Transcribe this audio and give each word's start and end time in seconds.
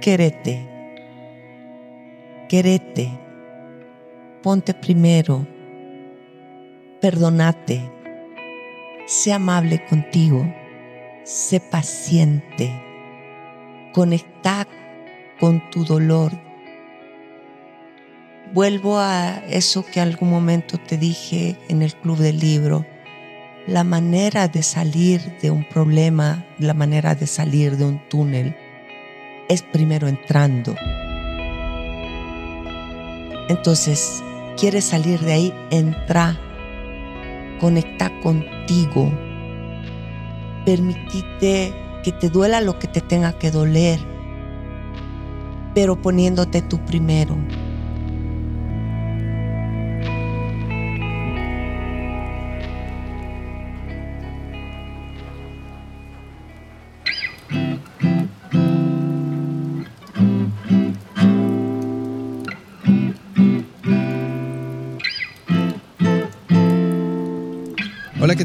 querete. 0.00 0.66
Querete. 2.48 3.10
Ponte 4.42 4.74
primero. 4.74 5.46
Perdonate. 7.00 7.90
Sé 9.06 9.32
amable 9.32 9.84
contigo. 9.86 10.52
Sé 11.24 11.60
paciente. 11.60 12.72
Conecta 13.92 14.66
con 15.38 15.62
tu 15.70 15.84
dolor. 15.84 16.32
Vuelvo 18.52 18.98
a 18.98 19.42
eso 19.48 19.84
que 19.84 20.00
algún 20.00 20.30
momento 20.30 20.78
te 20.78 20.96
dije 20.96 21.56
en 21.68 21.82
el 21.82 21.94
club 21.94 22.18
del 22.18 22.40
libro. 22.40 22.86
La 23.66 23.84
manera 23.84 24.48
de 24.48 24.62
salir 24.62 25.20
de 25.40 25.50
un 25.50 25.68
problema, 25.68 26.44
la 26.58 26.74
manera 26.74 27.14
de 27.14 27.26
salir 27.26 27.76
de 27.76 27.84
un 27.84 28.08
túnel, 28.08 28.56
es 29.50 29.62
primero 29.62 30.06
entrando. 30.06 30.74
Entonces, 33.48 34.22
¿quieres 34.56 34.84
salir 34.84 35.18
de 35.20 35.32
ahí? 35.32 35.54
Entra. 35.70 36.38
Conecta 37.58 38.12
contigo. 38.20 39.12
Permitite 40.64 41.74
que 42.04 42.12
te 42.12 42.30
duela 42.30 42.60
lo 42.60 42.78
que 42.78 42.86
te 42.86 43.00
tenga 43.00 43.32
que 43.32 43.50
doler, 43.50 43.98
pero 45.74 46.00
poniéndote 46.00 46.62
tú 46.62 46.78
primero. 46.84 47.36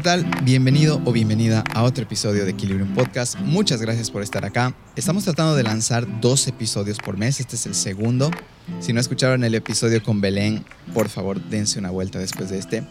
Tal? 0.06 0.24
Bienvenido 0.44 1.02
o 1.04 1.10
bienvenida 1.10 1.64
a 1.74 1.82
otro 1.82 2.04
episodio 2.04 2.44
de 2.44 2.52
Equilibrium 2.52 2.94
Podcast. 2.94 3.40
Muchas 3.40 3.80
gracias 3.80 4.08
por 4.08 4.22
estar 4.22 4.44
acá. 4.44 4.72
Estamos 4.94 5.24
tratando 5.24 5.56
de 5.56 5.64
lanzar 5.64 6.20
dos 6.20 6.46
episodios 6.46 6.98
por 6.98 7.16
mes. 7.16 7.40
Este 7.40 7.56
es 7.56 7.66
el 7.66 7.74
segundo. 7.74 8.30
Si 8.78 8.92
no 8.92 9.00
escucharon 9.00 9.42
el 9.42 9.56
episodio 9.56 10.00
con 10.04 10.20
Belén, 10.20 10.64
por 10.94 11.08
favor, 11.08 11.42
dense 11.50 11.80
una 11.80 11.90
vuelta 11.90 12.20
después 12.20 12.50
de 12.50 12.58
este. 12.60 12.84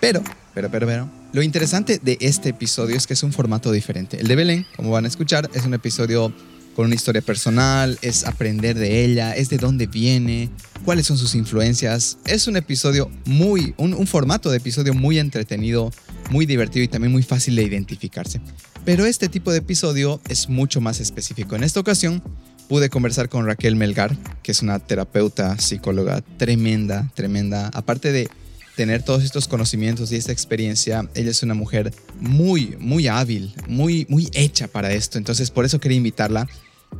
Pero, 0.00 0.24
pero, 0.54 0.68
pero, 0.68 0.88
pero, 0.88 1.08
lo 1.32 1.40
interesante 1.40 2.00
de 2.02 2.18
este 2.20 2.48
episodio 2.48 2.96
es 2.96 3.06
que 3.06 3.14
es 3.14 3.22
un 3.22 3.32
formato 3.32 3.70
diferente. 3.70 4.18
El 4.18 4.26
de 4.26 4.34
Belén, 4.34 4.66
como 4.74 4.90
van 4.90 5.04
a 5.04 5.08
escuchar, 5.08 5.48
es 5.54 5.64
un 5.66 5.74
episodio 5.74 6.32
con 6.74 6.84
una 6.84 6.94
historia 6.94 7.22
personal, 7.22 7.98
es 8.02 8.24
aprender 8.26 8.76
de 8.76 9.04
ella, 9.04 9.36
es 9.36 9.48
de 9.48 9.56
dónde 9.56 9.86
viene, 9.86 10.50
cuáles 10.84 11.06
son 11.06 11.16
sus 11.16 11.34
influencias. 11.34 12.18
Es 12.26 12.48
un 12.48 12.56
episodio 12.56 13.08
muy, 13.24 13.72
un, 13.78 13.94
un 13.94 14.06
formato 14.06 14.50
de 14.50 14.58
episodio 14.58 14.92
muy 14.92 15.18
entretenido, 15.18 15.90
muy 16.30 16.46
divertido 16.46 16.84
y 16.84 16.88
también 16.88 17.12
muy 17.12 17.22
fácil 17.22 17.56
de 17.56 17.62
identificarse. 17.62 18.40
Pero 18.84 19.04
este 19.04 19.28
tipo 19.28 19.52
de 19.52 19.58
episodio 19.58 20.20
es 20.28 20.48
mucho 20.48 20.80
más 20.80 21.00
específico. 21.00 21.56
En 21.56 21.64
esta 21.64 21.80
ocasión 21.80 22.22
pude 22.68 22.88
conversar 22.88 23.28
con 23.28 23.46
Raquel 23.46 23.76
Melgar, 23.76 24.16
que 24.42 24.52
es 24.52 24.62
una 24.62 24.78
terapeuta, 24.78 25.58
psicóloga 25.58 26.22
tremenda, 26.36 27.10
tremenda. 27.14 27.68
Aparte 27.68 28.12
de 28.12 28.28
tener 28.76 29.02
todos 29.02 29.24
estos 29.24 29.48
conocimientos 29.48 30.12
y 30.12 30.16
esta 30.16 30.32
experiencia, 30.32 31.08
ella 31.14 31.30
es 31.30 31.42
una 31.42 31.54
mujer 31.54 31.92
muy, 32.20 32.76
muy 32.78 33.08
hábil, 33.08 33.54
muy, 33.68 34.06
muy 34.08 34.28
hecha 34.34 34.68
para 34.68 34.92
esto. 34.92 35.18
Entonces 35.18 35.50
por 35.50 35.64
eso 35.64 35.80
quería 35.80 35.96
invitarla 35.96 36.46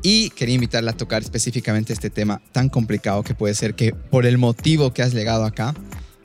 y 0.03 0.31
quería 0.31 0.55
invitarla 0.55 0.93
a 0.93 0.97
tocar 0.97 1.23
específicamente 1.23 1.93
este 1.93 2.11
tema 2.11 2.41
tan 2.53 2.69
complicado 2.69 3.23
que 3.23 3.35
puede 3.35 3.55
ser 3.55 3.75
que 3.75 3.93
por 3.93 4.27
el 4.27 4.39
motivo 4.39 4.93
que 4.93 5.03
has 5.03 5.15
llegado 5.15 5.45
acá, 5.45 5.75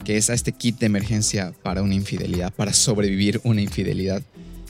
que 0.03 0.17
es 0.17 0.29
a 0.29 0.34
este 0.34 0.51
kit 0.51 0.79
de 0.79 0.85
emergencia 0.85 1.53
para 1.63 1.81
una 1.81 1.94
infidelidad, 1.94 2.53
para 2.53 2.73
sobrevivir 2.73 3.39
una 3.44 3.62
infidelidad. 3.62 4.22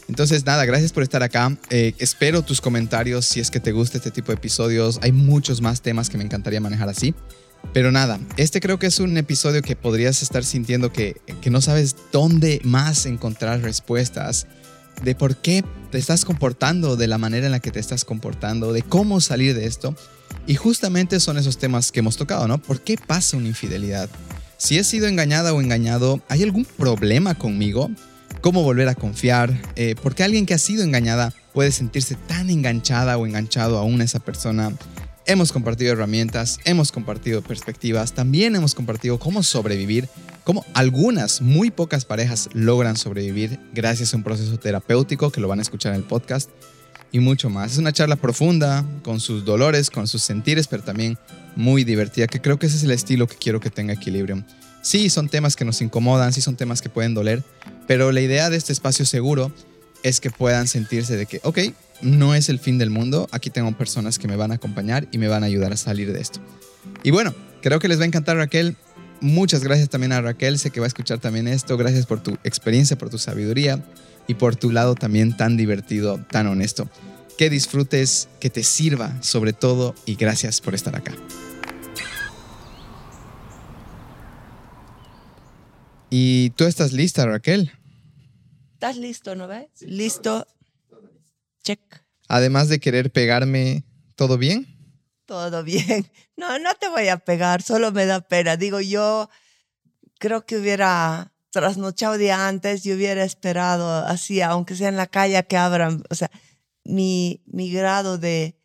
Entonces, 0.07 0.45
nada, 0.45 0.65
gracias 0.65 0.91
por 0.91 1.03
estar 1.03 1.23
acá. 1.23 1.57
Eh, 1.69 1.93
espero 1.97 2.41
tus 2.41 2.59
comentarios 2.59 3.25
si 3.25 3.39
es 3.39 3.49
que 3.49 3.59
te 3.59 3.71
gusta 3.71 3.97
este 3.97 4.11
tipo 4.11 4.27
de 4.31 4.35
episodios. 4.35 4.99
Hay 5.01 5.11
muchos 5.11 5.61
más 5.61 5.81
temas 5.81 6.09
que 6.09 6.17
me 6.17 6.23
encantaría 6.23 6.59
manejar 6.59 6.89
así. 6.89 7.15
Pero 7.73 7.91
nada, 7.91 8.19
este 8.37 8.59
creo 8.59 8.79
que 8.79 8.87
es 8.87 8.99
un 8.99 9.15
episodio 9.17 9.61
que 9.61 9.75
podrías 9.75 10.21
estar 10.21 10.43
sintiendo 10.43 10.91
que, 10.91 11.21
que 11.41 11.49
no 11.49 11.61
sabes 11.61 11.95
dónde 12.11 12.59
más 12.63 13.05
encontrar 13.05 13.61
respuestas 13.61 14.47
de 15.03 15.15
por 15.15 15.37
qué 15.37 15.63
te 15.91 15.97
estás 15.97 16.25
comportando 16.25 16.97
de 16.97 17.07
la 17.07 17.17
manera 17.17 17.45
en 17.45 17.51
la 17.51 17.59
que 17.59 17.71
te 17.71 17.79
estás 17.79 18.03
comportando, 18.03 18.73
de 18.73 18.81
cómo 18.81 19.21
salir 19.21 19.55
de 19.55 19.65
esto. 19.65 19.95
Y 20.47 20.55
justamente 20.55 21.19
son 21.19 21.37
esos 21.37 21.57
temas 21.57 21.91
que 21.91 21.99
hemos 21.99 22.17
tocado, 22.17 22.47
¿no? 22.47 22.57
¿Por 22.57 22.81
qué 22.81 22.97
pasa 22.97 23.37
una 23.37 23.47
infidelidad? 23.47 24.09
Si 24.61 24.77
he 24.77 24.83
sido 24.83 25.07
engañada 25.07 25.55
o 25.55 25.59
engañado, 25.59 26.22
¿hay 26.29 26.44
algún 26.44 26.66
problema 26.66 27.33
conmigo? 27.33 27.89
¿Cómo 28.41 28.61
volver 28.61 28.89
a 28.89 28.94
confiar? 28.94 29.59
Eh, 29.75 29.95
¿Por 29.95 30.13
qué 30.13 30.23
alguien 30.23 30.45
que 30.45 30.53
ha 30.53 30.59
sido 30.59 30.83
engañada 30.83 31.33
puede 31.51 31.72
sentirse 31.72 32.13
tan 32.13 32.51
enganchada 32.51 33.17
o 33.17 33.25
enganchado 33.25 33.79
aún 33.79 34.01
a 34.01 34.03
esa 34.03 34.19
persona? 34.19 34.72
Hemos 35.25 35.51
compartido 35.51 35.94
herramientas, 35.94 36.59
hemos 36.63 36.91
compartido 36.91 37.41
perspectivas, 37.41 38.13
también 38.13 38.55
hemos 38.55 38.75
compartido 38.75 39.17
cómo 39.17 39.41
sobrevivir, 39.41 40.07
cómo 40.44 40.63
algunas, 40.75 41.41
muy 41.41 41.72
pocas 41.72 42.05
parejas 42.05 42.47
logran 42.53 42.97
sobrevivir 42.97 43.59
gracias 43.73 44.13
a 44.13 44.17
un 44.17 44.23
proceso 44.23 44.59
terapéutico 44.59 45.31
que 45.31 45.41
lo 45.41 45.47
van 45.47 45.57
a 45.57 45.63
escuchar 45.63 45.93
en 45.93 46.01
el 46.01 46.05
podcast 46.05 46.51
y 47.11 47.19
mucho 47.19 47.49
más. 47.49 47.73
Es 47.73 47.77
una 47.77 47.91
charla 47.91 48.16
profunda, 48.16 48.85
con 49.03 49.19
sus 49.19 49.45
dolores, 49.45 49.89
con 49.89 50.07
sus 50.07 50.23
sentires, 50.23 50.67
pero 50.67 50.83
también 50.83 51.17
muy 51.55 51.83
divertida, 51.83 52.27
que 52.27 52.41
creo 52.41 52.57
que 52.57 52.67
ese 52.67 52.77
es 52.77 52.83
el 52.83 52.91
estilo 52.91 53.27
que 53.27 53.35
quiero 53.35 53.59
que 53.59 53.69
tenga 53.69 53.94
Equilibrium. 53.94 54.44
Sí, 54.81 55.09
son 55.09 55.29
temas 55.29 55.55
que 55.55 55.66
nos 55.66 55.81
incomodan, 55.81 56.33
sí 56.33 56.41
son 56.41 56.55
temas 56.55 56.81
que 56.81 56.89
pueden 56.89 57.13
doler, 57.13 57.44
pero 57.88 58.11
la 58.11 58.22
idea 58.22 58.49
de 58.49 58.57
este 58.57 58.73
espacio 58.73 59.05
seguro 59.05 59.51
es 60.03 60.19
que 60.19 60.31
puedan 60.31 60.67
sentirse 60.67 61.17
de 61.17 61.25
que, 61.25 61.39
ok, 61.44 61.59
no 62.01 62.33
es 62.33 62.49
el 62.49 62.57
fin 62.57 62.77
del 62.79 62.89
mundo, 62.89 63.28
aquí 63.31 63.51
tengo 63.51 63.72
personas 63.78 64.17
que 64.17 64.28
me 64.28 64.35
van 64.35 64.51
a 64.51 64.55
acompañar 64.55 65.07
y 65.11 65.17
me 65.17 65.28
van 65.28 65.43
a 65.43 65.45
ayudar 65.45 65.72
a 65.73 65.78
salir 65.78 66.11
de 66.11 66.19
esto. 66.19 66.39
Y 67.03 67.11
bueno, 67.11 67.35
creo 67.61 67.79
que 67.79 67.88
les 67.88 67.99
va 67.99 68.03
a 68.03 68.07
encantar 68.07 68.38
Raquel. 68.38 68.75
Muchas 69.19 69.63
gracias 69.63 69.89
también 69.89 70.13
a 70.13 70.22
Raquel, 70.22 70.57
sé 70.57 70.72
que 70.72 70.79
va 70.79 70.88
a 70.88 70.88
escuchar 70.88 71.19
también 71.19 71.47
esto. 71.47 71.78
Gracias 71.78 72.07
por 72.07 72.23
tu 72.23 72.39
experiencia, 72.43 72.97
por 72.97 73.11
tu 73.11 73.19
sabiduría 73.19 73.83
y 74.31 74.33
por 74.33 74.55
tu 74.55 74.71
lado 74.71 74.95
también 74.95 75.35
tan 75.35 75.57
divertido, 75.57 76.17
tan 76.31 76.47
honesto. 76.47 76.89
Que 77.37 77.49
disfrutes, 77.49 78.29
que 78.39 78.49
te 78.49 78.63
sirva 78.63 79.21
sobre 79.21 79.51
todo 79.51 79.93
y 80.05 80.15
gracias 80.15 80.61
por 80.61 80.73
estar 80.73 80.95
acá. 80.95 81.13
¿Y 86.09 86.51
tú 86.51 86.63
estás 86.63 86.93
lista, 86.93 87.25
Raquel? 87.25 87.73
¿Estás 88.75 88.95
listo, 88.95 89.35
no 89.35 89.49
ves? 89.49 89.67
Listo. 89.81 90.47
Check. 91.61 91.81
Además 92.29 92.69
de 92.69 92.79
querer 92.79 93.11
pegarme, 93.11 93.83
¿todo 94.15 94.37
bien? 94.37 94.65
Todo 95.25 95.61
bien. 95.61 96.09
No, 96.37 96.57
no 96.57 96.73
te 96.75 96.87
voy 96.87 97.09
a 97.09 97.17
pegar, 97.17 97.61
solo 97.61 97.91
me 97.91 98.05
da 98.05 98.21
pena. 98.21 98.55
Digo, 98.55 98.79
yo 98.79 99.29
creo 100.19 100.45
que 100.45 100.57
hubiera 100.57 101.33
trasnochado 101.51 102.17
día 102.17 102.47
antes 102.47 102.85
y 102.85 102.94
hubiera 102.94 103.23
esperado 103.23 103.94
así, 104.06 104.41
aunque 104.41 104.75
sea 104.75 104.89
en 104.89 104.97
la 104.97 105.07
calle, 105.07 105.44
que 105.47 105.57
abran. 105.57 106.03
O 106.09 106.16
sea, 106.16 106.31
mi, 106.84 107.44
mi 107.45 107.72
grado 107.72 108.17
de 108.17 108.56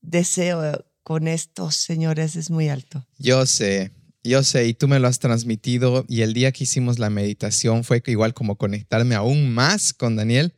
deseo 0.00 0.84
con 1.02 1.26
estos 1.26 1.76
señores 1.76 2.36
es 2.36 2.50
muy 2.50 2.68
alto. 2.68 3.06
Yo 3.18 3.44
sé, 3.46 3.92
yo 4.22 4.42
sé, 4.42 4.66
y 4.66 4.74
tú 4.74 4.86
me 4.86 5.00
lo 5.00 5.08
has 5.08 5.18
transmitido. 5.18 6.04
Y 6.08 6.22
el 6.22 6.34
día 6.34 6.52
que 6.52 6.64
hicimos 6.64 6.98
la 6.98 7.10
meditación 7.10 7.84
fue 7.84 8.02
igual 8.06 8.34
como 8.34 8.56
conectarme 8.56 9.14
aún 9.14 9.52
más 9.52 9.92
con 9.92 10.16
Daniel. 10.16 10.54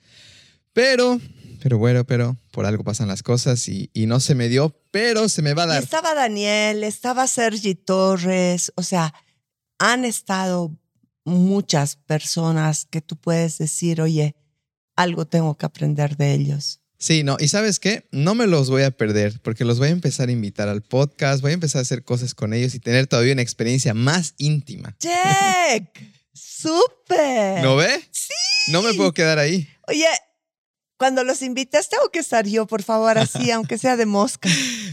Pero, 0.73 1.21
pero 1.63 1.79
bueno, 1.79 2.05
pero 2.05 2.37
por 2.51 2.67
algo 2.67 2.83
pasan 2.83 3.09
las 3.09 3.23
cosas 3.23 3.69
y, 3.69 3.91
y 3.95 4.07
no 4.07 4.21
se 4.21 4.35
me 4.35 4.49
dio, 4.49 4.77
pero 4.91 5.29
se 5.29 5.43
me 5.43 5.55
va 5.55 5.65
a 5.65 5.67
dar. 5.67 5.83
estaba 5.83 6.15
Daniel, 6.15 6.83
estaba 6.83 7.27
Sergi 7.27 7.75
Torres, 7.75 8.73
o 8.75 8.83
sea, 8.83 9.15
han 9.79 10.05
estado 10.05 10.77
muchas 11.25 11.97
personas 11.97 12.87
que 12.91 13.01
tú 13.01 13.17
puedes 13.17 13.59
decir, 13.59 14.01
oye, 14.01 14.35
algo 14.97 15.27
tengo 15.27 15.57
que 15.57 15.67
aprender 15.67 16.17
de 16.17 16.35
ellos. 16.35 16.81
Sí, 16.99 17.25
no, 17.25 17.37
y 17.41 17.49
sabes 17.49 17.81
qué, 17.81 18.07
no 18.13 18.37
me 18.37 18.47
los 18.47 18.71
voy 18.71 18.83
a 18.83 18.93
perder 18.93 19.41
porque 19.41 19.65
los 19.65 19.79
voy 19.79 19.89
a 19.89 19.91
empezar 19.91 20.29
a 20.29 20.33
invitar 20.33 20.69
al 20.69 20.83
podcast, 20.83 21.43
voy 21.43 21.51
a 21.51 21.55
empezar 21.55 21.81
a 21.81 21.83
hacer 21.83 22.05
cosas 22.05 22.33
con 22.33 22.55
ellos 22.55 22.77
y 22.77 22.79
tener 22.79 23.09
todavía 23.09 23.33
una 23.33 23.43
experiencia 23.43 23.93
más 23.93 24.35
íntima. 24.39 24.97
¡Check! 24.99 25.99
¡Súper! 26.33 27.61
¿No 27.63 27.75
ve? 27.75 28.01
Sí. 28.13 28.33
No 28.69 28.83
me 28.83 28.95
puedo 28.95 29.13
quedar 29.13 29.41
ahí. 29.41 29.69
Oye, 29.89 30.07
cuando 30.97 31.25
los 31.25 31.43
invitas, 31.43 31.89
tengo 31.89 32.09
que 32.11 32.21
estar 32.21 32.47
yo, 32.47 32.69
por 32.69 32.85
favor, 32.85 33.19
así, 33.19 33.51
aunque 33.51 33.79
sea 33.79 33.97
de 33.97 34.07
mosca. 34.07 34.49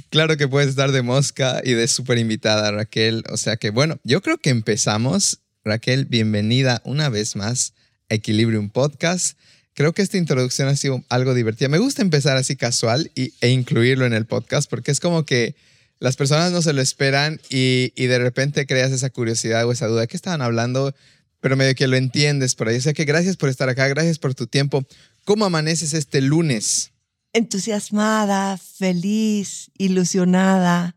Claro 0.10 0.36
que 0.38 0.48
puedes 0.48 0.70
estar 0.70 0.92
de 0.92 1.04
mosca 1.04 1.62
y 1.64 1.74
de 1.74 1.88
súper 1.88 2.18
invitada, 2.18 2.72
Raquel. 2.72 3.24
O 3.30 3.38
sea 3.38 3.58
que, 3.58 3.70
bueno, 3.70 4.00
yo 4.04 4.24
creo 4.24 4.40
que 4.40 4.50
empezamos. 4.50 5.42
Raquel, 5.64 6.06
bienvenida 6.06 6.82
una 6.86 7.10
vez 7.10 7.36
más 7.36 7.74
a 8.10 8.16
Equilibrium 8.16 8.70
Podcast. 8.70 9.38
creo 9.74 9.94
que 9.94 10.02
esta 10.02 10.18
introducción 10.18 10.68
ha 10.68 10.76
sido 10.76 11.04
algo 11.10 11.34
divertida. 11.34 11.70
Me 11.70 11.78
gusta 11.78 12.02
empezar 12.02 12.38
así 12.38 12.56
casual 12.56 13.12
y, 13.16 13.34
e 13.42 13.50
incluirlo 13.50 14.06
en 14.06 14.14
el 14.14 14.26
podcast 14.26 14.70
porque 14.70 14.92
es 14.92 15.00
como 15.00 15.26
que 15.26 15.56
las 16.00 16.16
personas 16.16 16.52
no 16.52 16.62
se 16.62 16.74
lo 16.74 16.82
esperan 16.82 17.40
y, 17.50 17.92
y 17.96 18.08
de 18.08 18.20
repente 18.20 18.66
creas 18.66 18.92
esa 18.92 19.10
curiosidad 19.10 19.66
o 19.66 19.72
esa 19.72 19.88
duda. 19.88 20.02
¿De 20.02 20.08
qué 20.08 20.18
estaban 20.18 20.42
hablando? 20.42 20.96
Pero 21.42 21.58
medio 21.58 21.76
que 21.76 21.88
lo 21.88 21.98
entiendes 21.98 22.56
por 22.56 22.70
ahí. 22.70 22.78
O 22.78 22.82
sea 22.82 22.94
que 22.94 23.06
gracias 23.06 23.38
por 23.38 23.50
estar 23.50 23.70
acá, 23.70 23.88
gracias 23.88 24.18
por 24.18 24.36
tu 24.36 24.48
tiempo. 24.48 24.86
¿Cómo 25.26 25.46
amaneces 25.46 25.94
este 25.94 26.22
lunes? 26.22 26.92
Entusiasmada, 27.34 28.58
feliz, 28.58 29.72
ilusionada, 29.78 30.96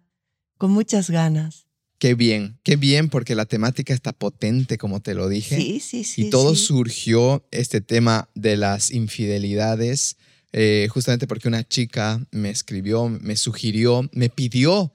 con 0.56 0.70
muchas 0.70 1.10
ganas. 1.10 1.61
Qué 2.02 2.16
bien, 2.16 2.58
qué 2.64 2.74
bien, 2.74 3.08
porque 3.08 3.36
la 3.36 3.44
temática 3.44 3.94
está 3.94 4.12
potente, 4.12 4.76
como 4.76 5.00
te 5.00 5.14
lo 5.14 5.28
dije. 5.28 5.54
Sí, 5.54 5.78
sí, 5.78 6.02
sí. 6.02 6.26
Y 6.26 6.30
todo 6.30 6.56
sí. 6.56 6.64
surgió, 6.64 7.46
este 7.52 7.80
tema 7.80 8.28
de 8.34 8.56
las 8.56 8.90
infidelidades, 8.90 10.16
eh, 10.52 10.88
justamente 10.90 11.28
porque 11.28 11.46
una 11.46 11.62
chica 11.62 12.20
me 12.32 12.50
escribió, 12.50 13.08
me 13.08 13.36
sugirió, 13.36 14.10
me 14.12 14.30
pidió, 14.30 14.92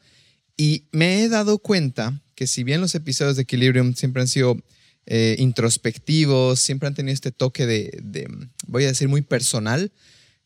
y 0.58 0.84
me 0.92 1.22
he 1.22 1.30
dado 1.30 1.60
cuenta 1.60 2.22
que 2.36 2.46
si 2.46 2.66
bien 2.66 2.82
los 2.82 2.94
episodios 2.94 3.38
de 3.38 3.44
Equilibrium 3.44 3.94
siempre 3.96 4.22
han 4.22 4.28
sido 4.28 4.58
eh, 5.06 5.38
introspectivos, 5.40 6.60
siempre 6.60 6.88
han 6.88 6.94
tenido 6.94 7.14
este 7.14 7.32
toque 7.32 7.66
de, 7.66 7.98
de, 8.04 8.28
voy 8.66 8.84
a 8.84 8.88
decir, 8.88 9.08
muy 9.08 9.22
personal, 9.22 9.94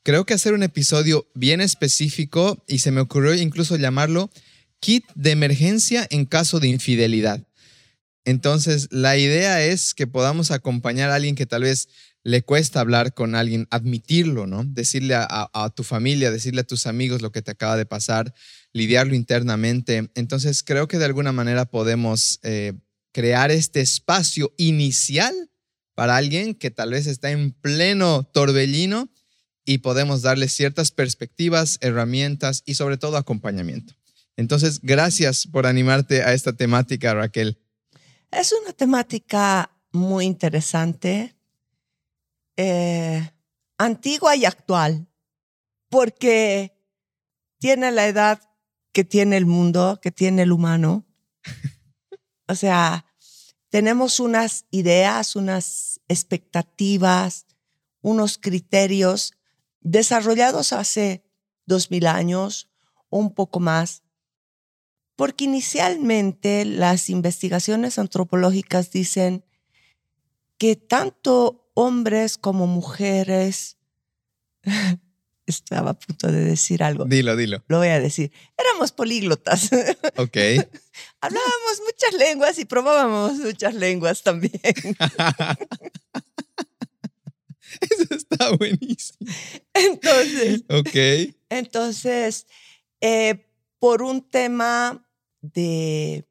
creo 0.03 0.27
que 0.27 0.35
hacer 0.35 0.53
un 0.53 0.61
episodio 0.61 1.27
bien 1.33 1.59
específico, 1.59 2.63
y 2.67 2.77
se 2.77 2.91
me 2.91 3.01
ocurrió 3.01 3.33
incluso 3.33 3.77
llamarlo 3.77 4.29
kit 4.81 5.05
de 5.15 5.31
emergencia 5.31 6.05
en 6.09 6.25
caso 6.25 6.59
de 6.59 6.67
infidelidad. 6.67 7.41
Entonces, 8.25 8.87
la 8.91 9.17
idea 9.17 9.63
es 9.63 9.93
que 9.93 10.07
podamos 10.07 10.51
acompañar 10.51 11.09
a 11.09 11.15
alguien 11.15 11.35
que 11.35 11.45
tal 11.45 11.63
vez 11.63 11.87
le 12.23 12.43
cuesta 12.43 12.79
hablar 12.79 13.13
con 13.13 13.33
alguien, 13.33 13.67
admitirlo, 13.71 14.45
¿no? 14.45 14.63
Decirle 14.63 15.15
a, 15.15 15.73
tu 15.75 15.83
familia, 15.83 16.29
decirle 16.29 16.61
a 16.61 16.67
tus 16.67 16.85
amigos 16.85 17.21
lo 17.21 17.31
que 17.31 17.41
te 17.41 17.51
acaba 17.51 17.77
de 17.77 17.85
pasar, 17.85 18.33
lidiarlo 18.73 19.15
internamente. 19.15 20.11
Entonces, 20.13 20.61
creo 20.61 20.87
que 20.87 20.99
de 20.99 21.05
alguna 21.05 21.31
manera 21.31 21.65
podemos 21.65 22.39
eh, 22.43 22.73
crear 23.11 23.49
este 23.49 23.81
espacio 23.81 24.53
inicial 24.57 25.33
para 25.95 26.15
alguien 26.15 26.53
que 26.53 26.69
tal 26.69 26.91
vez 26.91 27.07
está 27.07 27.31
en 27.31 27.53
pleno 27.53 28.23
torbellino 28.31 29.09
y 29.65 29.79
podemos 29.79 30.21
darle 30.21 30.47
ciertas 30.47 30.91
perspectivas, 30.91 31.77
herramientas 31.81 32.61
y 32.65 32.75
sobre 32.75 32.97
todo 32.97 33.17
acompañamiento. 33.17 33.95
Entonces, 34.41 34.79
gracias 34.81 35.45
por 35.45 35.67
animarte 35.67 36.23
a 36.23 36.33
esta 36.33 36.53
temática, 36.53 37.13
Raquel. 37.13 37.59
Es 38.31 38.51
una 38.51 38.73
temática 38.73 39.69
muy 39.91 40.25
interesante, 40.25 41.35
eh, 42.57 43.31
antigua 43.77 44.35
y 44.35 44.45
actual, 44.45 45.07
porque 45.89 46.75
tiene 47.59 47.91
la 47.91 48.07
edad 48.07 48.41
que 48.91 49.03
tiene 49.03 49.37
el 49.37 49.45
mundo, 49.45 49.99
que 50.01 50.11
tiene 50.11 50.41
el 50.41 50.51
humano. 50.51 51.05
o 52.47 52.55
sea, 52.55 53.05
tenemos 53.69 54.19
unas 54.19 54.65
ideas, 54.71 55.35
unas 55.35 56.01
expectativas, 56.07 57.45
unos 58.01 58.39
criterios 58.39 59.33
desarrollados 59.81 60.73
hace 60.73 61.23
dos 61.67 61.91
mil 61.91 62.07
años, 62.07 62.69
un 63.09 63.35
poco 63.35 63.59
más, 63.59 64.00
porque 65.21 65.43
inicialmente 65.43 66.65
las 66.65 67.07
investigaciones 67.07 67.99
antropológicas 67.99 68.89
dicen 68.89 69.45
que 70.57 70.75
tanto 70.75 71.69
hombres 71.75 72.39
como 72.39 72.65
mujeres, 72.65 73.77
estaba 75.45 75.91
a 75.91 75.93
punto 75.93 76.31
de 76.31 76.43
decir 76.43 76.81
algo. 76.81 77.05
Dilo, 77.05 77.35
dilo. 77.35 77.63
Lo 77.67 77.77
voy 77.77 77.89
a 77.89 77.99
decir. 77.99 78.31
Éramos 78.57 78.91
políglotas. 78.91 79.69
Ok. 80.17 80.37
Hablábamos 81.21 81.81
muchas 81.85 82.15
lenguas 82.17 82.57
y 82.57 82.65
probábamos 82.65 83.33
muchas 83.33 83.75
lenguas 83.75 84.23
también. 84.23 84.59
Eso 87.79 88.15
está 88.15 88.55
buenísimo. 88.55 89.31
Entonces. 89.75 90.63
Ok. 90.67 91.35
Entonces, 91.49 92.47
eh, 93.01 93.45
por 93.77 94.01
un 94.01 94.27
tema 94.27 95.07
de 95.41 96.27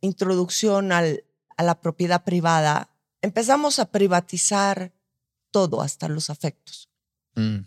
introducción 0.00 0.92
al, 0.92 1.24
a 1.56 1.62
la 1.62 1.80
propiedad 1.80 2.24
privada, 2.24 2.90
empezamos 3.22 3.78
a 3.78 3.90
privatizar 3.90 4.92
todo, 5.50 5.82
hasta 5.82 6.08
los 6.08 6.30
afectos. 6.30 6.90
Mm. 7.34 7.60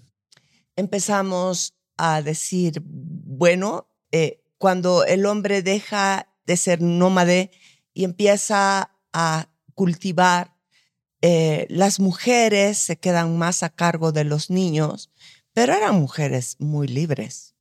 Empezamos 0.76 1.74
a 1.98 2.22
decir, 2.22 2.82
bueno, 2.84 3.88
eh, 4.12 4.44
cuando 4.58 5.06
el 5.06 5.26
hombre 5.26 5.62
deja 5.62 6.28
de 6.46 6.58
ser 6.58 6.82
nómade 6.82 7.52
y 7.94 8.04
empieza 8.04 8.92
a 9.14 9.50
cultivar, 9.74 10.56
eh, 11.22 11.66
las 11.70 12.00
mujeres 12.00 12.78
se 12.78 12.98
quedan 12.98 13.38
más 13.38 13.64
a 13.64 13.70
cargo 13.70 14.12
de 14.12 14.24
los 14.24 14.50
niños, 14.50 15.12
pero 15.54 15.74
eran 15.74 15.96
mujeres 15.96 16.56
muy 16.60 16.88
libres. 16.88 17.56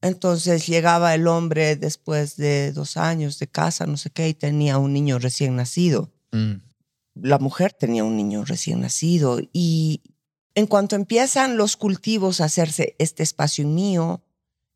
Entonces 0.00 0.66
llegaba 0.66 1.14
el 1.14 1.26
hombre 1.26 1.76
después 1.76 2.36
de 2.36 2.72
dos 2.72 2.96
años 2.96 3.38
de 3.38 3.48
casa, 3.48 3.86
no 3.86 3.96
sé 3.96 4.10
qué, 4.10 4.28
y 4.28 4.34
tenía 4.34 4.78
un 4.78 4.92
niño 4.92 5.18
recién 5.18 5.56
nacido. 5.56 6.12
Mm. 6.32 6.54
La 7.14 7.38
mujer 7.38 7.72
tenía 7.72 8.04
un 8.04 8.16
niño 8.16 8.44
recién 8.44 8.80
nacido. 8.80 9.40
Y 9.52 10.02
en 10.54 10.66
cuanto 10.66 10.94
empiezan 10.94 11.56
los 11.56 11.76
cultivos 11.76 12.40
a 12.40 12.44
hacerse, 12.44 12.94
este 12.98 13.24
espacio 13.24 13.66
mío, 13.66 14.22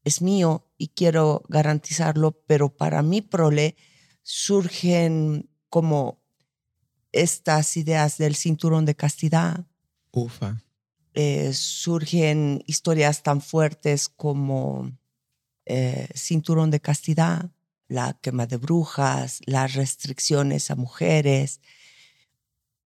es 0.05 0.21
mío 0.23 0.69
y 0.77 0.89
quiero 0.89 1.45
garantizarlo, 1.49 2.33
pero 2.47 2.75
para 2.75 3.03
mi 3.03 3.21
prole 3.21 3.77
surgen 4.23 5.49
como 5.69 6.21
estas 7.13 7.77
ideas 7.77 8.19
del 8.19 8.35
cinturón 8.35 8.85
de 8.87 8.97
castidad. 8.97 9.67
Ufa. 10.11 10.63
Eh, 11.15 11.53
surgen 11.53 12.65
historias 12.67 13.23
tan 13.23 13.41
fuertes 13.41 14.09
como 14.09 14.91
eh, 15.67 16.09
cinturón 16.14 16.70
de 16.70 16.81
castidad, 16.81 17.50
la 17.88 18.19
quema 18.20 18.47
de 18.47 18.56
brujas, 18.56 19.41
las 19.47 19.75
restricciones 19.75 20.70
a 20.70 20.76
mujeres. 20.76 21.61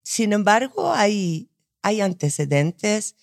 Sin 0.02 0.32
embargo, 0.32 0.92
hay, 0.92 1.50
hay 1.82 2.00
antecedentes 2.00 3.16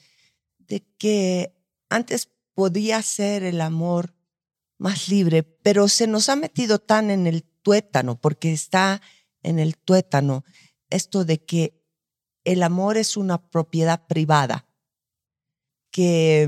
de 0.57 0.85
que 0.97 1.53
antes 1.89 2.29
podía 2.53 3.01
ser 3.01 3.43
el 3.43 3.61
amor 3.61 4.13
más 4.77 5.07
libre, 5.09 5.43
pero 5.43 5.87
se 5.87 6.07
nos 6.07 6.29
ha 6.29 6.35
metido 6.35 6.79
tan 6.79 7.11
en 7.11 7.27
el 7.27 7.43
tuétano, 7.43 8.19
porque 8.19 8.51
está 8.51 9.01
en 9.43 9.59
el 9.59 9.77
tuétano 9.77 10.43
esto 10.89 11.25
de 11.25 11.43
que 11.43 11.83
el 12.43 12.63
amor 12.63 12.97
es 12.97 13.17
una 13.17 13.49
propiedad 13.49 14.07
privada, 14.07 14.67
que, 15.91 16.47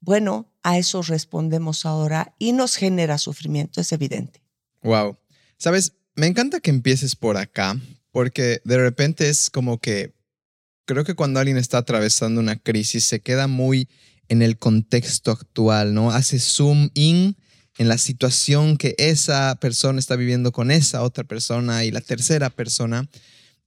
bueno, 0.00 0.52
a 0.62 0.78
eso 0.78 1.02
respondemos 1.02 1.86
ahora 1.86 2.34
y 2.38 2.52
nos 2.52 2.76
genera 2.76 3.18
sufrimiento, 3.18 3.80
es 3.80 3.92
evidente. 3.92 4.42
Wow. 4.82 5.18
Sabes, 5.58 5.92
me 6.14 6.26
encanta 6.26 6.60
que 6.60 6.70
empieces 6.70 7.16
por 7.16 7.36
acá, 7.36 7.78
porque 8.10 8.60
de 8.64 8.78
repente 8.78 9.28
es 9.28 9.50
como 9.50 9.78
que 9.78 10.14
creo 10.86 11.04
que 11.04 11.14
cuando 11.14 11.38
alguien 11.38 11.56
está 11.56 11.78
atravesando 11.78 12.40
una 12.40 12.56
crisis 12.56 13.04
se 13.04 13.20
queda 13.20 13.46
muy 13.46 13.88
en 14.28 14.42
el 14.42 14.58
contexto 14.58 15.30
actual, 15.30 15.94
¿no? 15.94 16.10
Hace 16.10 16.38
zoom 16.38 16.90
in 16.94 17.36
en 17.78 17.88
la 17.88 17.98
situación 17.98 18.76
que 18.76 18.94
esa 18.98 19.56
persona 19.60 19.98
está 19.98 20.16
viviendo 20.16 20.52
con 20.52 20.70
esa 20.70 21.02
otra 21.02 21.24
persona 21.24 21.84
y 21.84 21.90
la 21.90 22.00
tercera 22.00 22.50
persona 22.50 23.08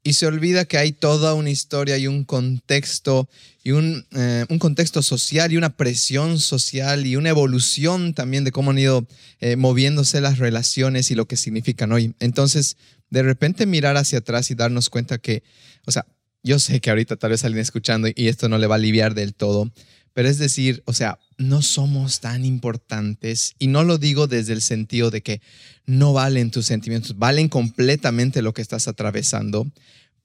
y 0.03 0.13
se 0.13 0.25
olvida 0.25 0.65
que 0.65 0.77
hay 0.77 0.91
toda 0.91 1.33
una 1.33 1.49
historia 1.49 1.97
y 1.97 2.07
un 2.07 2.25
contexto 2.25 3.29
y 3.63 3.71
un, 3.71 4.05
eh, 4.11 4.45
un, 4.49 4.59
contexto 4.59 5.01
social 5.01 5.53
y 5.53 5.57
una 5.57 5.77
presión 5.77 6.39
social 6.39 7.05
y 7.07 7.15
una 7.15 7.29
evolución 7.29 8.13
también 8.13 8.43
de 8.43 8.51
cómo 8.51 8.71
han 8.71 8.79
ido 8.79 9.07
eh, 9.39 9.55
moviéndose 9.55 10.19
las 10.19 10.39
relaciones 10.39 11.09
y 11.09 11.15
lo 11.15 11.25
que 11.25 11.37
significan 11.37 11.93
hoy. 11.93 12.13
Entonces, 12.19 12.75
de 13.09 13.23
repente 13.23 13.65
mirar 13.65 13.95
hacia 13.95 14.19
atrás 14.19 14.51
y 14.51 14.55
darnos 14.55 14.89
cuenta 14.89 15.17
que, 15.19 15.43
o 15.85 15.91
sea, 15.91 16.05
yo 16.43 16.59
sé 16.59 16.81
que 16.81 16.89
ahorita 16.89 17.15
tal 17.15 17.31
vez 17.31 17.45
alguien 17.45 17.61
escuchando 17.61 18.09
y 18.13 18.27
esto 18.27 18.49
no 18.49 18.57
le 18.57 18.67
va 18.67 18.75
a 18.75 18.77
aliviar 18.77 19.13
del 19.13 19.33
todo, 19.33 19.71
pero 20.13 20.29
es 20.29 20.37
decir, 20.37 20.83
o 20.85 20.93
sea, 20.93 21.19
no 21.37 21.61
somos 21.61 22.19
tan 22.19 22.45
importantes 22.45 23.55
y 23.57 23.67
no 23.67 23.83
lo 23.83 23.97
digo 23.97 24.27
desde 24.27 24.53
el 24.53 24.61
sentido 24.61 25.09
de 25.09 25.21
que 25.21 25.41
no 25.85 26.13
valen 26.13 26.51
tus 26.51 26.67
sentimientos, 26.67 27.17
valen 27.17 27.49
completamente 27.49 28.41
lo 28.41 28.53
que 28.53 28.61
estás 28.61 28.87
atravesando, 28.87 29.65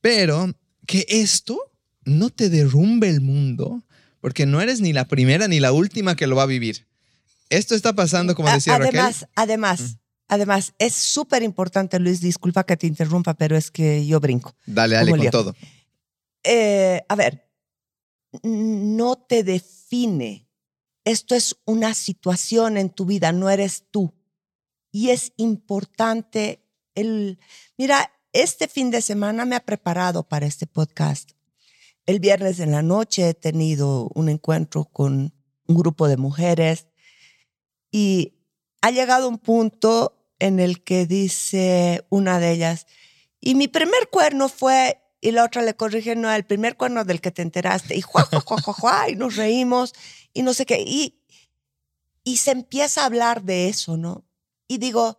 pero 0.01 0.53
que 0.87 1.07
esto 1.09 1.59
no 2.05 2.31
te 2.31 2.51
derrumbe 2.51 3.09
el 3.09 3.21
mundo, 3.21 3.83
porque 4.21 4.47
no 4.47 4.61
eres 4.61 4.81
ni 4.81 4.93
la 4.93 5.07
primera 5.07 5.49
ni 5.49 5.61
la 5.61 5.73
última 5.73 6.17
que 6.17 6.27
lo 6.27 6.37
va 6.37 6.45
a 6.45 6.47
vivir. 6.47 6.87
Esto 7.51 7.75
está 7.75 7.95
pasando, 7.95 8.35
como 8.35 8.51
decía 8.51 8.75
además, 8.75 9.21
Raquel. 9.21 9.29
Además, 9.37 9.81
mm. 9.81 9.95
además, 10.29 10.75
es 10.79 10.95
súper 10.95 11.43
importante, 11.43 11.99
Luis, 11.99 12.21
disculpa 12.21 12.65
que 12.65 12.77
te 12.77 12.87
interrumpa, 12.87 13.35
pero 13.35 13.57
es 13.57 13.71
que 13.71 14.07
yo 14.07 14.21
brinco. 14.21 14.55
Dale, 14.67 14.97
dale 14.97 15.11
con 15.11 15.31
todo. 15.31 15.57
Eh, 16.45 17.03
a 17.09 17.15
ver, 17.17 17.48
no 18.43 19.17
te 19.17 19.43
define. 19.43 20.49
Esto 21.05 21.35
es 21.35 21.57
una 21.65 21.95
situación 21.95 22.77
en 22.77 22.91
tu 22.91 23.07
vida, 23.07 23.33
no 23.33 23.49
eres 23.51 23.85
tú. 23.91 24.15
Y 24.91 25.11
es 25.11 25.33
importante 25.37 26.65
el, 26.95 27.39
mira, 27.77 28.13
este 28.33 28.69
fin 28.69 28.91
de 28.91 29.03
semana 29.03 29.45
me 29.45 29.57
ha 29.57 29.61
preparado 29.61 30.29
para 30.29 30.47
este 30.47 30.67
podcast. 30.67 31.31
El 32.07 32.21
viernes 32.21 32.61
en 32.61 32.73
la 32.73 32.83
noche 32.83 33.29
he 33.29 33.35
tenido 33.35 34.11
un 34.15 34.29
encuentro 34.29 34.85
con 34.85 35.35
un 35.67 35.77
grupo 35.77 36.09
de 36.09 36.17
mujeres 36.17 36.89
y 37.91 38.35
ha 38.81 38.91
llegado 38.91 39.29
un 39.29 39.39
punto 39.39 40.19
en 40.39 40.61
el 40.61 40.83
que 40.85 41.07
dice 41.07 42.07
una 42.11 42.39
de 42.39 42.53
ellas, 42.53 42.87
y 43.41 43.55
mi 43.55 43.69
primer 43.69 44.09
cuerno 44.11 44.49
fue, 44.49 45.01
y 45.21 45.33
la 45.33 45.45
otra 45.45 45.63
le 45.63 45.75
corrige, 45.75 46.15
no, 46.15 46.31
el 46.31 46.45
primer 46.45 46.77
cuerno 46.77 47.05
del 47.05 47.21
que 47.21 47.31
te 47.31 47.43
enteraste, 47.43 47.97
y 47.97 48.01
juá, 48.01 48.25
juá, 48.25 48.61
juá, 48.61 48.73
juá, 48.73 49.11
y 49.11 49.17
nos 49.17 49.37
reímos, 49.37 49.93
y 50.33 50.43
no 50.43 50.55
sé 50.55 50.67
qué, 50.67 50.83
y, 50.87 51.21
y 52.25 52.37
se 52.37 52.53
empieza 52.53 53.03
a 53.03 53.07
hablar 53.07 53.43
de 53.43 53.69
eso, 53.69 53.97
¿no? 53.97 54.25
Y 54.69 54.79
digo, 54.79 55.19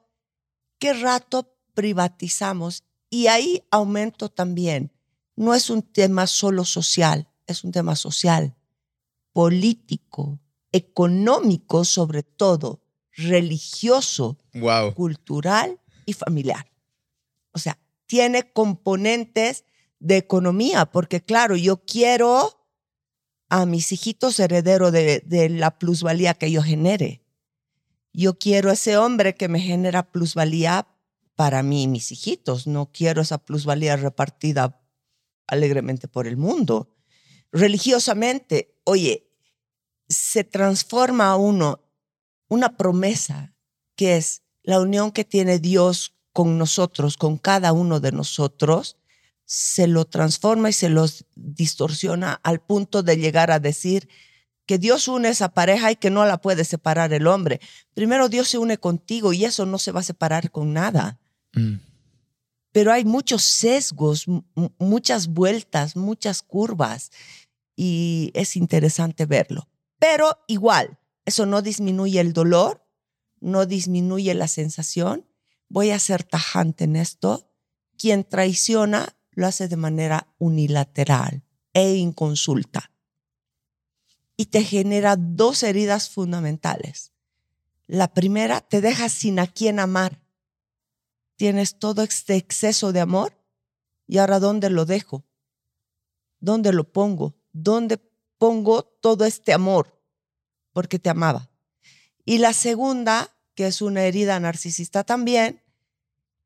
¿qué 0.78 0.94
rato 0.94 1.56
privatizamos? 1.74 2.84
Y 3.10 3.28
ahí 3.28 3.64
aumento 3.72 4.30
también. 4.30 4.92
No 5.36 5.56
es 5.56 5.70
un 5.70 5.82
tema 5.82 6.28
solo 6.28 6.66
social, 6.66 7.30
es 7.48 7.64
un 7.64 7.72
tema 7.72 7.96
social, 7.96 8.56
político, 9.34 10.40
económico 10.72 11.86
sobre 11.86 12.24
todo, 12.24 12.82
religioso, 13.12 14.38
cultural 14.96 15.80
y 16.06 16.14
familiar. 16.14 16.72
O 17.52 17.60
sea, 17.60 17.80
tiene 18.06 18.52
componentes 18.52 19.66
de 20.00 20.18
economía, 20.18 20.86
porque 20.86 21.22
claro, 21.22 21.56
yo 21.56 21.84
quiero 21.86 22.68
a 23.50 23.66
mis 23.66 23.92
hijitos 23.92 24.40
heredero 24.40 24.92
de, 24.92 25.22
de 25.26 25.50
la 25.50 25.78
plusvalía 25.78 26.34
que 26.34 26.52
yo 26.52 26.62
genere. 26.62 27.24
Yo 28.14 28.38
quiero 28.38 28.72
ese 28.72 28.98
hombre 28.98 29.36
que 29.36 29.48
me 29.48 29.60
genera 29.60 30.12
plusvalía 30.12 30.88
para 31.36 31.64
mí 31.64 31.84
y 31.84 31.88
mis 31.88 32.12
hijitos. 32.12 32.68
No 32.68 32.92
quiero 32.92 33.22
esa 33.22 33.38
plusvalía 33.38 33.96
repartida 33.96 34.82
alegremente 35.48 36.08
por 36.08 36.28
el 36.28 36.38
mundo. 36.38 36.96
Religiosamente, 37.52 38.80
oye, 38.84 39.32
se 40.08 40.44
transforma 40.44 41.36
uno 41.36 41.82
una 42.50 42.76
promesa 42.76 43.54
que 43.96 44.18
es 44.18 44.44
la 44.64 44.82
unión 44.82 45.12
que 45.12 45.24
tiene 45.24 45.60
Dios 45.60 46.16
con 46.34 46.58
nosotros, 46.58 47.16
con 47.16 47.38
cada 47.38 47.72
uno 47.74 48.00
de 48.00 48.12
nosotros, 48.12 48.98
se 49.52 49.88
lo 49.88 50.06
transforma 50.06 50.70
y 50.70 50.74
se 50.74 50.90
los 50.90 51.26
distorsiona 51.36 52.40
al 52.44 52.62
punto 52.62 53.02
de 53.02 53.18
llegar 53.18 53.50
a 53.50 53.60
decir 53.60 54.08
que 54.68 54.78
Dios 54.78 55.08
une 55.08 55.30
esa 55.30 55.56
pareja 55.56 55.92
y 55.92 55.96
que 55.96 56.12
no 56.12 56.24
la 56.24 56.40
puede 56.40 56.64
separar 56.66 57.14
el 57.14 57.26
hombre. 57.26 57.60
Primero 57.96 58.30
Dios 58.30 58.48
se 58.50 58.60
une 58.60 58.78
contigo 58.78 59.34
y 59.34 59.46
eso 59.46 59.66
no 59.66 59.80
se 59.80 59.92
va 59.92 60.02
a 60.02 60.04
separar 60.04 60.52
con 60.52 60.72
nada. 60.74 61.18
Mm. 61.54 61.78
Pero 62.72 62.92
hay 62.92 63.06
muchos 63.06 63.42
sesgos, 63.42 64.28
muchas 64.78 65.30
vueltas, 65.30 65.96
muchas 65.96 66.44
curvas 66.44 67.10
y 67.76 68.30
es 68.36 68.56
interesante 68.56 69.26
verlo. 69.26 69.68
Pero 69.98 70.38
igual, 70.48 71.00
eso 71.26 71.48
no 71.48 71.64
disminuye 71.64 72.20
el 72.20 72.34
dolor, 72.34 72.86
no 73.40 73.66
disminuye 73.66 74.36
la 74.36 74.48
sensación. 74.48 75.26
Voy 75.70 75.90
a 75.90 75.98
ser 75.98 76.24
tajante 76.24 76.84
en 76.84 76.98
esto. 76.98 77.52
Quien 77.98 78.24
traiciona 78.24 79.16
lo 79.40 79.48
hace 79.48 79.68
de 79.68 79.76
manera 79.76 80.28
unilateral 80.38 81.44
e 81.74 81.96
inconsulta. 81.96 82.92
Y 84.38 84.48
te 84.48 84.64
genera 84.64 85.16
dos 85.18 85.64
heridas 85.64 86.10
fundamentales. 86.10 87.12
La 87.88 88.14
primera, 88.14 88.62
te 88.62 88.82
deja 88.82 89.10
sin 89.10 89.40
a 89.40 89.48
quién 89.48 89.80
amar. 89.80 90.22
Tienes 91.36 91.80
todo 91.80 92.04
este 92.04 92.36
exceso 92.36 92.92
de 92.92 93.00
amor 93.00 93.34
y 94.08 94.18
ahora 94.18 94.40
¿dónde 94.40 94.70
lo 94.70 94.86
dejo? 94.86 95.26
¿Dónde 96.40 96.74
lo 96.74 96.92
pongo? 96.92 97.36
¿Dónde 97.52 97.98
pongo 98.38 98.84
todo 98.84 99.26
este 99.26 99.54
amor? 99.54 100.00
porque 100.74 101.00
te 101.00 101.10
amaba. 101.10 101.50
Y 102.26 102.38
la 102.38 102.54
segunda, 102.54 103.36
que 103.56 103.68
es 103.68 103.82
una 103.82 104.04
herida 104.04 104.40
narcisista 104.40 105.04
también, 105.04 105.62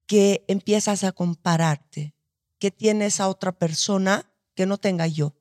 que 0.08 0.44
empiezas 0.48 1.04
a 1.04 1.12
compararte. 1.12 2.16
¿Qué 2.63 2.72
tiene 2.72 3.08
esa 3.08 3.27
otra 3.27 3.51
persona 3.51 4.32
que 4.55 4.65
no 4.65 4.77
tenga 4.77 5.05
yo? 5.05 5.36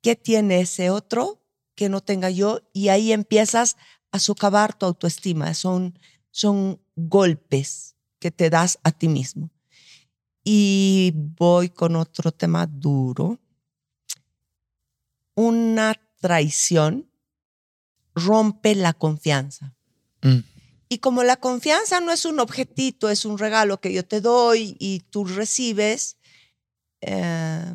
¿Qué 0.00 0.16
tiene 0.16 0.60
ese 0.60 0.88
otro 0.88 1.44
que 1.74 1.90
no 1.90 2.00
tenga 2.00 2.30
yo? 2.30 2.62
Y 2.72 2.88
ahí 2.88 3.12
empiezas 3.12 3.76
a 4.10 4.18
socavar 4.18 4.72
tu 4.72 4.86
autoestima. 4.86 5.52
Son, 5.52 5.98
son 6.30 6.80
golpes 6.96 7.96
que 8.18 8.30
te 8.30 8.48
das 8.48 8.78
a 8.82 8.92
ti 8.92 9.08
mismo. 9.08 9.50
Y 10.42 11.12
voy 11.14 11.68
con 11.68 11.96
otro 11.96 12.32
tema 12.32 12.66
duro. 12.66 13.38
Una 15.34 16.00
traición 16.18 17.10
rompe 18.14 18.74
la 18.74 18.94
confianza. 18.94 19.74
Mm. 20.22 20.38
Y 20.88 20.98
como 20.98 21.24
la 21.24 21.36
confianza 21.36 22.00
no 22.00 22.12
es 22.12 22.24
un 22.24 22.40
objetito, 22.40 23.10
es 23.10 23.24
un 23.24 23.38
regalo 23.38 23.80
que 23.80 23.92
yo 23.92 24.04
te 24.04 24.20
doy 24.20 24.76
y 24.78 25.00
tú 25.10 25.24
recibes, 25.24 26.16
eh, 27.00 27.74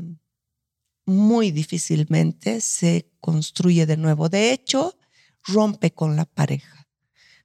muy 1.06 1.52
difícilmente 1.52 2.62
se 2.62 3.10
construye 3.20 3.86
de 3.86 3.98
nuevo. 3.98 4.30
De 4.30 4.52
hecho, 4.52 4.96
rompe 5.44 5.92
con 5.92 6.16
la 6.16 6.26
pareja. 6.26 6.88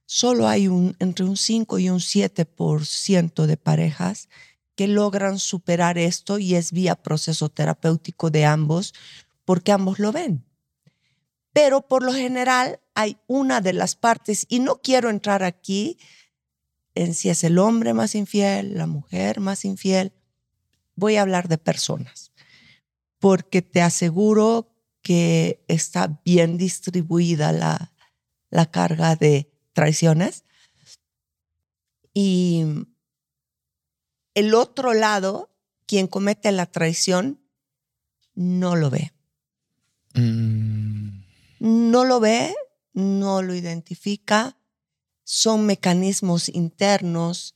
Solo 0.05 0.47
hay 0.47 0.65
entre 0.99 1.25
un 1.25 1.35
5 1.35 1.79
y 1.79 1.89
un 1.89 1.99
7% 1.99 3.47
de 3.47 3.57
parejas 3.57 4.29
que 4.75 4.87
logran 4.87 5.39
superar 5.39 5.97
esto 5.97 6.37
y 6.37 6.55
es 6.55 6.71
vía 6.71 6.95
proceso 6.95 7.49
terapéutico 7.49 8.29
de 8.29 8.45
ambos 8.45 8.93
porque 9.45 9.71
ambos 9.71 9.99
lo 9.99 10.11
ven 10.11 10.45
pero 11.55 11.87
por 11.87 12.03
lo 12.03 12.11
general 12.11 12.81
hay 12.95 13.17
una 13.27 13.61
de 13.61 13.73
las 13.73 13.95
partes, 13.95 14.45
y 14.49 14.59
no 14.59 14.81
quiero 14.81 15.09
entrar 15.09 15.43
aquí 15.43 15.97
en 16.95 17.13
si 17.13 17.29
es 17.29 17.43
el 17.43 17.59
hombre 17.59 17.93
más 17.93 18.15
infiel, 18.15 18.75
la 18.75 18.87
mujer 18.87 19.41
más 19.41 19.65
infiel, 19.65 20.13
voy 20.95 21.17
a 21.17 21.21
hablar 21.21 21.49
de 21.49 21.57
personas, 21.57 22.31
porque 23.19 23.61
te 23.61 23.81
aseguro 23.81 24.73
que 25.01 25.63
está 25.67 26.19
bien 26.23 26.57
distribuida 26.57 27.51
la, 27.51 27.91
la 28.49 28.71
carga 28.71 29.15
de 29.15 29.51
traiciones. 29.73 30.45
Y 32.13 32.63
el 34.33 34.55
otro 34.55 34.93
lado, 34.93 35.53
quien 35.85 36.07
comete 36.07 36.51
la 36.53 36.65
traición, 36.65 37.41
no 38.33 38.75
lo 38.75 38.89
ve. 38.89 39.11
Mm 40.13 41.25
no 41.59 42.03
lo 42.05 42.19
ve, 42.19 42.55
no 42.95 43.41
lo 43.41 43.53
identifica, 43.53 44.57
son 45.23 45.65
mecanismos 45.65 46.49
internos 46.49 47.55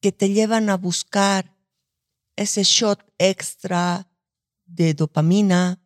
que 0.00 0.12
te 0.12 0.30
llevan 0.30 0.70
a 0.70 0.76
buscar 0.76 1.56
ese 2.36 2.62
shot 2.62 3.00
extra 3.18 4.08
de 4.64 4.94
dopamina, 4.94 5.80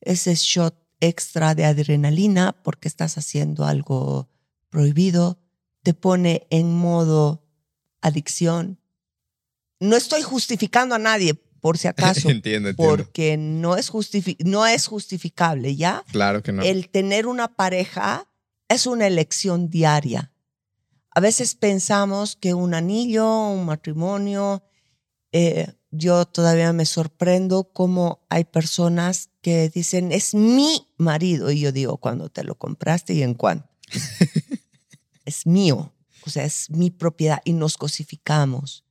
ese 0.00 0.34
shot 0.34 0.74
extra 1.00 1.54
de 1.54 1.66
adrenalina 1.66 2.52
porque 2.62 2.88
estás 2.88 3.18
haciendo 3.18 3.66
algo 3.66 4.30
prohibido, 4.70 5.38
te 5.82 5.92
pone 5.92 6.46
en 6.48 6.74
modo 6.74 7.44
adicción. 8.00 8.80
No 9.78 9.96
estoy 9.96 10.22
justificando 10.22 10.94
a 10.94 10.98
nadie, 10.98 11.34
por 11.62 11.78
si 11.78 11.88
acaso. 11.88 12.28
entiendo, 12.28 12.74
Porque 12.76 13.38
no 13.38 13.76
es, 13.76 13.90
no 14.40 14.66
es 14.66 14.86
justificable, 14.86 15.74
¿ya? 15.76 16.04
Claro 16.12 16.42
que 16.42 16.52
no. 16.52 16.62
El 16.62 16.90
tener 16.90 17.26
una 17.26 17.48
pareja 17.56 18.26
es 18.68 18.86
una 18.86 19.06
elección 19.06 19.70
diaria. 19.70 20.32
A 21.14 21.20
veces 21.20 21.54
pensamos 21.54 22.36
que 22.36 22.52
un 22.52 22.74
anillo, 22.74 23.48
un 23.50 23.64
matrimonio, 23.64 24.62
eh, 25.30 25.72
yo 25.90 26.24
todavía 26.24 26.72
me 26.72 26.84
sorprendo 26.84 27.64
cómo 27.72 28.26
hay 28.28 28.44
personas 28.44 29.30
que 29.40 29.68
dicen, 29.68 30.10
es 30.10 30.34
mi 30.34 30.88
marido. 30.96 31.50
Y 31.50 31.60
yo 31.60 31.70
digo, 31.70 31.98
¿cuándo 31.98 32.28
te 32.28 32.44
lo 32.44 32.56
compraste 32.56 33.14
y 33.14 33.22
en 33.22 33.34
cuánto? 33.34 33.68
es 35.24 35.46
mío, 35.46 35.94
o 36.26 36.30
sea, 36.30 36.44
es 36.44 36.70
mi 36.70 36.90
propiedad 36.90 37.40
y 37.44 37.52
nos 37.52 37.76
cosificamos. 37.76 38.84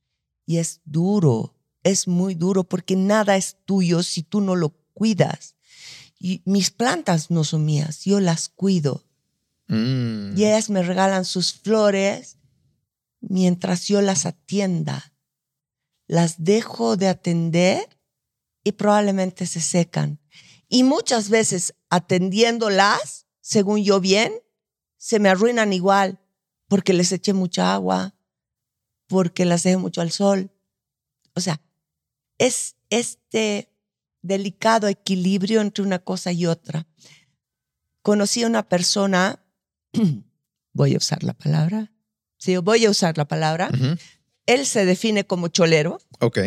Y 0.46 0.56
es 0.56 0.80
duro 0.84 1.51
es 1.82 2.08
muy 2.08 2.34
duro 2.34 2.64
porque 2.64 2.96
nada 2.96 3.36
es 3.36 3.56
tuyo 3.64 4.02
si 4.02 4.22
tú 4.22 4.40
no 4.40 4.56
lo 4.56 4.70
cuidas. 4.92 5.56
Y 6.18 6.42
mis 6.44 6.70
plantas 6.70 7.30
no 7.30 7.44
son 7.44 7.64
mías, 7.64 8.04
yo 8.04 8.20
las 8.20 8.48
cuido. 8.48 9.04
Mm. 9.68 10.36
Y 10.36 10.44
ellas 10.44 10.70
me 10.70 10.82
regalan 10.82 11.24
sus 11.24 11.52
flores 11.52 12.38
mientras 13.20 13.88
yo 13.88 14.00
las 14.02 14.26
atienda. 14.26 15.12
Las 16.06 16.44
dejo 16.44 16.96
de 16.96 17.08
atender 17.08 17.98
y 18.64 18.72
probablemente 18.72 19.46
se 19.46 19.60
secan. 19.60 20.20
Y 20.68 20.84
muchas 20.84 21.28
veces 21.28 21.74
atendiéndolas, 21.90 23.26
según 23.40 23.82
yo 23.82 24.00
bien, 24.00 24.32
se 24.96 25.18
me 25.18 25.28
arruinan 25.28 25.72
igual 25.72 26.20
porque 26.68 26.92
les 26.92 27.12
eché 27.12 27.32
mucha 27.32 27.74
agua, 27.74 28.14
porque 29.06 29.44
las 29.44 29.64
dejé 29.64 29.76
mucho 29.76 30.00
al 30.00 30.10
sol. 30.10 30.50
O 31.34 31.40
sea, 31.40 31.60
es 32.42 32.76
este 32.90 33.72
delicado 34.20 34.88
equilibrio 34.88 35.60
entre 35.60 35.84
una 35.84 36.00
cosa 36.00 36.32
y 36.32 36.46
otra. 36.46 36.86
Conocí 38.02 38.42
a 38.42 38.48
una 38.48 38.68
persona, 38.68 39.44
voy 40.72 40.94
a 40.94 40.98
usar 40.98 41.22
la 41.22 41.34
palabra, 41.34 41.92
sí, 42.38 42.56
voy 42.56 42.84
a 42.84 42.90
usar 42.90 43.16
la 43.16 43.26
palabra, 43.28 43.70
él 44.46 44.66
se 44.66 44.84
define 44.84 45.24
como 45.24 45.48
cholero, 45.48 46.00
Ok. 46.18 46.38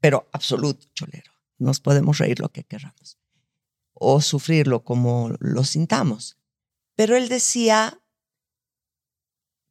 pero 0.00 0.26
absoluto 0.32 0.86
cholero. 0.94 1.30
Nos 1.58 1.80
podemos 1.80 2.16
reír 2.18 2.40
lo 2.40 2.48
que 2.48 2.64
queramos 2.64 3.18
o 3.92 4.20
sufrirlo 4.20 4.84
como 4.84 5.36
lo 5.38 5.64
sintamos. 5.64 6.38
Pero 6.96 7.14
él 7.16 7.28
decía 7.28 8.00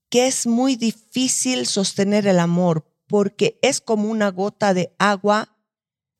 que 0.10 0.28
es 0.28 0.46
muy 0.46 0.76
difícil 0.76 1.66
sostener 1.66 2.28
el 2.28 2.40
amor 2.40 2.91
porque 3.12 3.60
es 3.62 3.82
como 3.82 4.10
una 4.10 4.30
gota 4.32 4.74
de 4.74 4.96
agua 4.98 5.58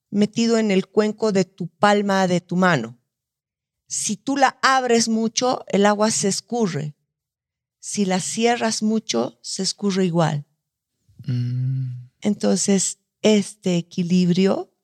metido 0.10 0.58
en 0.58 0.72
el 0.72 0.88
cuenco 0.88 1.32
de 1.32 1.46
tu 1.46 1.70
palma 1.70 2.28
de 2.28 2.42
tu 2.42 2.58
mano. 2.58 3.00
Si 3.88 4.18
tú 4.18 4.36
la 4.36 4.60
abres 4.62 5.08
mucho, 5.08 5.64
el 5.70 5.86
agua 5.86 6.12
se 6.12 6.28
escurre. 6.28 6.94
Si 7.80 8.04
la 8.04 8.20
cierras 8.20 8.84
mucho, 8.84 9.40
se 9.42 9.64
escurre 9.64 10.04
igual. 10.04 10.46
Mm, 11.26 12.10
Entonces, 12.20 13.00
este 13.22 13.78
equilibrio 13.78 14.76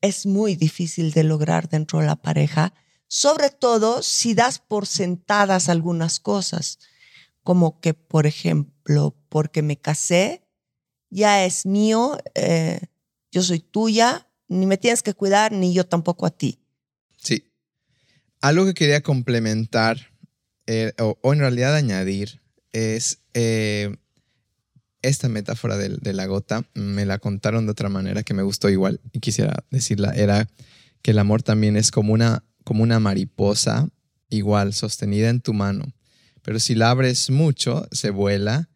es 0.00 0.26
muy 0.26 0.56
difícil 0.56 1.12
de 1.12 1.22
lograr 1.22 1.68
dentro 1.68 2.00
de 2.00 2.06
la 2.06 2.16
pareja, 2.16 2.74
sobre 3.06 3.50
todo 3.50 4.02
si 4.02 4.34
das 4.34 4.58
por 4.58 4.88
sentadas 4.88 5.68
algunas 5.68 6.18
cosas, 6.18 6.80
como 7.44 7.80
que, 7.80 7.94
por 7.94 8.26
ejemplo, 8.26 9.16
porque 9.28 9.62
me 9.62 9.76
casé, 9.76 10.49
ya 11.10 11.44
es 11.44 11.66
mío, 11.66 12.18
eh, 12.34 12.80
yo 13.30 13.42
soy 13.42 13.60
tuya, 13.60 14.28
ni 14.48 14.66
me 14.66 14.78
tienes 14.78 15.02
que 15.02 15.14
cuidar, 15.14 15.52
ni 15.52 15.74
yo 15.74 15.84
tampoco 15.86 16.26
a 16.26 16.30
ti. 16.30 16.58
Sí. 17.18 17.44
Algo 18.40 18.64
que 18.64 18.74
quería 18.74 19.02
complementar 19.02 20.12
eh, 20.66 20.92
o, 20.98 21.18
o 21.22 21.32
en 21.32 21.40
realidad 21.40 21.74
añadir 21.74 22.40
es 22.72 23.18
eh, 23.34 23.96
esta 25.02 25.28
metáfora 25.28 25.76
de, 25.76 25.90
de 26.00 26.12
la 26.12 26.26
gota. 26.26 26.64
Me 26.74 27.04
la 27.04 27.18
contaron 27.18 27.66
de 27.66 27.72
otra 27.72 27.88
manera 27.88 28.22
que 28.22 28.34
me 28.34 28.42
gustó 28.42 28.68
igual 28.68 29.00
y 29.12 29.20
quisiera 29.20 29.64
decirla. 29.70 30.12
Era 30.14 30.48
que 31.02 31.10
el 31.10 31.18
amor 31.18 31.42
también 31.42 31.76
es 31.76 31.90
como 31.90 32.12
una, 32.12 32.44
como 32.64 32.82
una 32.82 33.00
mariposa 33.00 33.88
igual 34.28 34.72
sostenida 34.72 35.28
en 35.28 35.40
tu 35.40 35.52
mano. 35.52 35.92
Pero 36.42 36.58
si 36.58 36.74
la 36.74 36.90
abres 36.90 37.30
mucho, 37.30 37.86
se 37.92 38.10
vuela. 38.10 38.69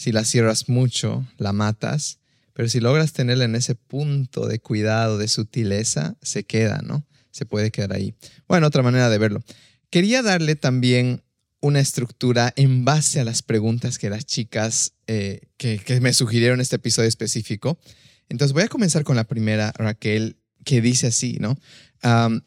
Si 0.00 0.12
la 0.12 0.24
cierras 0.24 0.70
mucho, 0.70 1.26
la 1.36 1.52
matas. 1.52 2.20
Pero 2.54 2.70
si 2.70 2.80
logras 2.80 3.12
tenerla 3.12 3.44
en 3.44 3.54
ese 3.54 3.74
punto 3.74 4.46
de 4.46 4.58
cuidado, 4.58 5.18
de 5.18 5.28
sutileza, 5.28 6.16
se 6.22 6.44
queda, 6.44 6.80
¿no? 6.82 7.04
Se 7.32 7.44
puede 7.44 7.70
quedar 7.70 7.92
ahí. 7.92 8.14
Bueno, 8.48 8.66
otra 8.66 8.82
manera 8.82 9.10
de 9.10 9.18
verlo. 9.18 9.42
Quería 9.90 10.22
darle 10.22 10.56
también 10.56 11.22
una 11.60 11.80
estructura 11.80 12.50
en 12.56 12.86
base 12.86 13.20
a 13.20 13.24
las 13.24 13.42
preguntas 13.42 13.98
que 13.98 14.08
las 14.08 14.24
chicas 14.24 14.94
eh, 15.06 15.42
que, 15.58 16.00
me 16.00 16.14
sugirieron 16.14 16.62
este 16.62 16.76
episodio 16.76 17.10
específico. 17.10 17.78
Entonces 18.30 18.54
voy 18.54 18.62
a 18.62 18.68
comenzar 18.68 19.04
con 19.04 19.16
la 19.16 19.24
primera, 19.24 19.70
Raquel, 19.76 20.38
que 20.64 20.80
dice 20.80 21.08
así, 21.08 21.36
¿no? 21.40 21.58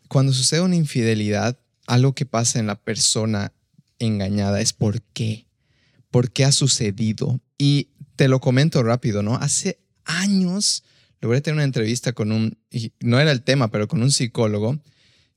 Cuando 0.07 0.33
sucede 0.33 0.61
una 0.61 0.75
infidelidad, 0.75 1.59
algo 1.85 2.15
que 2.15 2.25
pasa 2.25 2.57
en 2.57 2.65
la 2.65 2.81
persona 2.81 3.53
engañada 3.99 4.59
es 4.59 4.73
por 4.73 5.03
qué. 5.03 5.45
¿Por 6.13 6.31
qué 6.31 6.45
ha 6.45 6.51
sucedido? 6.51 7.41
Y 7.57 7.89
te 8.15 8.27
lo 8.27 8.39
comento 8.39 8.83
rápido, 8.83 9.23
¿no? 9.23 9.33
Hace 9.37 9.79
años 10.05 10.83
logré 11.21 11.41
tener 11.41 11.55
una 11.55 11.63
entrevista 11.63 12.13
con 12.13 12.31
un, 12.31 12.59
no 12.99 13.19
era 13.19 13.31
el 13.31 13.41
tema, 13.41 13.71
pero 13.71 13.87
con 13.87 14.03
un 14.03 14.11
psicólogo 14.11 14.77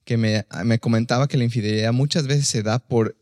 que 0.05 0.19
me, 0.19 0.45
me 0.65 0.79
comentaba 0.79 1.29
que 1.29 1.39
la 1.39 1.45
infidelidad 1.45 1.95
muchas 1.95 2.27
veces 2.27 2.47
se 2.47 2.63
da 2.63 2.79
por 2.79 3.17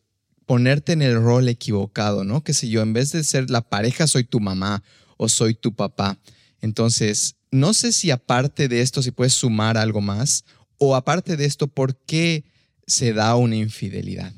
ponerte 0.47 0.95
en 0.95 1.03
el 1.03 1.15
rol 1.15 1.49
equivocado, 1.49 2.25
¿no? 2.25 2.43
Que 2.43 2.55
sé 2.55 2.69
yo, 2.69 2.83
en 2.83 2.93
vez 2.93 3.13
de 3.13 3.23
ser 3.23 3.49
la 3.51 3.63
pareja, 3.63 4.09
soy 4.09 4.25
tu 4.25 4.41
mamá 4.41 4.83
o 5.17 5.29
soy 5.29 5.55
tu 5.55 5.77
papá. 5.77 6.19
Entonces, 6.61 7.37
no 7.53 7.73
sé 7.73 7.93
si 7.93 8.11
aparte 8.11 8.67
de 8.67 8.81
esto, 8.81 9.01
si 9.01 9.13
puedes 9.13 9.35
sumar 9.35 9.79
algo 9.79 10.01
más, 10.01 10.45
o 10.79 10.97
aparte 10.97 11.37
de 11.37 11.45
esto, 11.45 11.69
¿por 11.69 11.95
qué 11.95 12.47
se 12.85 13.13
da 13.13 13.37
una 13.37 13.55
infidelidad? 13.55 14.33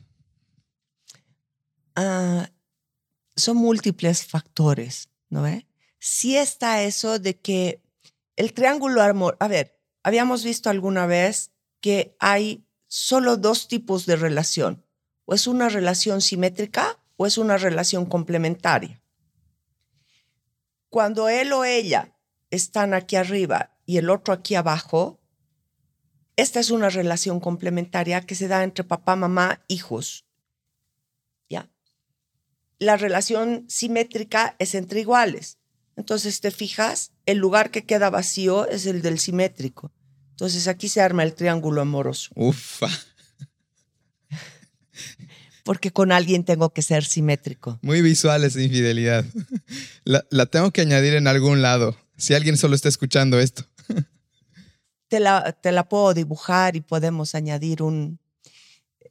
Ah, 1.95 2.51
son 3.37 3.59
múltiples 3.59 4.25
factores, 4.25 5.11
¿no 5.29 5.43
ve? 5.43 5.67
Sí 5.99 6.37
está 6.37 6.83
eso 6.83 7.19
de 7.19 7.39
que 7.39 7.83
el 8.37 8.53
triángulo 8.53 9.03
amor, 9.03 9.37
a 9.41 9.49
ver, 9.49 9.79
habíamos 10.03 10.45
visto 10.45 10.71
alguna 10.71 11.07
vez 11.07 11.53
que 11.81 12.17
hay 12.19 12.67
solo 12.87 13.37
dos 13.37 13.69
tipos 13.69 14.07
de 14.07 14.17
relación, 14.17 14.85
o 15.25 15.35
es 15.35 15.47
una 15.47 15.69
relación 15.69 16.21
simétrica 16.21 16.99
o 17.17 17.27
es 17.27 17.39
una 17.39 17.57
relación 17.57 18.07
complementaria. 18.07 19.03
Cuando 20.89 21.29
él 21.29 21.53
o 21.53 21.65
ella 21.65 22.17
están 22.51 22.95
aquí 22.95 23.17
arriba 23.17 23.77
y 23.85 23.99
el 23.99 24.11
otro 24.11 24.33
aquí 24.33 24.55
abajo, 24.55 25.21
esta 26.37 26.61
es 26.61 26.71
una 26.71 26.91
relación 26.91 27.41
complementaria 27.41 28.21
que 28.21 28.35
se 28.35 28.49
da 28.49 28.63
entre 28.63 28.85
papá, 28.85 29.17
mamá, 29.17 29.65
hijos. 29.69 30.26
La 32.79 32.97
relación 32.97 33.65
simétrica 33.69 34.55
es 34.59 34.75
entre 34.75 35.01
iguales. 35.01 35.59
Entonces, 35.97 36.41
te 36.41 36.51
fijas, 36.51 37.13
el 37.25 37.39
lugar 37.39 37.71
que 37.71 37.85
queda 37.87 38.11
vacío 38.11 38.69
es 38.69 38.85
el 38.87 39.01
del 39.01 39.19
simétrico. 39.19 39.93
Entonces, 40.33 40.69
aquí 40.69 40.89
se 40.89 41.01
arma 41.01 41.23
el 41.23 41.35
triángulo 41.35 41.81
amoroso, 41.81 42.31
Ufa, 42.35 42.89
porque 45.65 45.91
con 45.91 46.13
alguien 46.13 46.45
tengo 46.45 46.71
que 46.73 46.83
ser 46.83 47.05
simétrico. 47.05 47.79
muy 47.83 48.03
visual 48.03 48.45
esa 48.45 48.61
infidelidad. 48.61 49.25
La, 50.05 50.25
la 50.31 50.47
tengo 50.47 50.71
que 50.71 50.83
añadir 50.83 51.15
en 51.15 51.27
algún 51.27 51.63
lado, 51.63 51.97
si 52.17 52.35
alguien 52.35 52.57
solo 52.57 52.75
está 52.77 52.89
escuchando 52.89 53.41
esto. 53.41 53.65
Te 55.09 55.21
la, 55.21 55.53
te 55.53 55.73
la 55.73 55.89
puedo 55.89 56.15
dibujar 56.15 56.77
y 56.77 56.81
podemos 56.81 57.35
añadir 57.35 57.83
un... 57.83 58.19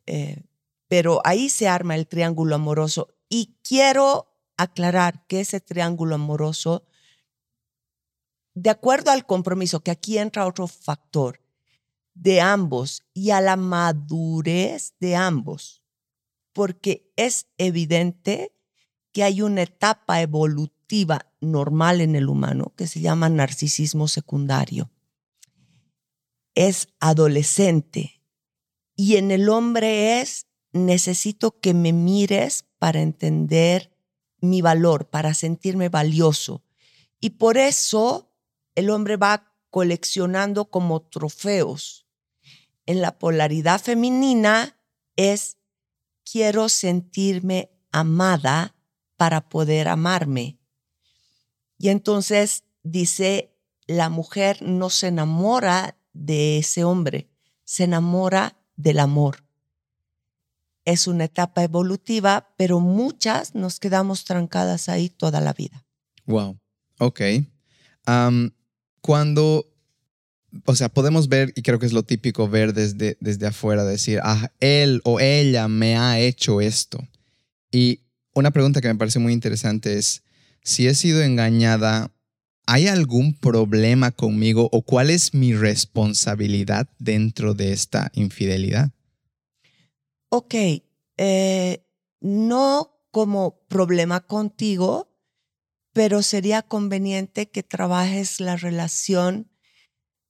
eh, 0.06 0.44
pero 0.88 1.22
ahí 1.26 1.50
se 1.50 1.68
arma 1.68 1.96
el 1.96 2.06
triángulo 2.06 2.56
amoroso. 2.56 3.15
Y 3.30 3.58
quiero 3.64 4.32
aclarar 4.58 5.26
que 5.28 5.42
ese 5.42 5.60
triángulo 5.60 6.16
amoroso, 6.16 6.86
de 8.54 8.70
acuerdo 8.70 9.12
al 9.12 9.26
compromiso, 9.26 9.82
que 9.82 9.92
aquí 9.92 10.18
entra 10.18 10.48
otro 10.48 10.68
factor, 10.68 11.42
de 12.14 12.40
ambos 12.40 13.04
y 13.14 13.32
a 13.32 13.42
la 13.42 13.58
madurez 13.58 14.96
de 15.00 15.16
ambos, 15.16 15.84
porque 16.54 17.12
es 17.18 17.48
evidente 17.58 18.54
que 19.12 19.24
hay 19.24 19.42
una 19.42 19.64
etapa 19.64 20.22
evolutiva 20.22 21.32
normal 21.42 22.02
en 22.02 22.16
el 22.16 22.30
humano 22.30 22.74
que 22.76 22.88
se 22.88 23.02
llama 23.02 23.30
narcisismo 23.30 24.08
secundario. 24.08 24.90
Es 26.56 26.88
adolescente 27.00 28.22
y 28.96 29.18
en 29.18 29.32
el 29.32 29.50
hombre 29.50 30.22
es 30.22 30.48
necesito 30.76 31.60
que 31.60 31.74
me 31.74 31.94
mires 31.94 32.66
para 32.80 33.02
entender 33.02 33.92
mi 34.42 34.62
valor, 34.62 35.10
para 35.10 35.34
sentirme 35.34 35.90
valioso. 35.90 36.64
Y 37.20 37.32
por 37.32 37.58
eso 37.58 38.32
el 38.76 38.90
hombre 38.90 39.16
va 39.16 39.56
coleccionando 39.70 40.70
como 40.70 41.02
trofeos. 41.02 42.06
En 42.86 43.02
la 43.02 43.18
polaridad 43.18 43.82
femenina 43.82 44.78
es 45.16 45.58
quiero 46.30 46.68
sentirme 46.68 47.72
amada 47.92 48.76
para 49.16 49.48
poder 49.48 49.88
amarme. 49.88 50.60
Y 51.78 51.88
entonces 51.88 52.66
dice, 52.84 53.56
la 53.88 54.10
mujer 54.10 54.62
no 54.62 54.90
se 54.90 55.08
enamora 55.08 55.98
de 56.12 56.58
ese 56.58 56.84
hombre, 56.84 57.30
se 57.64 57.86
enamora 57.86 58.62
del 58.76 59.00
amor. 59.00 59.45
Es 60.86 61.08
una 61.08 61.26
etapa 61.26 61.64
evolutiva, 61.64 62.54
pero 62.58 62.80
muchas 62.80 63.56
nos 63.56 63.80
quedamos 63.80 64.24
trancadas 64.24 64.88
ahí 64.88 65.10
toda 65.10 65.42
la 65.42 65.54
vida. 65.54 65.84
Wow, 66.26 66.60
ok. 67.00 67.22
Cuando, 69.02 69.68
o 70.66 70.76
sea, 70.76 70.90
podemos 70.90 71.28
ver, 71.28 71.54
y 71.56 71.62
creo 71.62 71.80
que 71.80 71.86
es 71.86 71.94
lo 71.94 72.04
típico 72.04 72.48
ver 72.48 72.74
desde, 72.74 73.18
desde 73.20 73.48
afuera, 73.48 73.84
decir, 73.84 74.20
ah, 74.24 74.52
él 74.60 75.02
o 75.04 75.20
ella 75.20 75.68
me 75.68 75.98
ha 75.98 76.20
hecho 76.20 76.62
esto. 76.62 77.08
Y 77.72 78.02
una 78.34 78.52
pregunta 78.52 78.82
que 78.82 78.88
me 78.88 78.96
parece 78.96 79.20
muy 79.20 79.34
interesante 79.34 79.98
es, 79.98 80.24
si 80.64 80.88
he 80.88 80.96
sido 80.96 81.22
engañada, 81.22 82.12
¿hay 82.66 82.88
algún 82.88 83.34
problema 83.34 84.12
conmigo 84.12 84.70
o 84.72 84.82
cuál 84.82 85.10
es 85.10 85.34
mi 85.34 85.54
responsabilidad 85.54 86.90
dentro 86.98 87.54
de 87.54 87.72
esta 87.72 88.12
infidelidad? 88.16 88.92
Ok, 90.30 90.56
eh, 91.18 91.88
no 92.20 93.00
como 93.12 93.66
problema 93.68 94.26
contigo, 94.26 95.16
pero 95.94 96.22
sería 96.22 96.62
conveniente 96.62 97.50
que 97.50 97.64
trabajes 97.64 98.42
la 98.42 98.58
relación 98.58 99.50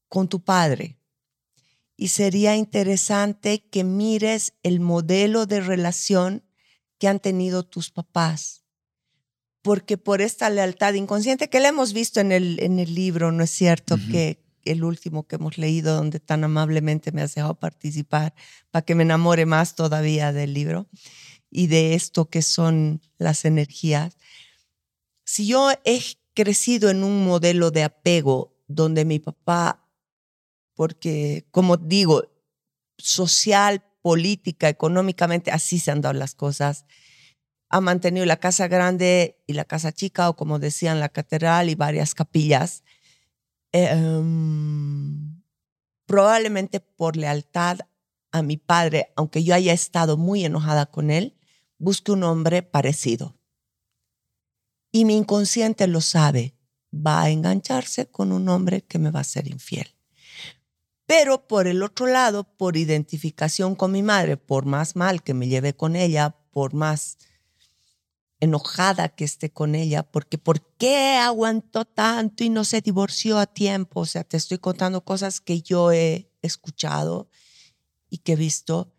con 0.08 0.28
tu 0.28 0.44
padre. 0.44 1.00
Y 1.98 2.10
sería 2.10 2.56
interesante 2.56 3.68
que 3.70 3.84
mires 3.84 4.54
el 4.62 4.80
modelo 4.80 5.48
de 5.48 5.62
relación 5.62 6.44
que 7.00 7.08
han 7.08 7.20
tenido 7.20 7.64
tus 7.64 7.90
papás. 7.90 8.66
Porque 9.64 9.98
por 9.98 10.22
esta 10.22 10.50
lealtad 10.52 10.94
inconsciente 10.94 11.50
que 11.50 11.60
le 11.60 11.70
hemos 11.70 11.94
visto 11.94 12.20
en 12.20 12.32
el, 12.32 12.60
en 12.62 12.80
el 12.80 12.94
libro, 12.94 13.32
¿no 13.32 13.44
es 13.44 13.50
cierto? 13.50 13.96
Que 14.12 14.45
el 14.66 14.84
último 14.84 15.28
que 15.28 15.36
hemos 15.36 15.58
leído, 15.58 15.96
donde 15.96 16.20
tan 16.20 16.44
amablemente 16.44 17.12
me 17.12 17.22
has 17.22 17.36
dejado 17.36 17.60
participar 17.60 18.34
para 18.72 18.84
que 18.84 18.96
me 18.96 19.04
enamore 19.04 19.46
más 19.46 19.76
todavía 19.76 20.34
del 20.34 20.54
libro 20.54 20.88
y 21.50 21.68
de 21.68 21.94
esto 21.94 22.30
que 22.30 22.42
son 22.42 23.02
las 23.18 23.46
energías. 23.46 24.18
Si 25.24 25.48
yo 25.48 25.72
he 25.86 26.02
crecido 26.34 26.90
en 26.90 27.04
un 27.04 27.26
modelo 27.26 27.72
de 27.72 27.84
apego 27.84 28.54
donde 28.68 29.06
mi 29.06 29.20
papá, 29.20 29.88
porque 30.76 31.48
como 31.52 31.78
digo, 31.78 32.24
social, 32.98 33.84
política, 34.02 34.70
económicamente, 34.70 35.52
así 35.52 35.80
se 35.80 35.92
han 35.92 36.02
dado 36.02 36.14
las 36.14 36.36
cosas, 36.36 36.86
ha 37.70 37.82
mantenido 37.82 38.26
la 38.26 38.38
casa 38.38 38.68
grande 38.68 39.42
y 39.48 39.54
la 39.54 39.66
casa 39.66 39.92
chica, 39.92 40.30
o 40.30 40.36
como 40.36 40.60
decían, 40.60 41.00
la 41.00 41.10
catedral 41.10 41.70
y 41.70 41.76
varias 41.76 42.14
capillas, 42.14 42.84
em, 43.84 45.42
probablemente 46.06 46.80
por 46.80 47.18
lealtad 47.18 47.80
a 48.32 48.42
mi 48.42 48.58
padre, 48.58 49.12
aunque 49.16 49.44
yo 49.44 49.54
haya 49.54 49.74
estado 49.74 50.18
muy 50.18 50.46
enojada 50.46 50.86
con 50.86 51.12
él, 51.12 51.38
busque 51.78 52.12
un 52.12 52.24
hombre 52.24 52.64
parecido 52.64 53.36
y 54.96 55.04
mi 55.04 55.18
inconsciente 55.18 55.88
lo 55.88 56.00
sabe, 56.00 56.56
va 56.94 57.24
a 57.24 57.30
engancharse 57.30 58.10
con 58.10 58.32
un 58.32 58.48
hombre 58.48 58.82
que 58.82 58.98
me 58.98 59.12
va 59.12 59.20
a 59.20 59.26
ser 59.26 59.50
infiel. 59.50 59.94
Pero 61.06 61.50
por 61.50 61.68
el 61.68 61.84
otro 61.84 62.08
lado, 62.08 62.46
por 62.46 62.78
identificación 62.78 63.76
con 63.76 63.92
mi 63.92 64.04
madre, 64.04 64.38
por 64.38 64.66
más 64.66 64.96
mal 64.96 65.22
que 65.22 65.34
me 65.34 65.50
lleve 65.50 65.76
con 65.76 65.98
ella, 65.98 66.38
por 66.50 66.74
más 66.74 67.18
enojada 68.40 69.10
que 69.10 69.24
esté 69.26 69.52
con 69.52 69.76
ella, 69.76 70.04
porque 70.04 70.38
¿por 70.38 70.62
qué 70.78 71.18
aguantó 71.18 71.86
tanto 71.86 72.44
y 72.44 72.50
no 72.50 72.64
se 72.64 72.82
divorció 72.82 73.40
a 73.40 73.46
tiempo? 73.46 74.02
O 74.02 74.06
sea, 74.06 74.24
te 74.24 74.38
estoy 74.38 74.58
contando 74.58 75.04
cosas 75.04 75.42
que 75.42 75.62
yo 75.62 75.92
he 75.92 76.30
escuchado 76.42 77.30
y 78.10 78.20
que 78.20 78.34
he 78.34 78.36
visto. 78.36 78.94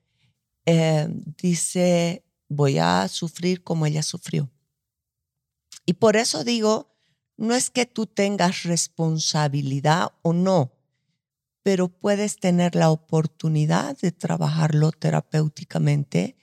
Eh, 0.65 1.09
dice, 1.41 2.25
voy 2.49 2.79
a 2.79 3.07
sufrir 3.09 3.63
como 3.63 3.87
ella 3.87 4.03
sufrió. 4.03 4.51
Y 5.85 5.95
por 5.95 6.17
eso 6.17 6.43
digo, 6.43 6.97
no 7.37 7.55
es 7.55 7.71
que 7.71 7.87
tú 7.87 8.07
tengas 8.07 8.65
responsabilidad 8.65 10.13
o 10.23 10.33
no, 10.33 10.73
pero 11.63 11.89
puedes 11.89 12.37
tener 12.39 12.75
la 12.75 12.91
oportunidad 12.91 13.97
de 13.99 14.11
trabajarlo 14.11 14.91
terapéuticamente 14.93 16.37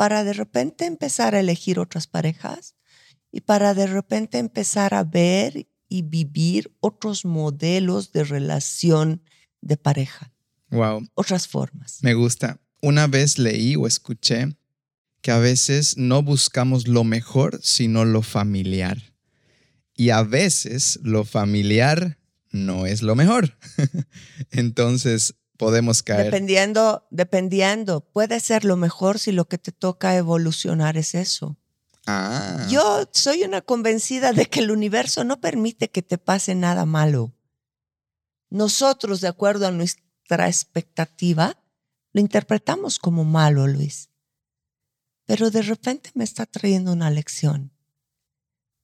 para 0.00 0.24
de 0.24 0.32
repente 0.32 0.86
empezar 0.86 1.34
a 1.34 1.40
elegir 1.40 1.78
otras 1.78 2.06
parejas 2.06 2.74
y 3.30 3.42
para 3.42 3.74
de 3.74 3.86
repente 3.86 4.38
empezar 4.38 4.94
a 4.94 5.04
ver 5.04 5.68
y 5.90 6.00
vivir 6.00 6.74
otros 6.80 7.26
modelos 7.26 8.10
de 8.10 8.24
relación 8.24 9.22
de 9.60 9.76
pareja. 9.76 10.32
Wow. 10.70 11.06
Otras 11.12 11.48
formas. 11.48 11.98
Me 12.00 12.14
gusta. 12.14 12.58
Una 12.80 13.08
vez 13.08 13.36
leí 13.36 13.76
o 13.76 13.86
escuché 13.86 14.56
que 15.20 15.32
a 15.32 15.38
veces 15.38 15.98
no 15.98 16.22
buscamos 16.22 16.88
lo 16.88 17.04
mejor, 17.04 17.60
sino 17.62 18.06
lo 18.06 18.22
familiar. 18.22 19.12
Y 19.94 20.08
a 20.08 20.22
veces 20.22 20.98
lo 21.02 21.24
familiar 21.26 22.16
no 22.52 22.86
es 22.86 23.02
lo 23.02 23.16
mejor. 23.16 23.58
Entonces 24.50 25.34
podemos 25.60 26.02
caer. 26.02 26.24
Dependiendo, 26.24 27.06
dependiendo, 27.10 28.00
puede 28.00 28.40
ser 28.40 28.64
lo 28.64 28.76
mejor 28.76 29.18
si 29.20 29.30
lo 29.30 29.44
que 29.44 29.58
te 29.58 29.70
toca 29.70 30.16
evolucionar 30.16 30.96
es 30.96 31.14
eso. 31.14 31.56
Ah. 32.06 32.66
Yo 32.68 33.08
soy 33.12 33.44
una 33.44 33.60
convencida 33.60 34.32
de 34.32 34.46
que 34.46 34.60
el 34.60 34.70
universo 34.72 35.22
no 35.22 35.40
permite 35.40 35.90
que 35.90 36.02
te 36.02 36.18
pase 36.18 36.54
nada 36.54 36.86
malo. 36.86 37.32
Nosotros, 38.48 39.20
de 39.20 39.28
acuerdo 39.28 39.66
a 39.66 39.70
nuestra 39.70 40.48
expectativa, 40.48 41.56
lo 42.12 42.20
interpretamos 42.20 42.98
como 42.98 43.22
malo, 43.24 43.66
Luis 43.66 44.10
pero 45.30 45.48
de 45.52 45.62
repente 45.62 46.10
me 46.14 46.24
está 46.24 46.44
trayendo 46.44 46.92
una 46.92 47.08
lección. 47.08 47.70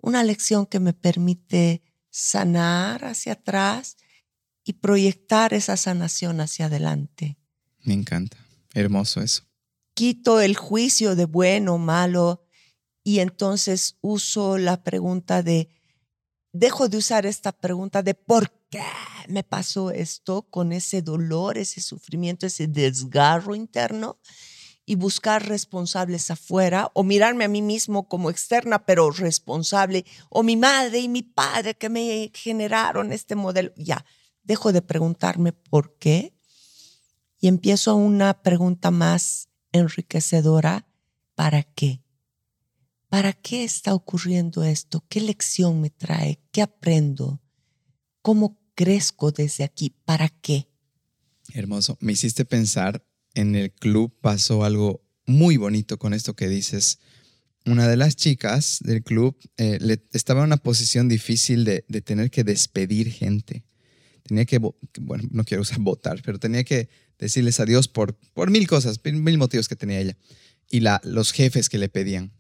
Una 0.01 0.23
lección 0.23 0.65
que 0.65 0.79
me 0.79 0.93
permite 0.93 1.83
sanar 2.09 3.05
hacia 3.05 3.33
atrás 3.33 3.97
y 4.67 4.75
proyectar 4.75 5.55
esa 5.55 5.77
sanación 5.77 6.41
hacia 6.41 6.67
adelante. 6.67 7.39
Me 7.85 7.95
encanta. 7.95 8.37
Hermoso 8.75 9.23
eso. 9.23 9.45
Quito 9.95 10.41
el 10.41 10.57
juicio 10.57 11.15
de 11.15 11.25
bueno 11.25 11.75
o 11.75 11.79
malo 11.79 12.45
y 13.05 13.21
entonces 13.21 13.97
uso 14.01 14.59
la 14.59 14.83
pregunta 14.83 15.45
de, 15.45 15.69
dejo 16.53 16.89
de 16.89 16.99
usar 16.99 17.25
esta 17.25 17.53
pregunta 17.53 18.03
de 18.03 18.15
por 18.15 18.51
qué 18.69 18.83
me 19.29 19.45
pasó 19.45 19.93
esto 19.93 20.43
con 20.43 20.73
ese 20.73 21.01
dolor, 21.01 21.57
ese 21.57 21.81
sufrimiento, 21.81 22.45
ese 22.45 22.67
desgarro 22.67 23.55
interno 23.55 24.19
y 24.85 24.97
buscar 24.97 25.49
responsables 25.49 26.31
afuera 26.33 26.91
o 26.93 27.05
mirarme 27.05 27.45
a 27.45 27.49
mí 27.49 27.63
mismo 27.63 28.09
como 28.09 28.31
externa 28.31 28.85
pero 28.85 29.13
responsable 29.13 30.05
o 30.29 30.43
mi 30.43 30.57
madre 30.57 30.99
y 30.99 31.09
mi 31.09 31.23
padre 31.23 31.75
que 31.75 31.89
me 31.89 32.33
generaron 32.35 33.13
este 33.13 33.37
modelo. 33.37 33.73
Ya, 33.77 34.05
dejo 34.47 34.73
de 34.73 34.83
preguntarme 34.83 35.53
por 35.53 35.99
qué 35.99 36.35
y 37.41 37.49
empiezo 37.49 37.97
una 37.97 38.43
pregunta 38.43 38.91
más 38.91 39.49
enriquecedora. 39.73 40.87
¿Para 41.35 41.63
qué? 41.63 42.03
¿Para 43.09 43.35
qué 43.35 43.65
está 43.65 43.95
ocurriendo 43.95 44.65
esto? 44.65 45.05
¿Qué 45.09 45.21
lección 45.21 45.81
me 45.83 45.91
trae? 45.91 46.41
¿Qué 46.51 46.63
aprendo? 46.63 47.43
¿Cómo 48.23 48.59
crezco 48.75 49.33
desde 49.33 49.65
aquí? 49.65 49.91
¿Para 49.91 50.29
qué? 50.29 50.69
Hermoso. 51.53 51.99
Me 52.01 52.13
hiciste 52.13 52.45
pensar 52.45 53.05
en 53.37 53.55
el 53.55 53.71
club 53.71 54.19
pasó 54.21 54.65
algo 54.65 55.05
muy 55.27 55.57
bonito 55.57 55.99
con 55.99 56.15
esto 56.15 56.35
que 56.35 56.49
dices. 56.49 56.99
Una 57.67 57.87
de 57.87 57.97
las 57.97 58.17
chicas 58.17 58.79
del 58.81 59.03
club 59.03 59.37
eh, 59.57 59.79
estaba 60.13 60.41
en 60.41 60.47
una 60.47 60.57
posición 60.57 61.09
difícil 61.09 61.65
de, 61.65 61.83
tener 62.03 62.31
que 62.31 62.45
despedir 62.45 63.13
gente. 63.13 63.65
Tenía 64.27 64.45
que, 64.45 64.59
bueno, 64.59 65.29
no 65.31 65.45
quiero 65.45 65.63
usar 65.63 65.79
votar, 65.81 66.21
pero 66.25 66.39
tenía 66.39 66.65
que 66.65 66.89
decirles 67.19 67.61
adiós 67.61 67.89
por, 67.89 68.17
por 68.35 68.51
mil 68.51 68.67
cosas, 68.67 69.01
mil 69.05 69.39
motivos 69.39 69.69
que 69.69 69.77
tenía 69.77 70.01
ella. 70.01 70.17
Y 70.69 70.81
la, 70.81 71.01
los 71.05 71.33
jefes 71.33 71.69
que 71.69 71.79
le 71.79 71.89
pedían. 71.89 72.33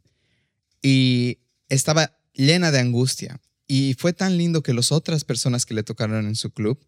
Y 0.82 1.38
estaba 1.68 2.18
llena 2.32 2.70
de 2.70 2.80
angustia. 2.80 3.40
Y 3.68 3.94
fue 3.98 4.12
tan 4.12 4.36
lindo 4.36 4.62
que 4.62 4.74
las 4.74 4.92
otras 4.92 5.24
personas 5.24 5.66
que 5.66 5.74
le 5.74 5.82
tocaron 5.82 6.26
en 6.26 6.36
su 6.36 6.50
club 6.50 6.78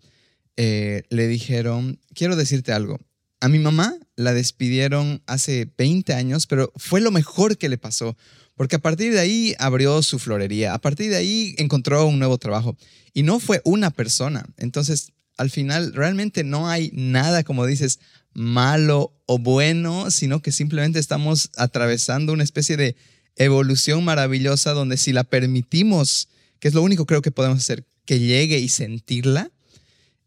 eh, 0.56 1.02
le 1.10 1.26
dijeron, 1.28 2.00
quiero 2.14 2.36
decirte 2.36 2.72
algo, 2.72 2.98
a 3.40 3.48
mi 3.48 3.58
mamá 3.58 3.96
la 4.16 4.34
despidieron 4.34 5.22
hace 5.26 5.72
20 5.78 6.14
años, 6.14 6.46
pero 6.46 6.72
fue 6.76 7.00
lo 7.00 7.12
mejor 7.12 7.56
que 7.56 7.68
le 7.68 7.78
pasó, 7.78 8.16
porque 8.58 8.74
a 8.74 8.80
partir 8.80 9.12
de 9.12 9.20
ahí 9.20 9.54
abrió 9.60 10.02
su 10.02 10.18
florería, 10.18 10.74
a 10.74 10.80
partir 10.80 11.10
de 11.10 11.16
ahí 11.16 11.54
encontró 11.58 12.04
un 12.06 12.18
nuevo 12.18 12.38
trabajo 12.38 12.76
y 13.14 13.22
no 13.22 13.38
fue 13.38 13.62
una 13.64 13.90
persona. 13.92 14.44
Entonces, 14.56 15.12
al 15.36 15.48
final, 15.48 15.94
realmente 15.94 16.42
no 16.42 16.68
hay 16.68 16.90
nada, 16.92 17.44
como 17.44 17.66
dices, 17.66 18.00
malo 18.34 19.12
o 19.26 19.38
bueno, 19.38 20.10
sino 20.10 20.42
que 20.42 20.50
simplemente 20.50 20.98
estamos 20.98 21.50
atravesando 21.56 22.32
una 22.32 22.42
especie 22.42 22.76
de 22.76 22.96
evolución 23.36 24.04
maravillosa 24.04 24.72
donde 24.72 24.96
si 24.96 25.12
la 25.12 25.22
permitimos, 25.22 26.28
que 26.58 26.66
es 26.66 26.74
lo 26.74 26.82
único 26.82 27.06
creo 27.06 27.22
que 27.22 27.30
podemos 27.30 27.58
hacer, 27.58 27.86
que 28.06 28.18
llegue 28.18 28.58
y 28.58 28.68
sentirla, 28.68 29.52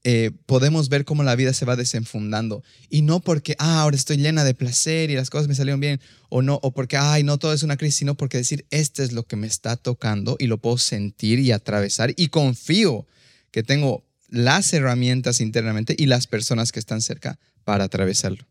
eh, 0.03 0.31
podemos 0.47 0.89
ver 0.89 1.05
cómo 1.05 1.21
la 1.23 1.35
vida 1.35 1.53
se 1.53 1.65
va 1.65 1.75
desenfundando. 1.75 2.63
Y 2.89 3.03
no 3.03 3.19
porque, 3.19 3.55
ah, 3.59 3.81
ahora 3.81 3.95
estoy 3.95 4.17
llena 4.17 4.43
de 4.43 4.53
placer 4.53 5.11
y 5.11 5.15
las 5.15 5.29
cosas 5.29 5.47
me 5.47 5.55
salieron 5.55 5.79
bien, 5.79 6.01
o 6.29 6.41
no, 6.41 6.59
o 6.63 6.71
porque, 6.71 6.97
ay, 6.97 7.23
no 7.23 7.37
todo 7.37 7.53
es 7.53 7.63
una 7.63 7.77
crisis, 7.77 7.97
sino 7.97 8.15
porque 8.15 8.37
decir, 8.37 8.65
este 8.71 9.03
es 9.03 9.11
lo 9.11 9.23
que 9.23 9.35
me 9.35 9.47
está 9.47 9.75
tocando 9.77 10.37
y 10.39 10.47
lo 10.47 10.57
puedo 10.57 10.77
sentir 10.77 11.39
y 11.39 11.51
atravesar 11.51 12.13
y 12.15 12.29
confío 12.29 13.05
que 13.51 13.63
tengo 13.63 14.03
las 14.27 14.73
herramientas 14.73 15.41
internamente 15.41 15.93
y 15.97 16.05
las 16.05 16.25
personas 16.25 16.71
que 16.71 16.79
están 16.79 17.01
cerca 17.01 17.37
para 17.63 17.83
atravesarlo. 17.83 18.45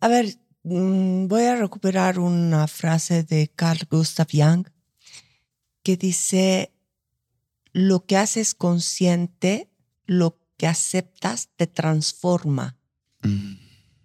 A 0.00 0.08
ver, 0.08 0.36
mm, 0.64 1.28
voy 1.28 1.44
a 1.44 1.56
recuperar 1.56 2.18
una 2.18 2.66
frase 2.66 3.22
de 3.22 3.50
Carl 3.54 3.86
Gustav 3.90 4.28
Jung 4.32 4.66
que 5.82 5.96
dice, 5.96 6.72
lo 7.72 8.06
que 8.06 8.16
haces 8.16 8.54
consciente, 8.54 9.68
lo 10.06 10.40
que 10.56 10.66
aceptas, 10.66 11.50
te 11.56 11.66
transforma. 11.66 12.78
Mm. 13.22 13.54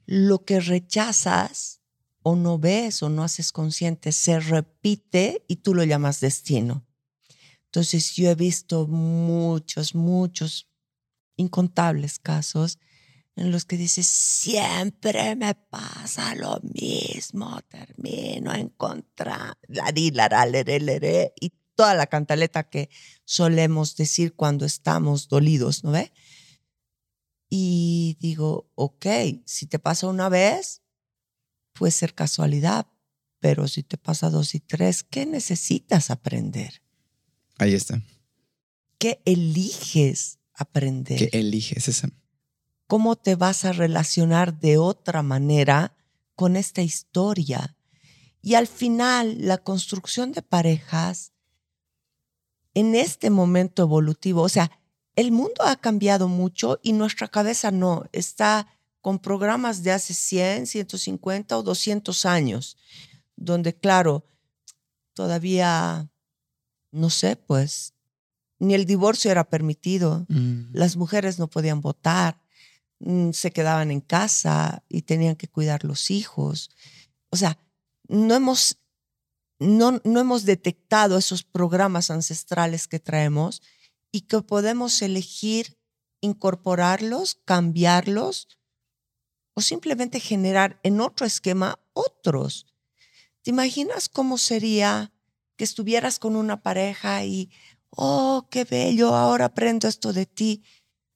Lo 0.05 0.43
que 0.45 0.59
rechazas 0.59 1.81
o 2.23 2.35
no 2.35 2.57
ves 2.57 3.03
o 3.03 3.09
no 3.09 3.23
haces 3.23 3.51
consciente 3.51 4.11
se 4.11 4.39
repite 4.39 5.45
y 5.47 5.57
tú 5.57 5.73
lo 5.73 5.83
llamas 5.83 6.19
destino. 6.19 6.85
Entonces 7.65 8.15
yo 8.15 8.29
he 8.29 8.35
visto 8.35 8.87
muchos, 8.87 9.93
muchos, 9.93 10.67
incontables 11.35 12.19
casos 12.19 12.79
en 13.35 13.51
los 13.51 13.63
que 13.63 13.77
dices, 13.77 14.05
siempre 14.05 15.35
me 15.35 15.55
pasa 15.55 16.35
lo 16.35 16.59
mismo, 16.61 17.61
termino 17.69 18.53
encontrando, 18.53 19.55
y 21.39 21.53
toda 21.79 21.95
la 21.95 22.07
cantaleta 22.07 22.63
que 22.63 22.89
solemos 23.23 23.95
decir 23.95 24.33
cuando 24.33 24.65
estamos 24.65 25.29
dolidos, 25.29 25.85
¿no 25.85 25.91
ve? 25.91 26.11
Y 27.49 28.17
digo, 28.19 28.69
ok, 28.75 29.05
si 29.45 29.65
te 29.65 29.79
pasa 29.79 30.07
una 30.07 30.27
vez, 30.27 30.81
puede 31.71 31.93
ser 31.93 32.13
casualidad, 32.13 32.87
pero 33.39 33.69
si 33.69 33.83
te 33.83 33.97
pasa 33.97 34.29
dos 34.29 34.55
y 34.55 34.59
tres, 34.59 35.03
¿qué 35.03 35.25
necesitas 35.25 36.11
aprender? 36.11 36.81
Ahí 37.59 37.75
está. 37.75 38.03
¿Qué 38.97 39.21
eliges 39.23 40.39
aprender? 40.53 41.29
¿Qué 41.29 41.39
eliges 41.39 41.87
esa? 41.87 42.09
¿Cómo 42.87 43.15
te 43.15 43.35
vas 43.35 43.63
a 43.63 43.71
relacionar 43.71 44.59
de 44.59 44.77
otra 44.77 45.23
manera 45.23 45.95
con 46.35 46.57
esta 46.57 46.81
historia? 46.81 47.77
Y 48.41 48.55
al 48.55 48.67
final, 48.67 49.37
la 49.39 49.59
construcción 49.59 50.33
de 50.33 50.41
parejas 50.41 51.31
en 52.79 52.95
este 52.95 53.29
momento 53.29 53.83
evolutivo, 53.83 54.41
o 54.41 54.49
sea, 54.49 54.71
el 55.15 55.31
mundo 55.31 55.63
ha 55.65 55.75
cambiado 55.75 56.27
mucho 56.27 56.79
y 56.81 56.93
nuestra 56.93 57.27
cabeza 57.27 57.71
no, 57.71 58.05
está 58.13 58.67
con 59.01 59.19
programas 59.19 59.83
de 59.83 59.91
hace 59.91 60.13
100, 60.13 60.67
150 60.67 61.57
o 61.57 61.63
200 61.63 62.25
años, 62.25 62.77
donde 63.35 63.73
claro, 63.75 64.23
todavía, 65.13 66.09
no 66.91 67.09
sé, 67.09 67.35
pues, 67.35 67.93
ni 68.59 68.73
el 68.73 68.85
divorcio 68.85 69.31
era 69.31 69.43
permitido, 69.49 70.25
Mm. 70.29 70.71
las 70.73 70.95
mujeres 70.95 71.39
no 71.39 71.47
podían 71.47 71.81
votar, 71.81 72.41
mm, 72.99 73.31
se 73.31 73.51
quedaban 73.51 73.91
en 73.91 74.01
casa 74.01 74.83
y 74.89 75.01
tenían 75.01 75.35
que 75.35 75.47
cuidar 75.47 75.83
los 75.83 76.11
hijos. 76.11 76.69
O 77.29 77.35
sea, 77.37 77.57
no 78.07 78.35
hemos, 78.35 78.77
no, 79.59 80.01
no 80.03 80.19
hemos 80.19 80.45
detectado 80.45 81.17
esos 81.17 81.43
programas 81.43 82.09
ancestrales 82.09 82.87
que 82.87 82.99
traemos 82.99 83.61
y 84.11 84.21
que 84.21 84.41
podemos 84.41 85.01
elegir 85.01 85.77
incorporarlos, 86.21 87.35
cambiarlos 87.45 88.47
o 89.53 89.61
simplemente 89.61 90.19
generar 90.19 90.79
en 90.83 91.01
otro 91.01 91.25
esquema 91.25 91.79
otros. 91.93 92.65
¿Te 93.41 93.51
imaginas 93.51 94.09
cómo 94.09 94.37
sería 94.37 95.11
que 95.57 95.63
estuvieras 95.65 96.19
con 96.19 96.35
una 96.35 96.61
pareja 96.61 97.23
y, 97.25 97.51
oh, 97.89 98.47
qué 98.49 98.63
bello, 98.63 99.15
ahora 99.15 99.45
aprendo 99.45 99.87
esto 99.87 100.13
de 100.13 100.25
ti? 100.25 100.63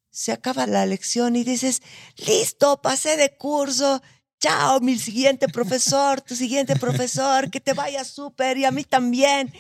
Se 0.10 0.32
acaba 0.32 0.68
la 0.68 0.86
lección 0.86 1.36
y 1.36 1.44
dices, 1.44 1.82
listo, 2.18 2.82
pasé 2.82 3.18
de 3.18 3.36
curso, 3.38 4.02
chao, 4.44 4.82
mi 4.82 5.00
siguiente 5.00 5.48
profesor, 5.48 6.20
tu 6.20 6.36
siguiente 6.36 6.76
profesor, 6.76 7.50
que 7.50 7.62
te 7.62 7.72
vaya 7.72 8.04
súper 8.04 8.58
y 8.58 8.66
a 8.66 8.72
mí 8.72 8.84
también. 8.84 9.54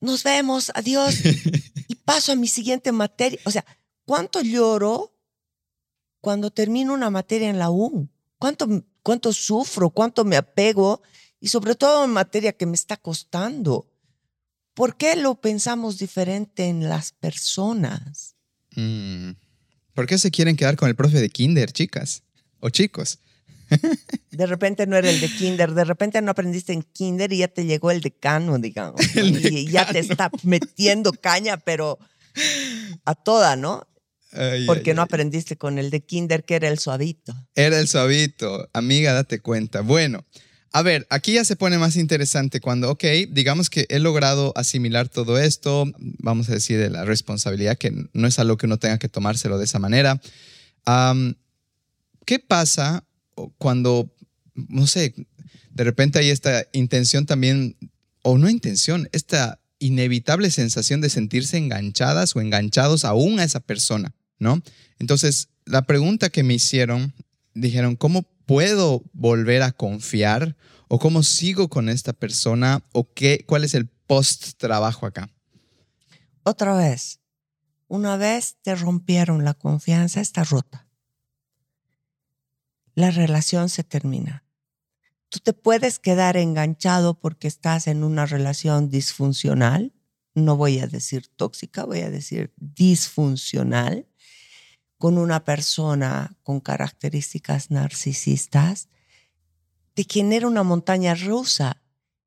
Nos 0.00 0.22
vemos, 0.22 0.70
adiós. 0.74 1.16
Y 1.88 1.94
paso 1.94 2.32
a 2.32 2.36
mi 2.36 2.46
siguiente 2.46 2.92
materia. 2.92 3.38
O 3.44 3.50
sea, 3.50 3.64
¿cuánto 4.04 4.42
lloro 4.42 5.16
cuando 6.20 6.50
termino 6.50 6.92
una 6.92 7.08
materia 7.08 7.48
en 7.48 7.58
la 7.58 7.70
U? 7.70 8.06
¿Cuánto, 8.36 8.84
cuánto 9.02 9.32
sufro? 9.32 9.88
¿Cuánto 9.88 10.26
me 10.26 10.36
apego? 10.36 11.00
Y 11.40 11.48
sobre 11.48 11.74
todo 11.74 12.04
en 12.04 12.10
materia 12.10 12.52
que 12.52 12.66
me 12.66 12.74
está 12.74 12.98
costando. 12.98 13.90
¿Por 14.74 14.98
qué 14.98 15.16
lo 15.16 15.40
pensamos 15.40 15.96
diferente 15.96 16.66
en 16.66 16.86
las 16.90 17.12
personas? 17.12 18.36
Mm. 18.76 19.30
¿Por 19.94 20.06
qué 20.06 20.18
se 20.18 20.30
quieren 20.30 20.56
quedar 20.56 20.76
con 20.76 20.90
el 20.90 20.94
profe 20.94 21.18
de 21.18 21.30
kinder, 21.30 21.72
chicas? 21.72 22.22
O 22.60 22.68
chicos. 22.68 23.20
De 24.30 24.46
repente 24.46 24.86
no 24.86 24.96
era 24.96 25.10
el 25.10 25.20
de 25.20 25.28
kinder, 25.28 25.72
de 25.72 25.84
repente 25.84 26.22
no 26.22 26.30
aprendiste 26.30 26.72
en 26.72 26.82
kinder 26.82 27.32
y 27.32 27.38
ya 27.38 27.48
te 27.48 27.64
llegó 27.64 27.90
el 27.90 28.00
decano, 28.00 28.58
digamos. 28.58 29.00
Y 29.14 29.70
ya 29.70 29.86
te 29.86 29.98
está 29.98 30.30
metiendo 30.42 31.12
caña, 31.12 31.56
pero 31.56 31.98
a 33.04 33.14
toda, 33.14 33.56
¿no? 33.56 33.86
Ay, 34.32 34.66
Porque 34.66 34.90
ay, 34.90 34.96
no 34.96 35.02
aprendiste 35.02 35.56
con 35.56 35.78
el 35.78 35.90
de 35.90 36.00
kinder, 36.00 36.44
que 36.44 36.54
era 36.54 36.68
el 36.68 36.78
suavito. 36.78 37.34
Era 37.54 37.80
el 37.80 37.88
suavito. 37.88 38.68
Amiga, 38.72 39.12
date 39.12 39.40
cuenta. 39.40 39.80
Bueno, 39.80 40.24
a 40.72 40.82
ver, 40.82 41.06
aquí 41.10 41.32
ya 41.32 41.44
se 41.44 41.56
pone 41.56 41.78
más 41.78 41.96
interesante 41.96 42.60
cuando, 42.60 42.90
ok, 42.90 43.04
digamos 43.30 43.70
que 43.70 43.86
he 43.88 43.98
logrado 43.98 44.52
asimilar 44.54 45.08
todo 45.08 45.38
esto, 45.38 45.86
vamos 45.98 46.50
a 46.50 46.52
decir, 46.52 46.78
de 46.78 46.90
la 46.90 47.04
responsabilidad, 47.04 47.78
que 47.78 47.92
no 48.12 48.28
es 48.28 48.38
algo 48.38 48.58
que 48.58 48.66
uno 48.66 48.78
tenga 48.78 48.98
que 48.98 49.08
tomárselo 49.08 49.58
de 49.58 49.64
esa 49.64 49.78
manera. 49.78 50.20
¿Qué 52.26 52.38
pasa 52.38 53.07
cuando, 53.58 54.14
no 54.54 54.86
sé, 54.86 55.14
de 55.70 55.84
repente 55.84 56.18
hay 56.18 56.30
esta 56.30 56.66
intención 56.72 57.26
también, 57.26 57.76
o 58.22 58.38
no 58.38 58.50
intención, 58.50 59.08
esta 59.12 59.60
inevitable 59.78 60.50
sensación 60.50 61.00
de 61.00 61.10
sentirse 61.10 61.56
enganchadas 61.56 62.34
o 62.34 62.40
enganchados 62.40 63.04
aún 63.04 63.38
a 63.38 63.44
esa 63.44 63.60
persona, 63.60 64.14
¿no? 64.38 64.60
Entonces, 64.98 65.48
la 65.64 65.82
pregunta 65.82 66.30
que 66.30 66.42
me 66.42 66.54
hicieron, 66.54 67.14
dijeron, 67.54 67.96
¿cómo 67.96 68.22
puedo 68.46 69.04
volver 69.12 69.62
a 69.62 69.72
confiar? 69.72 70.56
¿O 70.88 70.98
cómo 70.98 71.22
sigo 71.22 71.68
con 71.68 71.88
esta 71.88 72.12
persona? 72.12 72.82
¿O 72.92 73.12
qué, 73.12 73.44
cuál 73.46 73.64
es 73.64 73.74
el 73.74 73.86
post-trabajo 73.86 75.06
acá? 75.06 75.30
Otra 76.42 76.74
vez, 76.74 77.20
una 77.88 78.16
vez 78.16 78.56
te 78.62 78.74
rompieron 78.74 79.44
la 79.44 79.54
confianza, 79.54 80.20
está 80.20 80.44
rota. 80.44 80.87
La 82.98 83.12
relación 83.12 83.68
se 83.68 83.84
termina. 83.84 84.44
Tú 85.28 85.38
te 85.38 85.52
puedes 85.52 86.00
quedar 86.00 86.36
enganchado 86.36 87.14
porque 87.14 87.46
estás 87.46 87.86
en 87.86 88.02
una 88.02 88.26
relación 88.26 88.90
disfuncional. 88.90 89.92
No 90.34 90.56
voy 90.56 90.80
a 90.80 90.88
decir 90.88 91.28
tóxica, 91.28 91.84
voy 91.84 92.00
a 92.00 92.10
decir 92.10 92.52
disfuncional, 92.56 94.08
con 94.96 95.16
una 95.16 95.44
persona 95.44 96.36
con 96.42 96.58
características 96.58 97.70
narcisistas. 97.70 98.88
Te 99.94 100.02
genera 100.02 100.48
una 100.48 100.64
montaña 100.64 101.14
rusa 101.14 101.80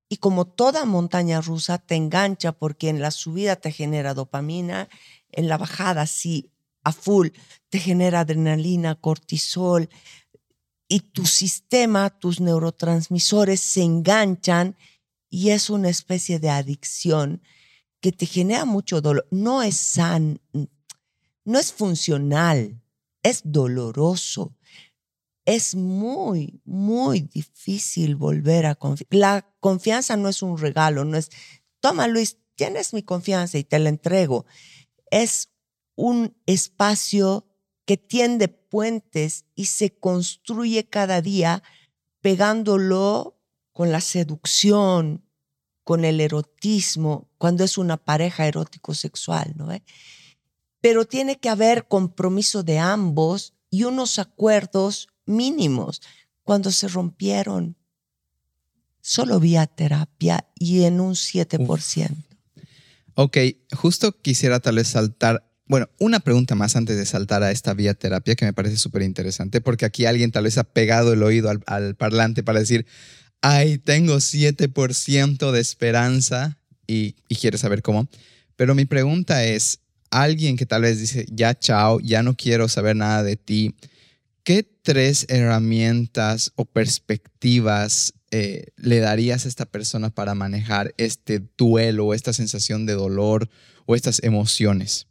y 0.08 0.20
como 0.20 0.48
toda 0.48 0.86
montaña 0.86 1.42
rusa 1.42 1.80
te 1.80 1.96
engancha 1.96 2.54
porque 2.54 2.88
en 2.88 3.02
la 3.02 3.12
subida 3.12 3.58
te 3.58 3.74
genera 3.74 4.14
dopamina, 4.14 4.88
en 5.34 5.50
la 5.50 5.58
bajada 5.58 6.08
sí, 6.08 6.50
a 6.86 6.94
full, 6.94 7.28
te 7.70 7.78
genera 7.78 8.22
adrenalina, 8.22 8.96
cortisol 8.96 9.90
y 10.92 11.00
tu 11.00 11.26
sistema, 11.26 12.10
tus 12.10 12.42
neurotransmisores 12.42 13.62
se 13.62 13.82
enganchan 13.82 14.76
y 15.30 15.52
es 15.52 15.70
una 15.70 15.88
especie 15.88 16.38
de 16.38 16.50
adicción 16.50 17.42
que 18.02 18.12
te 18.12 18.26
genera 18.26 18.66
mucho 18.66 19.00
dolor. 19.00 19.26
No 19.32 19.64
es 19.64 19.78
san, 19.78 20.42
no 21.46 21.60
es 21.60 21.72
funcional, 21.72 22.84
es 23.24 23.42
doloroso. 23.46 24.58
Es 25.46 25.76
muy, 25.76 26.62
muy 26.66 27.22
difícil 27.22 28.18
volver 28.18 28.66
a 28.66 28.76
confiar. 28.76 29.08
La 29.12 29.56
confianza 29.62 30.18
no 30.18 30.28
es 30.28 30.42
un 30.42 30.58
regalo, 30.58 31.06
no 31.06 31.16
es, 31.16 31.30
toma 31.80 32.10
Luis, 32.10 32.38
tienes 32.56 32.94
mi 32.94 33.02
confianza 33.02 33.58
y 33.58 33.64
te 33.64 33.80
la 33.80 33.88
entrego. 33.88 34.46
Es 35.10 35.54
un 35.96 36.36
espacio 36.46 37.48
que 37.86 37.96
tiende 37.96 38.61
puentes 38.72 39.46
y 39.54 39.66
se 39.66 39.94
construye 39.94 40.88
cada 40.88 41.22
día 41.22 41.62
pegándolo 42.22 43.38
con 43.74 43.92
la 43.92 44.00
seducción, 44.00 45.26
con 45.84 46.06
el 46.06 46.22
erotismo, 46.22 47.30
cuando 47.38 47.66
es 47.66 47.78
una 47.78 47.98
pareja 47.98 48.48
erótico-sexual, 48.48 49.54
¿no? 49.58 49.72
¿Eh? 49.74 49.84
Pero 50.80 51.06
tiene 51.06 51.38
que 51.38 51.50
haber 51.50 51.88
compromiso 51.88 52.64
de 52.64 52.80
ambos 52.80 53.54
y 53.70 53.84
unos 53.84 54.18
acuerdos 54.20 55.10
mínimos. 55.26 56.02
Cuando 56.44 56.72
se 56.72 56.88
rompieron, 56.88 57.76
solo 59.02 59.40
vía 59.40 59.68
terapia 59.68 60.48
y 60.56 60.84
en 60.84 61.02
un 61.02 61.14
7%. 61.14 62.16
Ok, 63.16 63.38
justo 63.76 64.14
quisiera 64.22 64.62
tal 64.62 64.76
vez 64.76 64.88
saltar, 64.88 65.51
bueno, 65.72 65.90
una 66.00 66.20
pregunta 66.20 66.54
más 66.54 66.76
antes 66.76 66.98
de 66.98 67.06
saltar 67.06 67.44
a 67.44 67.52
esta 67.52 67.74
vía 67.74 67.94
terapia 67.94 68.36
que 68.36 68.44
me 68.44 68.52
parece 68.52 68.76
súper 68.76 69.04
interesante, 69.04 69.62
porque 69.62 69.86
aquí 69.86 70.04
alguien 70.04 70.30
tal 70.30 70.44
vez 70.44 70.58
ha 70.58 70.66
pegado 70.66 71.14
el 71.14 71.24
oído 71.24 71.50
al, 71.66 71.96
parlante 71.96 72.44
para 72.44 72.60
decir, 72.60 72.86
ay, 73.40 73.78
tengo 73.78 74.18
7% 74.18 75.52
de 75.52 75.60
esperanza 75.62 76.58
y, 76.88 77.14
quiere 77.40 77.58
saber 77.58 77.84
cómo. 77.84 78.10
Pero 78.58 78.76
mi 78.76 78.84
pregunta 78.84 79.46
es, 79.46 79.80
alguien 80.10 80.58
que 80.58 80.66
tal 80.66 80.82
vez 80.82 81.00
dice, 81.00 81.26
ya 81.32 81.58
chao, 81.58 82.02
ya 82.02 82.22
no 82.22 82.36
quiero 82.36 82.68
saber 82.68 82.98
nada 82.98 83.24
de 83.24 83.38
ti, 83.38 83.74
¿qué 84.44 84.64
tres 84.64 85.26
herramientas 85.30 86.52
o 86.58 86.66
perspectivas 86.66 88.14
eh, 88.32 88.66
le 88.76 89.00
darías 89.00 89.46
a 89.46 89.48
esta 89.48 89.66
persona 89.66 90.10
para 90.10 90.36
manejar 90.36 90.94
este 90.98 91.42
duelo 91.58 92.14
esta 92.14 92.34
sensación 92.34 92.86
de 92.86 92.92
dolor 92.92 93.50
o 93.86 93.96
estas 93.96 94.22
emociones? 94.22 95.08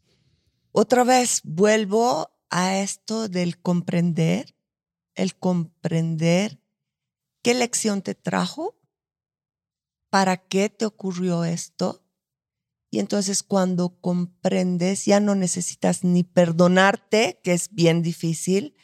Otra 0.73 1.03
vez 1.03 1.41
vuelvo 1.43 2.31
a 2.49 2.79
esto 2.79 3.29
del 3.29 3.61
comprender, 3.61 4.55
el 5.15 5.37
comprender 5.37 6.61
qué 7.43 7.55
lección 7.55 8.03
te 8.03 8.15
trajo, 8.15 8.77
para 10.11 10.37
qué 10.37 10.69
te 10.69 10.85
ocurrió 10.85 11.45
esto. 11.45 12.05
Y 12.91 12.99
entonces 12.99 13.43
cuando 13.43 14.01
comprendes, 14.01 15.05
ya 15.05 15.21
no 15.21 15.35
necesitas 15.35 16.05
ni 16.05 16.25
perdonarte, 16.25 17.41
que 17.43 17.53
es 17.53 17.73
bien 17.73 18.03
difícil, 18.03 18.77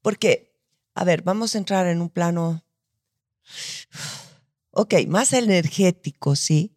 porque, 0.00 0.54
a 0.94 1.04
ver, 1.04 1.22
vamos 1.22 1.54
a 1.54 1.58
entrar 1.58 1.86
en 1.86 2.00
un 2.00 2.10
plano, 2.10 2.64
ok, 4.70 4.94
más 5.06 5.32
energético, 5.32 6.34
¿sí? 6.34 6.74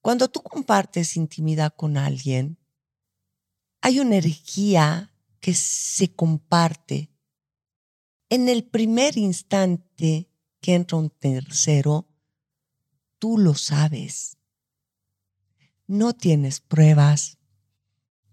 Cuando 0.00 0.28
tú 0.28 0.42
compartes 0.42 1.16
intimidad 1.16 1.74
con 1.76 1.98
alguien, 1.98 2.59
hay 3.80 4.00
una 4.00 4.16
energía 4.16 5.12
que 5.40 5.54
se 5.54 6.14
comparte. 6.14 7.10
En 8.28 8.48
el 8.48 8.64
primer 8.64 9.16
instante 9.16 10.30
que 10.60 10.74
entra 10.74 10.98
un 10.98 11.10
tercero, 11.10 12.06
tú 13.18 13.38
lo 13.38 13.54
sabes. 13.54 14.36
No 15.86 16.12
tienes 16.12 16.60
pruebas, 16.60 17.38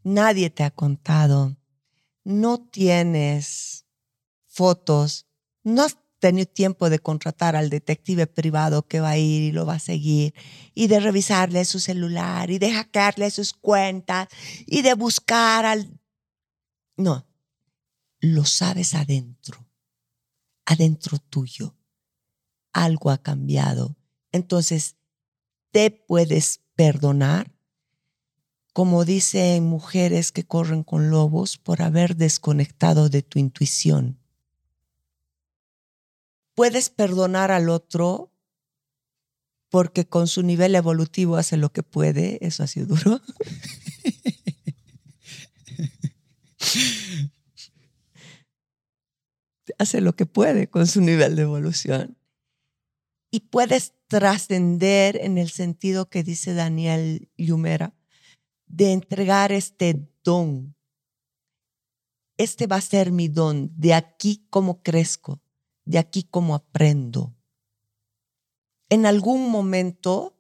nadie 0.04 0.50
te 0.50 0.64
ha 0.64 0.72
contado, 0.72 1.58
no 2.24 2.60
tienes 2.60 3.86
fotos, 4.46 5.26
no 5.64 5.84
has 5.84 5.98
tenido 6.20 6.48
tiempo 6.48 6.90
de 6.90 7.00
contratar 7.00 7.56
al 7.56 7.70
detective 7.70 8.28
privado 8.28 8.88
que 8.88 9.00
va 9.00 9.12
a 9.12 9.18
ir 9.18 9.44
y 9.44 9.52
lo 9.52 9.66
va 9.66 9.76
a 9.76 9.80
seguir 9.80 10.34
y 10.74 10.88
de 10.88 11.00
revisarle 11.00 11.64
su 11.66 11.80
celular 11.80 12.50
y 12.50 12.60
de 12.60 12.72
hackearle 12.72 13.30
sus 13.32 13.54
cuentas 13.54 14.28
y 14.66 14.82
de 14.82 14.94
buscar 14.94 15.66
al... 15.66 16.00
No, 16.96 17.28
lo 18.20 18.46
sabes 18.46 18.96
adentro, 18.96 19.68
adentro 20.66 21.20
tuyo. 21.20 21.76
Algo 22.74 23.12
ha 23.12 23.20
cambiado. 23.20 23.96
Entonces, 24.32 24.98
te 25.72 25.92
puedes 25.92 26.62
perdonar, 26.76 27.54
como 28.74 29.06
dicen 29.06 29.64
mujeres 29.64 30.32
que 30.32 30.46
corren 30.46 30.84
con 30.84 31.10
lobos, 31.10 31.58
por 31.58 31.82
haber 31.82 32.16
desconectado 32.16 33.10
de 33.10 33.22
tu 33.22 33.40
intuición 33.40 34.17
puedes 36.58 36.90
perdonar 36.90 37.52
al 37.52 37.70
otro 37.70 38.34
porque 39.70 40.08
con 40.08 40.28
su 40.28 40.42
nivel 40.42 40.74
evolutivo 40.74 41.38
hace 41.38 41.56
lo 41.56 41.72
que 41.72 41.84
puede, 41.84 42.44
eso 42.44 42.64
ha 42.64 42.68
sido 42.68 42.88
duro. 42.88 43.22
hace 49.78 50.02
lo 50.02 50.16
que 50.16 50.26
puede 50.26 50.68
con 50.68 50.88
su 50.88 51.02
nivel 51.02 51.36
de 51.36 51.44
evolución. 51.44 52.18
Y 53.30 53.42
puedes 53.42 53.94
trascender 54.08 55.20
en 55.22 55.38
el 55.38 55.52
sentido 55.52 56.10
que 56.10 56.24
dice 56.24 56.56
Daniel 56.56 57.30
Yumera, 57.38 57.94
de 58.66 58.94
entregar 58.94 59.52
este 59.52 60.10
don. 60.24 60.76
Este 62.38 62.66
va 62.66 62.78
a 62.78 62.82
ser 62.82 63.12
mi 63.12 63.28
don, 63.28 63.70
de 63.80 63.94
aquí 63.94 64.48
como 64.50 64.82
crezco 64.82 65.40
de 65.88 66.00
aquí 66.00 66.24
como 66.24 66.54
aprendo. 66.54 67.34
En 68.90 69.06
algún 69.06 69.50
momento 69.50 70.38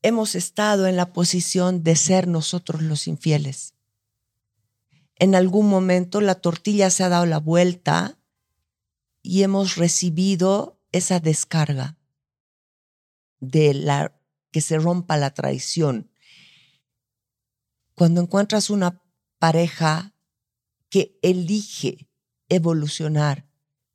hemos 0.00 0.34
estado 0.34 0.86
en 0.86 0.96
la 0.96 1.12
posición 1.12 1.82
de 1.84 1.94
ser 1.94 2.26
nosotros 2.26 2.82
los 2.82 3.06
infieles. 3.06 3.74
En 5.16 5.34
algún 5.34 5.68
momento 5.68 6.22
la 6.22 6.36
tortilla 6.36 6.88
se 6.88 7.04
ha 7.04 7.10
dado 7.10 7.26
la 7.26 7.38
vuelta 7.38 8.18
y 9.20 9.42
hemos 9.42 9.76
recibido 9.76 10.80
esa 10.90 11.20
descarga 11.20 11.98
de 13.40 13.74
la 13.74 14.18
que 14.50 14.62
se 14.62 14.78
rompa 14.78 15.18
la 15.18 15.34
traición. 15.34 16.10
Cuando 17.94 18.22
encuentras 18.22 18.70
una 18.70 19.02
pareja 19.38 20.14
que 20.88 21.18
elige 21.22 22.08
evolucionar, 22.48 23.51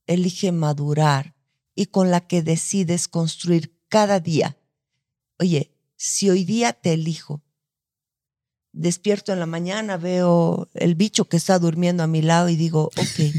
elige 0.08 0.52
madurar 0.52 1.36
y 1.76 1.88
con 1.88 2.10
la 2.10 2.22
que 2.22 2.42
decides 2.42 3.08
construir 3.08 3.78
cada 3.88 4.20
día. 4.20 4.58
Oye, 5.40 5.72
si 5.96 6.30
hoy 6.30 6.44
día 6.44 6.74
te 6.74 6.94
elijo, 6.94 7.44
despierto 8.72 9.34
en 9.34 9.40
la 9.40 9.46
mañana, 9.46 9.98
veo 9.98 10.70
el 10.74 10.96
bicho 10.96 11.26
que 11.26 11.38
está 11.38 11.60
durmiendo 11.60 12.04
a 12.04 12.08
mi 12.08 12.22
lado 12.22 12.50
y 12.50 12.56
digo, 12.56 12.86
ok, 12.98 13.36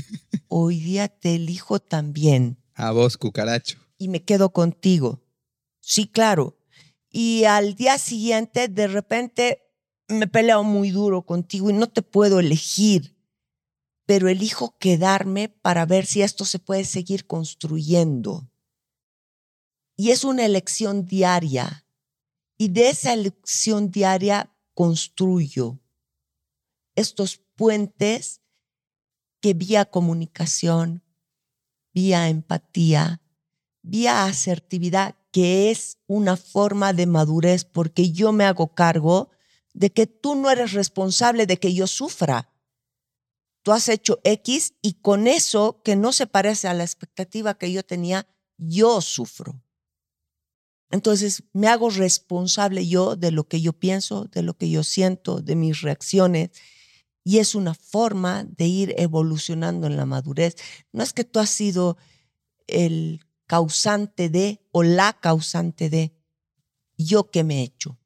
hoy 0.48 0.80
día 0.80 1.08
te 1.08 1.34
elijo 1.34 1.80
también. 1.80 2.58
A 2.74 2.92
vos, 2.92 3.16
cucaracho. 3.16 3.78
Y 3.98 4.08
me 4.08 4.22
quedo 4.22 4.52
contigo. 4.52 5.20
Sí, 5.80 6.06
claro. 6.06 6.56
Y 7.10 7.44
al 7.44 7.74
día 7.74 7.98
siguiente, 7.98 8.68
de 8.68 8.86
repente, 8.86 9.62
me 10.08 10.26
peleo 10.26 10.62
muy 10.62 10.90
duro 10.90 11.22
contigo 11.22 11.70
y 11.70 11.72
no 11.72 11.88
te 11.88 12.02
puedo 12.02 12.38
elegir 12.38 13.17
pero 14.08 14.30
elijo 14.30 14.74
quedarme 14.78 15.50
para 15.50 15.84
ver 15.84 16.06
si 16.06 16.22
esto 16.22 16.46
se 16.46 16.58
puede 16.58 16.86
seguir 16.86 17.26
construyendo. 17.26 18.50
Y 19.96 20.12
es 20.12 20.24
una 20.24 20.46
elección 20.46 21.04
diaria. 21.04 21.84
Y 22.56 22.68
de 22.68 22.88
esa 22.88 23.12
elección 23.12 23.90
diaria 23.90 24.50
construyo 24.72 25.78
estos 26.96 27.42
puentes 27.54 28.40
que 29.42 29.52
vía 29.52 29.84
comunicación, 29.84 31.04
vía 31.92 32.30
empatía, 32.30 33.20
vía 33.82 34.24
asertividad, 34.24 35.16
que 35.32 35.70
es 35.70 35.98
una 36.06 36.38
forma 36.38 36.94
de 36.94 37.04
madurez, 37.04 37.66
porque 37.66 38.10
yo 38.10 38.32
me 38.32 38.44
hago 38.44 38.74
cargo 38.74 39.28
de 39.74 39.90
que 39.90 40.06
tú 40.06 40.34
no 40.34 40.50
eres 40.50 40.72
responsable 40.72 41.44
de 41.44 41.58
que 41.58 41.74
yo 41.74 41.86
sufra 41.86 42.48
tú 43.68 43.72
has 43.72 43.90
hecho 43.90 44.18
X 44.24 44.72
y 44.80 44.94
con 44.94 45.26
eso 45.26 45.82
que 45.84 45.94
no 45.94 46.14
se 46.14 46.26
parece 46.26 46.68
a 46.68 46.72
la 46.72 46.84
expectativa 46.84 47.58
que 47.58 47.70
yo 47.70 47.84
tenía, 47.84 48.26
yo 48.56 49.02
sufro. 49.02 49.62
Entonces 50.90 51.42
me 51.52 51.68
hago 51.68 51.90
responsable 51.90 52.88
yo 52.88 53.14
de 53.14 53.30
lo 53.30 53.46
que 53.46 53.60
yo 53.60 53.74
pienso, 53.74 54.24
de 54.24 54.40
lo 54.40 54.56
que 54.56 54.70
yo 54.70 54.82
siento, 54.84 55.42
de 55.42 55.54
mis 55.54 55.82
reacciones. 55.82 56.48
Y 57.24 57.40
es 57.40 57.54
una 57.54 57.74
forma 57.74 58.44
de 58.44 58.64
ir 58.64 58.94
evolucionando 58.96 59.86
en 59.86 59.98
la 59.98 60.06
madurez. 60.06 60.56
No 60.90 61.02
es 61.02 61.12
que 61.12 61.24
tú 61.24 61.38
has 61.38 61.50
sido 61.50 61.98
el 62.68 63.20
causante 63.46 64.30
de 64.30 64.62
o 64.72 64.82
la 64.82 65.12
causante 65.12 65.90
de 65.90 66.14
yo 66.96 67.30
que 67.30 67.44
me 67.44 67.60
he 67.60 67.64
hecho. 67.64 67.98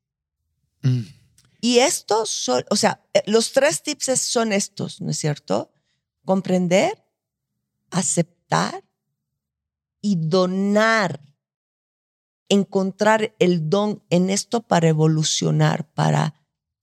Mm. 0.83 1.03
Y 1.64 1.79
estos 1.79 2.29
son, 2.29 2.64
o 2.70 2.77
sea, 2.77 3.01
eh, 3.14 3.22
los 3.27 3.53
tres 3.53 3.85
tips 3.85 4.20
son 4.20 4.53
estos, 4.53 5.01
¿no 5.01 5.12
es 5.12 5.18
cierto? 5.18 5.72
Comprender, 6.25 7.05
aceptar 7.92 8.83
y 10.01 10.16
donar. 10.16 11.20
Encontrar 12.48 13.37
el 13.38 13.70
don 13.70 14.03
en 14.11 14.29
esto 14.29 14.62
para 14.62 14.88
evolucionar, 14.88 15.88
para 15.94 16.35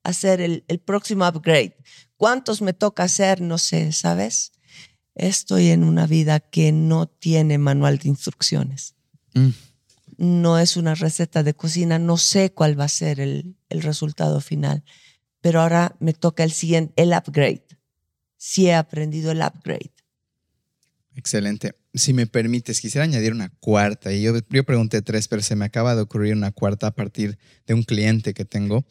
hacer 0.04 0.40
el, 0.40 0.64
próximo 0.86 1.28
upgrade. 1.28 1.76
¿Cuántos 2.16 2.62
me 2.62 2.72
toca 2.72 3.04
hacer? 3.04 3.42
No 3.42 3.58
sé, 3.58 3.92
¿sabes? 3.92 4.54
Estoy 5.14 5.72
en 5.72 5.84
una 5.84 6.08
vida 6.08 6.40
que 6.40 6.72
no 6.72 7.06
tiene 7.06 7.58
manual 7.58 7.98
de 7.98 8.08
instrucciones. 8.08 8.96
Mm 9.34 9.50
no 10.20 10.60
es 10.60 10.76
una 10.76 10.96
receta 10.96 11.44
de 11.44 11.54
cocina, 11.54 11.98
no 11.98 12.18
sé 12.18 12.52
cuál 12.52 12.78
va 12.80 12.84
a 12.84 12.90
ser 12.90 13.22
el, 13.22 13.56
resultado 13.70 14.42
final, 14.42 14.84
pero 15.42 15.62
ahora 15.62 15.96
me 16.00 16.14
toca 16.14 16.44
el 16.44 16.52
siguiente, 16.52 16.94
el 17.02 17.14
upgrade. 17.14 17.64
Sí 18.38 18.68
he 18.68 18.74
aprendido 18.74 19.32
el 19.32 19.42
upgrade. 19.42 19.92
Excelente. 21.16 21.74
Si 21.94 22.14
me 22.14 22.28
permites, 22.28 22.82
quisiera 22.82 23.06
añadir 23.06 23.32
una 23.32 23.50
cuarta. 23.50 24.12
Y 24.12 24.22
yo, 24.22 24.34
yo 24.50 24.64
pregunté 24.64 25.02
tres, 25.02 25.28
pero 25.28 25.42
se 25.42 25.56
me 25.56 25.66
acaba 25.66 25.96
de 25.96 26.02
ocurrir 26.02 26.34
una 26.34 26.52
cuarta 26.52 26.88
a 26.88 26.96
partir 26.96 27.38
de 27.66 27.74
un 27.74 27.84
cliente 27.84 28.34
que 28.34 28.46
tengo, 28.46 28.86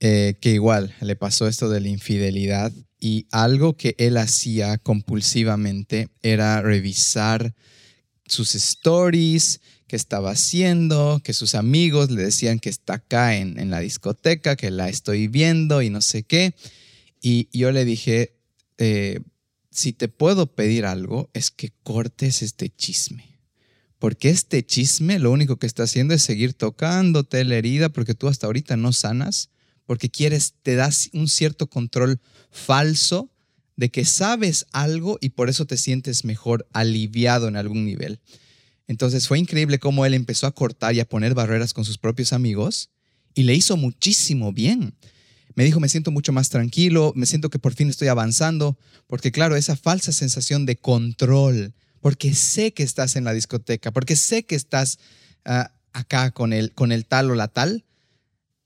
eh, 0.00 0.36
que 0.40 0.52
igual 0.52 0.94
le 1.00 1.16
pasó 1.16 1.48
esto 1.48 1.68
de 1.68 1.80
la 1.80 1.88
infidelidad 1.88 2.72
y 3.00 3.26
algo 3.30 3.76
que 3.76 3.94
él 3.98 4.16
hacía 4.16 4.76
compulsivamente 4.78 6.08
era 6.22 6.60
revisar 6.60 7.54
sus 8.26 8.54
stories, 8.54 9.60
qué 9.88 9.96
estaba 9.96 10.30
haciendo, 10.30 11.20
que 11.24 11.32
sus 11.32 11.56
amigos 11.56 12.10
le 12.10 12.22
decían 12.22 12.60
que 12.60 12.68
está 12.68 12.94
acá 12.94 13.36
en, 13.36 13.58
en 13.58 13.70
la 13.70 13.80
discoteca, 13.80 14.54
que 14.54 14.70
la 14.70 14.88
estoy 14.88 15.26
viendo 15.26 15.82
y 15.82 15.90
no 15.90 16.00
sé 16.00 16.22
qué. 16.22 16.54
Y 17.20 17.48
yo 17.52 17.72
le 17.72 17.84
dije, 17.84 18.36
eh, 18.78 19.20
si 19.70 19.92
te 19.92 20.08
puedo 20.08 20.54
pedir 20.54 20.86
algo, 20.86 21.30
es 21.34 21.50
que 21.50 21.72
cortes 21.82 22.42
este 22.42 22.68
chisme. 22.68 23.38
Porque 23.98 24.30
este 24.30 24.64
chisme 24.64 25.18
lo 25.18 25.32
único 25.32 25.56
que 25.56 25.66
está 25.66 25.82
haciendo 25.84 26.14
es 26.14 26.22
seguir 26.22 26.54
tocándote 26.54 27.44
la 27.44 27.56
herida 27.56 27.88
porque 27.88 28.14
tú 28.14 28.28
hasta 28.28 28.46
ahorita 28.46 28.76
no 28.76 28.92
sanas, 28.92 29.50
porque 29.86 30.10
quieres, 30.10 30.54
te 30.62 30.76
das 30.76 31.10
un 31.12 31.28
cierto 31.28 31.68
control 31.68 32.20
falso 32.50 33.30
de 33.76 33.90
que 33.90 34.04
sabes 34.04 34.66
algo 34.72 35.18
y 35.20 35.30
por 35.30 35.48
eso 35.48 35.64
te 35.64 35.76
sientes 35.76 36.24
mejor, 36.24 36.66
aliviado 36.72 37.48
en 37.48 37.56
algún 37.56 37.84
nivel. 37.84 38.20
Entonces 38.88 39.28
fue 39.28 39.38
increíble 39.38 39.78
cómo 39.78 40.04
él 40.04 40.14
empezó 40.14 40.48
a 40.48 40.54
cortar 40.54 40.94
y 40.96 41.00
a 41.00 41.08
poner 41.08 41.34
barreras 41.34 41.72
con 41.72 41.84
sus 41.84 41.98
propios 41.98 42.32
amigos 42.32 42.90
y 43.34 43.44
le 43.44 43.54
hizo 43.54 43.76
muchísimo 43.76 44.52
bien 44.52 44.94
me 45.58 45.64
dijo, 45.64 45.80
me 45.80 45.88
siento 45.88 46.12
mucho 46.12 46.32
más 46.32 46.50
tranquilo, 46.50 47.12
me 47.16 47.26
siento 47.26 47.50
que 47.50 47.58
por 47.58 47.74
fin 47.74 47.90
estoy 47.90 48.06
avanzando, 48.06 48.78
porque 49.08 49.32
claro, 49.32 49.56
esa 49.56 49.74
falsa 49.74 50.12
sensación 50.12 50.66
de 50.66 50.76
control, 50.76 51.74
porque 52.00 52.32
sé 52.32 52.72
que 52.72 52.84
estás 52.84 53.16
en 53.16 53.24
la 53.24 53.32
discoteca, 53.32 53.90
porque 53.90 54.14
sé 54.14 54.44
que 54.44 54.54
estás 54.54 55.00
ah, 55.44 55.72
acá 55.92 56.30
con 56.30 56.52
el, 56.52 56.72
con 56.74 56.92
el 56.92 57.06
tal 57.06 57.32
o 57.32 57.34
la 57.34 57.48
tal, 57.48 57.84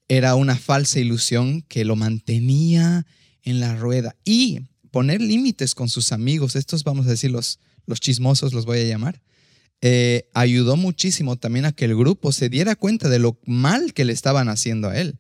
era 0.07 0.35
una 0.35 0.55
falsa 0.55 1.01
ilusión 1.01 1.63
que 1.63 1.87
lo 1.87 1.97
mantenía 1.97 3.07
en 3.43 3.59
la 3.59 3.75
rueda. 3.75 4.15
Y 4.27 4.61
poner 4.91 5.23
límites 5.23 5.75
con 5.75 5.89
sus 5.89 6.13
amigos, 6.13 6.57
estos 6.57 6.85
vamos 6.85 7.07
a 7.07 7.11
decir 7.11 7.31
los, 7.31 7.59
los 7.87 8.01
chismosos, 8.01 8.53
los 8.53 8.67
voy 8.67 8.81
a 8.81 8.85
llamar, 8.85 9.23
eh, 9.85 10.31
ayudó 10.33 10.77
muchísimo 10.77 11.37
también 11.37 11.65
a 11.65 11.73
que 11.73 11.87
el 11.87 11.97
grupo 11.97 12.31
se 12.31 12.49
diera 12.49 12.77
cuenta 12.77 13.09
de 13.09 13.19
lo 13.19 13.39
mal 13.45 13.93
que 13.93 14.05
le 14.05 14.13
estaban 14.13 14.49
haciendo 14.49 14.89
a 14.89 14.97
él. 14.97 15.19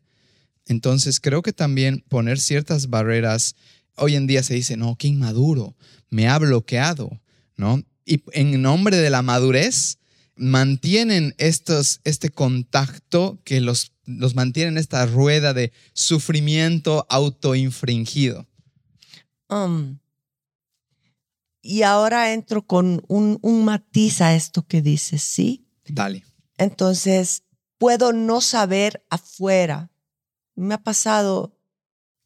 Entonces 0.66 1.18
creo 1.18 1.42
que 1.42 1.52
también 1.52 2.04
poner 2.08 2.38
ciertas 2.38 2.88
barreras, 2.88 3.56
hoy 3.96 4.14
en 4.14 4.28
día 4.28 4.44
se 4.44 4.54
dice, 4.54 4.76
no, 4.76 4.94
qué 4.96 5.08
inmaduro, 5.08 5.74
me 6.10 6.28
ha 6.28 6.38
bloqueado, 6.38 7.20
¿no? 7.56 7.82
Y 8.04 8.22
en 8.32 8.62
nombre 8.62 8.98
de 8.98 9.10
la 9.10 9.22
madurez, 9.22 9.98
mantienen 10.36 11.34
estos, 11.38 12.00
este 12.04 12.30
contacto 12.30 13.40
que 13.42 13.60
los, 13.60 13.92
los 14.06 14.36
mantiene 14.36 14.70
en 14.70 14.78
esta 14.78 15.06
rueda 15.06 15.54
de 15.54 15.72
sufrimiento 15.92 17.04
autoinfringido. 17.10 18.46
Um, 19.48 19.98
y 21.62 21.82
ahora 21.82 22.32
entro 22.32 22.66
con 22.66 23.02
un, 23.08 23.38
un 23.40 23.64
matiz 23.64 24.20
a 24.20 24.34
esto 24.34 24.66
que 24.66 24.82
dices, 24.82 25.22
¿sí? 25.22 25.66
Dale. 25.86 26.24
Entonces, 26.58 27.44
puedo 27.78 28.12
no 28.12 28.40
saber 28.40 29.04
afuera 29.08 29.92
me 30.54 30.74
ha 30.74 30.82
pasado 30.82 31.58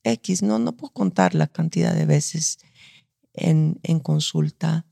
X, 0.03 0.43
no, 0.43 0.59
no 0.59 0.77
puedo 0.77 0.93
contar 0.93 1.35
la 1.35 1.47
cantidad 1.47 1.95
de 1.95 2.07
veces 2.07 2.59
en, 3.33 3.81
en 3.83 4.01
consulta 4.01 4.87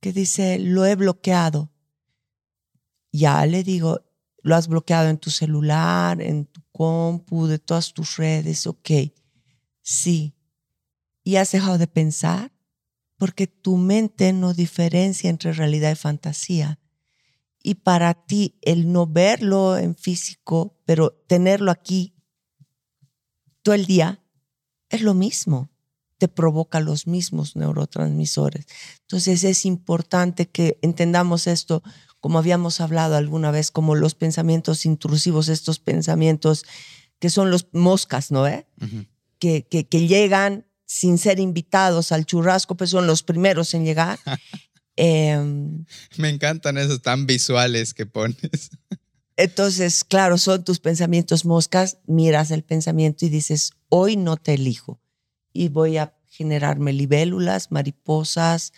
que 0.00 0.12
dice, 0.12 0.58
lo 0.58 0.86
he 0.86 0.94
bloqueado. 0.94 1.72
Ya 3.10 3.44
le 3.46 3.64
digo, 3.64 4.04
lo 4.42 4.54
has 4.54 4.68
bloqueado 4.68 5.08
en 5.08 5.18
tu 5.18 5.30
celular, 5.30 6.22
en 6.22 6.46
tu 6.46 6.62
compu, 6.70 7.46
de 7.46 7.58
todas 7.58 7.92
tus 7.92 8.16
redes, 8.16 8.66
ok. 8.66 8.90
Sí. 9.82 10.34
¿Y 11.24 11.36
has 11.36 11.50
dejado 11.50 11.78
de 11.78 11.88
pensar? 11.88 12.52
Porque 13.18 13.46
tu 13.46 13.76
mente 13.76 14.32
no 14.32 14.54
diferencia 14.54 15.28
entre 15.28 15.52
realidad 15.52 15.92
y 15.92 15.96
fantasía 15.96 16.78
y 17.62 17.74
para 17.74 18.14
ti 18.14 18.56
el 18.62 18.92
no 18.92 19.06
verlo 19.06 19.76
en 19.76 19.96
físico, 19.96 20.76
pero 20.84 21.10
tenerlo 21.26 21.70
aquí 21.70 22.14
todo 23.62 23.74
el 23.74 23.86
día, 23.86 24.22
es 24.88 25.02
lo 25.02 25.14
mismo, 25.14 25.70
te 26.16 26.28
provoca 26.28 26.80
los 26.80 27.06
mismos 27.06 27.56
neurotransmisores. 27.56 28.66
Entonces 29.02 29.44
es 29.44 29.66
importante 29.66 30.48
que 30.48 30.78
entendamos 30.82 31.46
esto, 31.46 31.82
como 32.20 32.38
habíamos 32.38 32.80
hablado 32.80 33.16
alguna 33.16 33.50
vez, 33.50 33.70
como 33.70 33.94
los 33.94 34.14
pensamientos 34.14 34.86
intrusivos, 34.86 35.48
estos 35.48 35.78
pensamientos 35.78 36.64
que 37.18 37.30
son 37.30 37.50
los 37.50 37.68
moscas, 37.72 38.30
¿no? 38.30 38.46
Eh? 38.46 38.66
que, 39.38 39.66
que, 39.66 39.86
que 39.86 40.06
llegan 40.06 40.66
sin 40.88 41.18
ser 41.18 41.38
invitados 41.38 42.10
al 42.10 42.24
churrasco, 42.24 42.74
pues 42.74 42.90
son 42.90 43.06
los 43.06 43.22
primeros 43.22 43.74
en 43.74 43.84
llegar 43.84 44.18
Em, 45.00 45.84
Me 46.16 46.28
encantan 46.28 46.76
esos 46.76 47.00
tan 47.00 47.24
visuales 47.24 47.94
que 47.94 48.04
pones. 48.04 48.70
Entonces, 49.36 50.02
claro, 50.02 50.38
son 50.38 50.64
tus 50.64 50.80
pensamientos 50.80 51.44
moscas, 51.44 51.98
miras 52.08 52.50
el 52.50 52.64
pensamiento 52.64 53.24
y 53.24 53.28
dices, 53.28 53.74
hoy 53.88 54.16
no 54.16 54.36
te 54.36 54.54
elijo 54.54 55.00
y 55.52 55.68
voy 55.68 55.98
a 55.98 56.16
generarme 56.26 56.92
libélulas, 56.92 57.70
mariposas 57.70 58.72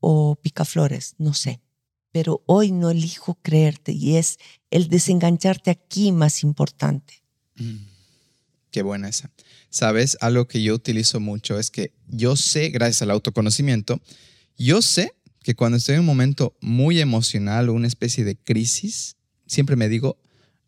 o 0.00 0.36
picaflores, 0.36 1.16
no 1.18 1.34
sé. 1.34 1.60
Pero 2.12 2.42
hoy 2.46 2.72
no 2.72 2.88
elijo 2.88 3.34
creerte 3.42 3.92
y 3.92 4.16
es 4.16 4.38
el 4.70 4.88
desengancharte 4.88 5.70
aquí 5.70 6.12
más 6.12 6.42
importante. 6.44 7.22
Mm, 7.56 7.84
qué 8.70 8.80
buena 8.80 9.10
esa. 9.10 9.30
Sabes, 9.76 10.16
algo 10.22 10.48
que 10.48 10.62
yo 10.62 10.74
utilizo 10.74 11.20
mucho 11.20 11.58
es 11.58 11.70
que 11.70 11.92
yo 12.08 12.34
sé, 12.34 12.70
gracias 12.70 13.02
al 13.02 13.10
autoconocimiento, 13.10 14.00
yo 14.56 14.80
sé 14.80 15.12
que 15.42 15.54
cuando 15.54 15.76
estoy 15.76 15.96
en 15.96 16.00
un 16.00 16.06
momento 16.06 16.56
muy 16.62 16.98
emocional 16.98 17.68
o 17.68 17.74
una 17.74 17.86
especie 17.86 18.24
de 18.24 18.36
crisis, 18.36 19.16
siempre 19.46 19.76
me 19.76 19.90
digo, 19.90 20.18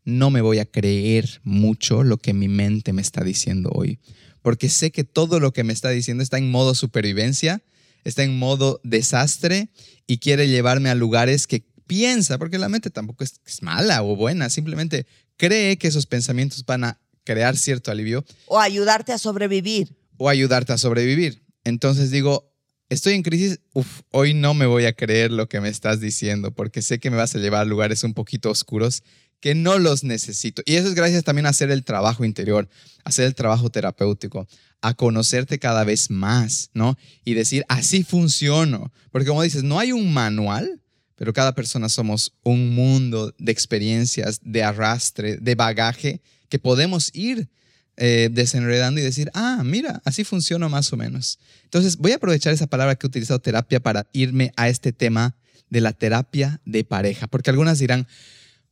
no 0.05 0.29
me 0.29 0.43
voy 0.43 0.59
a 0.59 0.67
creer 0.67 1.41
mucho 1.43 2.03
lo 2.03 2.19
que 2.19 2.35
mi 2.35 2.49
mente 2.49 2.93
me 2.93 3.01
está 3.01 3.25
diciendo 3.25 3.71
hoy, 3.73 3.99
porque 4.43 4.69
sé 4.69 4.91
que 4.91 5.05
todo 5.05 5.41
lo 5.41 5.55
que 5.55 5.65
me 5.65 5.73
está 5.73 5.89
diciendo 5.89 6.23
está 6.23 6.37
en 6.37 6.51
modo 6.51 6.75
supervivencia, 6.75 7.63
está 8.05 8.25
en 8.25 8.39
modo 8.39 8.79
desastre 8.85 9.71
y 10.07 10.19
quiere 10.19 10.49
llevarme 10.49 10.91
a 10.91 10.95
lugares 10.95 11.47
que 11.47 11.65
piensa, 11.87 12.37
porque 12.37 12.59
la 12.59 12.69
mente 12.69 12.91
tampoco 12.91 13.25
es, 13.25 13.41
mala 13.63 14.03
o 14.03 14.17
buena, 14.17 14.51
simplemente 14.51 15.07
cree 15.39 15.79
que 15.79 15.89
esos 15.89 16.05
pensamientos 16.05 16.67
van 16.67 16.85
a 16.85 17.01
crear 17.29 17.59
cierto 17.59 17.91
alivio. 17.91 18.25
O 18.47 18.59
ayudarte 18.59 19.13
a 19.13 19.19
sobrevivir. 19.19 19.95
O 20.17 20.31
ayudarte 20.31 20.73
a 20.73 20.79
sobrevivir. 20.79 21.43
Entonces 21.63 22.11
digo, 22.11 22.51
estoy 22.89 23.13
en 23.13 23.23
crisis, 23.23 23.61
uf, 23.75 24.01
hoy 24.11 24.33
no 24.33 24.55
me 24.55 24.65
voy 24.65 24.87
a 24.87 24.95
creer 24.95 25.31
lo 25.31 25.47
que 25.47 25.61
me 25.61 25.69
estás 25.69 26.01
diciendo 26.01 26.55
porque 26.55 26.81
sé 26.81 26.99
que 26.99 27.11
me 27.11 27.19
vas 27.19 27.35
a 27.35 27.39
llevar 27.39 27.61
a 27.61 27.65
lugares 27.67 28.03
un 28.03 28.15
poquito 28.15 28.49
oscuros 28.51 29.03
que 29.41 29.55
no 29.55 29.79
los 29.79 30.05
necesito. 30.05 30.63
Y 30.65 30.77
eso 30.77 30.89
es 30.89 30.95
gracias 30.95 31.23
también 31.23 31.45
a 31.45 31.51
hacer 31.51 31.71
el 31.71 31.85
trabajo 31.85 32.25
interior, 32.25 32.67
hacer 33.05 33.27
el 33.27 33.35
trabajo 33.35 33.69
terapéutico, 33.69 34.49
a 34.81 34.95
conocerte 34.95 35.59
cada 35.59 35.85
vez 35.85 36.11
más, 36.11 36.71
¿no? 36.73 36.97
Y 37.27 37.35
decir, 37.35 37.63
así 37.69 38.05
funciono. 38.05 38.91
Porque 39.13 39.29
como 39.29 39.43
dices, 39.43 39.65
no 39.65 39.79
hay 39.79 39.93
un 39.93 40.15
manual, 40.15 40.81
pero 41.15 41.35
cada 41.35 41.55
persona 41.55 41.91
somos 41.91 42.33
un 42.43 42.75
mundo 42.75 43.35
de 43.39 43.53
experiencias, 43.53 44.41
de 44.43 44.63
arrastre, 44.63 45.37
de 45.37 45.55
bagaje 45.55 46.23
que 46.49 46.59
podemos 46.59 47.11
ir 47.15 47.49
eh, 47.97 48.29
desenredando 48.31 49.01
y 49.01 49.03
decir, 49.03 49.31
ah, 49.35 49.63
mira, 49.65 50.01
así 50.05 50.23
funciona 50.23 50.69
más 50.69 50.93
o 50.93 50.97
menos. 50.97 51.39
Entonces, 51.65 51.97
voy 51.97 52.13
a 52.13 52.17
aprovechar 52.17 52.53
esa 52.53 52.69
palabra 52.69 52.95
que 52.95 53.07
he 53.07 53.09
utilizado 53.09 53.41
terapia 53.41 53.81
para 53.81 54.09
irme 54.13 54.53
a 54.57 54.69
este 54.69 54.93
tema 54.93 55.37
de 55.69 55.81
la 55.81 55.93
terapia 55.93 56.61
de 56.65 56.85
pareja, 56.85 57.27
porque 57.27 57.51
algunas 57.51 57.79
dirán, 57.79 58.07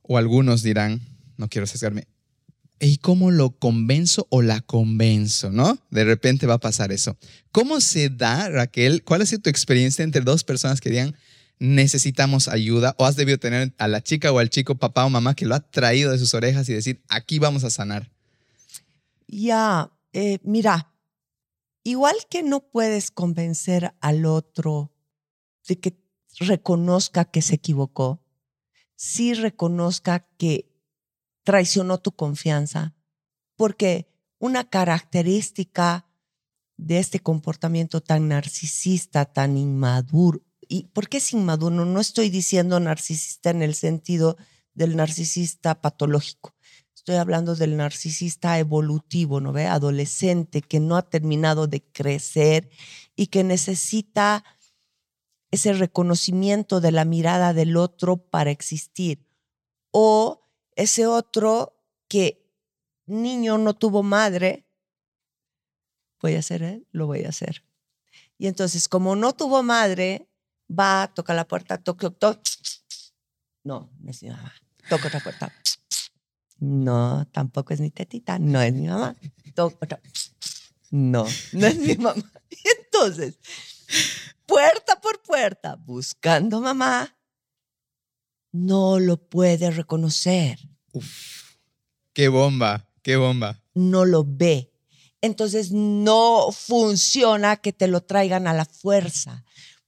o 0.01 0.17
algunos 0.17 0.63
dirán, 0.63 1.01
no 1.35 1.49
quiero 1.49 1.67
sesgarme, 1.67 2.07
¿y 2.79 2.97
cómo 2.97 3.31
lo 3.31 3.51
convenzo 3.51 4.27
o 4.29 4.41
la 4.41 4.61
convenzo? 4.61 5.51
¿No? 5.51 5.77
De 5.91 6.05
repente 6.05 6.47
va 6.47 6.55
a 6.55 6.59
pasar 6.59 6.91
eso. 6.91 7.17
¿Cómo 7.51 7.81
se 7.81 8.09
da, 8.09 8.49
Raquel? 8.49 9.03
¿Cuál 9.03 9.23
ha 9.23 9.25
sido 9.25 9.41
tu 9.41 9.49
experiencia 9.49 10.03
entre 10.03 10.21
dos 10.21 10.43
personas 10.43 10.79
que 10.79 10.89
digan, 10.89 11.15
necesitamos 11.59 12.47
ayuda? 12.47 12.95
¿O 12.97 13.05
has 13.05 13.15
debido 13.15 13.37
tener 13.37 13.73
a 13.77 13.87
la 13.87 14.01
chica 14.01 14.31
o 14.31 14.39
al 14.39 14.49
chico, 14.49 14.75
papá 14.75 15.05
o 15.05 15.09
mamá, 15.09 15.35
que 15.35 15.45
lo 15.45 15.55
ha 15.55 15.59
traído 15.59 16.11
de 16.11 16.19
sus 16.19 16.33
orejas 16.33 16.69
y 16.69 16.73
decir, 16.73 17.01
aquí 17.09 17.39
vamos 17.39 17.63
a 17.63 17.69
sanar? 17.69 18.11
Ya, 19.27 19.91
eh, 20.13 20.39
mira, 20.43 20.93
igual 21.83 22.15
que 22.29 22.43
no 22.43 22.61
puedes 22.61 23.11
convencer 23.11 23.93
al 23.99 24.25
otro 24.25 24.93
de 25.67 25.79
que 25.79 25.97
reconozca 26.39 27.25
que 27.25 27.41
se 27.41 27.55
equivocó, 27.55 28.23
sí 28.95 29.33
reconozca 29.33 30.27
que 30.37 30.71
traicionó 31.43 31.97
tu 31.97 32.11
confianza, 32.11 32.95
porque 33.55 34.07
una 34.39 34.69
característica 34.69 36.05
de 36.77 36.99
este 36.99 37.19
comportamiento 37.19 38.01
tan 38.01 38.27
narcisista, 38.27 39.25
tan 39.25 39.57
inmaduro, 39.57 40.43
¿y 40.67 40.83
por 40.93 41.09
qué 41.09 41.17
es 41.17 41.33
inmaduro? 41.33 41.85
No 41.85 41.99
estoy 41.99 42.29
diciendo 42.29 42.79
narcisista 42.79 43.49
en 43.49 43.61
el 43.61 43.75
sentido 43.75 44.37
del 44.73 44.95
narcisista 44.95 45.81
patológico, 45.81 46.53
Estoy 47.07 47.21
hablando 47.21 47.55
del 47.55 47.77
narcisista 47.77 48.59
evolutivo, 48.59 49.39
¿no 49.39 49.53
ve? 49.53 49.65
Adolescente 49.65 50.61
que 50.61 50.81
no 50.81 50.97
ha 50.97 51.03
terminado 51.03 51.65
de 51.65 51.81
crecer 51.81 52.69
y 53.15 53.27
que 53.27 53.45
necesita 53.45 54.43
ese 55.49 55.71
reconocimiento 55.71 56.81
de 56.81 56.91
la 56.91 57.05
mirada 57.05 57.53
del 57.53 57.77
otro 57.77 58.17
para 58.17 58.51
existir. 58.51 59.25
O 59.91 60.41
ese 60.75 61.07
otro 61.07 61.79
que 62.09 62.45
niño 63.05 63.57
no 63.57 63.73
tuvo 63.73 64.03
madre, 64.03 64.67
voy 66.21 66.35
a 66.35 66.39
hacer 66.39 66.61
él, 66.61 66.87
lo 66.91 67.07
voy 67.07 67.23
a 67.23 67.29
hacer. 67.29 67.63
Y 68.37 68.47
entonces, 68.47 68.89
como 68.89 69.15
no 69.15 69.31
tuvo 69.31 69.63
madre, 69.63 70.27
va, 70.67 71.11
toca 71.13 71.33
la 71.33 71.47
puerta, 71.47 71.77
toc, 71.77 71.99
toc, 71.99 72.19
toc. 72.19 72.39
No, 73.63 73.89
no 73.99 74.11
es 74.11 74.23
mi 74.23 74.29
mamá. 74.29 74.53
Toca 74.89 75.07
otra 75.07 75.19
puerta. 75.19 75.53
No, 76.59 77.27
tampoco 77.31 77.73
es 77.73 77.81
mi 77.81 77.91
tetita, 77.91 78.39
no 78.39 78.61
es 78.61 78.73
mi 78.73 78.87
mamá. 78.87 79.15
Toca 79.53 79.77
otra. 79.81 80.01
No, 80.89 81.25
no 81.53 81.67
es 81.67 81.77
mi 81.77 81.95
mamá. 81.95 82.23
Y 82.49 82.57
entonces, 82.79 83.39
puerta 84.45 84.99
por 85.01 85.21
puerta, 85.21 85.75
buscando 85.75 86.61
mamá, 86.61 87.15
no 88.51 88.99
lo 88.99 89.17
puede 89.17 89.69
reconocer. 89.71 90.59
Uf, 90.93 91.57
qué 92.13 92.29
bomba, 92.29 92.89
qué 93.03 93.17
bomba. 93.17 93.61
No 93.73 94.05
lo 94.05 94.23
ve. 94.25 94.71
Entonces 95.21 95.71
no 95.71 96.51
funciona 96.51 97.57
que 97.57 97.73
te 97.73 97.87
lo 97.87 98.01
traigan 98.01 98.47
a 98.47 98.53
la 98.53 98.65
fuerza, 98.65 99.43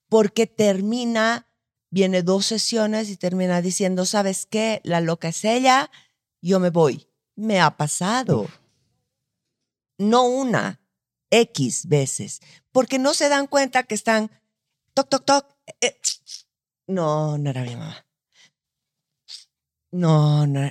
porque 0.09 0.47
termina, 0.47 1.47
viene 1.91 2.21
dos 2.23 2.45
sesiones 2.45 3.09
y 3.09 3.15
termina 3.17 3.61
diciendo, 3.61 4.05
¿sabes 4.05 4.45
qué? 4.45 4.81
La 4.83 5.01
loca 5.01 5.29
es 5.29 5.45
ella, 5.45 5.89
yo 6.41 6.59
me 6.59 6.69
voy. 6.71 7.07
Me 7.35 7.61
ha 7.61 7.77
pasado. 7.77 8.47
No 9.97 10.23
una, 10.27 10.81
X 11.29 11.87
veces, 11.87 12.41
porque 12.71 12.99
no 12.99 13.13
se 13.13 13.29
dan 13.29 13.47
cuenta 13.47 13.83
que 13.83 13.95
están, 13.95 14.31
toc, 14.93 15.09
toc, 15.09 15.25
toc. 15.25 15.45
eh, 15.81 15.97
no, 16.87 17.37
no 17.37 17.49
era 17.49 17.63
mi 17.63 17.75
mamá. 17.75 18.05
No, 19.91 20.45
no, 20.47 20.69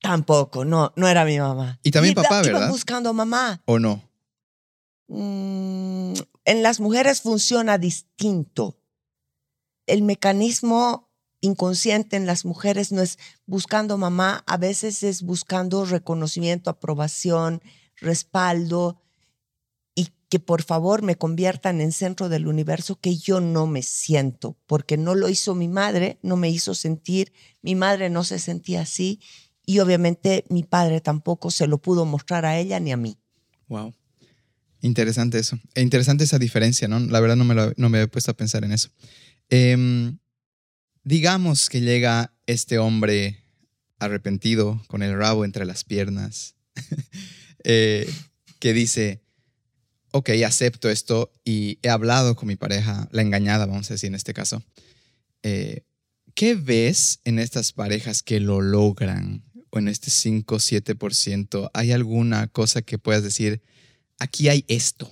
tampoco, 0.00 0.64
no, 0.64 0.92
no 0.96 1.08
era 1.08 1.24
mi 1.24 1.38
mamá. 1.38 1.78
Y 1.82 1.90
también 1.90 2.12
Iba- 2.12 2.22
papá, 2.22 2.40
iba 2.44 2.52
¿verdad? 2.52 2.68
buscando 2.70 3.12
mamá. 3.12 3.60
¿O 3.66 3.78
no? 3.78 4.02
Mm, 5.08 6.14
en 6.48 6.62
las 6.62 6.80
mujeres 6.80 7.20
funciona 7.20 7.76
distinto. 7.76 8.78
El 9.86 10.00
mecanismo 10.00 11.10
inconsciente 11.42 12.16
en 12.16 12.24
las 12.24 12.46
mujeres 12.46 12.90
no 12.90 13.02
es 13.02 13.18
buscando 13.44 13.98
mamá, 13.98 14.44
a 14.46 14.56
veces 14.56 15.02
es 15.02 15.22
buscando 15.22 15.84
reconocimiento, 15.84 16.70
aprobación, 16.70 17.60
respaldo 17.96 18.98
y 19.94 20.08
que 20.30 20.40
por 20.40 20.62
favor 20.62 21.02
me 21.02 21.16
conviertan 21.16 21.82
en 21.82 21.92
centro 21.92 22.30
del 22.30 22.46
universo 22.46 22.96
que 22.96 23.18
yo 23.18 23.42
no 23.42 23.66
me 23.66 23.82
siento, 23.82 24.56
porque 24.66 24.96
no 24.96 25.14
lo 25.14 25.28
hizo 25.28 25.54
mi 25.54 25.68
madre, 25.68 26.18
no 26.22 26.36
me 26.36 26.48
hizo 26.48 26.74
sentir, 26.74 27.30
mi 27.60 27.74
madre 27.74 28.08
no 28.08 28.24
se 28.24 28.38
sentía 28.38 28.80
así 28.80 29.20
y 29.66 29.80
obviamente 29.80 30.46
mi 30.48 30.62
padre 30.62 31.02
tampoco 31.02 31.50
se 31.50 31.66
lo 31.66 31.76
pudo 31.76 32.06
mostrar 32.06 32.46
a 32.46 32.58
ella 32.58 32.80
ni 32.80 32.90
a 32.90 32.96
mí. 32.96 33.18
Wow. 33.68 33.97
Interesante 34.80 35.38
eso. 35.38 35.58
E 35.74 35.82
interesante 35.82 36.24
esa 36.24 36.38
diferencia, 36.38 36.86
¿no? 36.88 37.00
La 37.00 37.20
verdad 37.20 37.36
no 37.36 37.44
me, 37.44 37.54
lo- 37.54 37.72
no 37.76 37.88
me 37.88 37.98
había 37.98 38.10
puesto 38.10 38.30
a 38.30 38.36
pensar 38.36 38.64
en 38.64 38.72
eso. 38.72 38.90
Em, 39.50 40.18
digamos 41.04 41.68
que 41.68 41.80
llega 41.80 42.32
este 42.46 42.78
hombre 42.78 43.42
arrepentido 43.98 44.80
con 44.86 45.02
el 45.02 45.16
rabo 45.16 45.44
entre 45.44 45.64
las 45.64 45.84
piernas, 45.84 46.54
eh, 47.64 48.08
que 48.60 48.72
dice, 48.72 49.20
ok, 50.12 50.30
acepto 50.46 50.88
esto 50.90 51.32
y 51.44 51.78
he 51.82 51.88
hablado 51.88 52.36
con 52.36 52.46
mi 52.48 52.56
pareja, 52.56 53.08
la 53.10 53.22
engañada, 53.22 53.66
vamos 53.66 53.90
a 53.90 53.94
decir 53.94 54.08
en 54.08 54.14
este 54.14 54.34
caso. 54.34 54.62
Eh, 55.42 55.82
¿Qué 56.34 56.54
ves 56.54 57.20
en 57.24 57.38
estas 57.40 57.72
parejas 57.72 58.22
que 58.22 58.38
lo 58.38 58.60
logran? 58.60 59.42
O 59.70 59.78
en 59.78 59.88
este 59.88 60.10
5, 60.10 60.60
7%, 60.60 61.70
¿hay 61.74 61.92
alguna 61.92 62.46
cosa 62.46 62.80
que 62.82 62.98
puedas 62.98 63.22
decir, 63.22 63.60
aquí 64.18 64.48
hay 64.48 64.64
esto? 64.68 65.10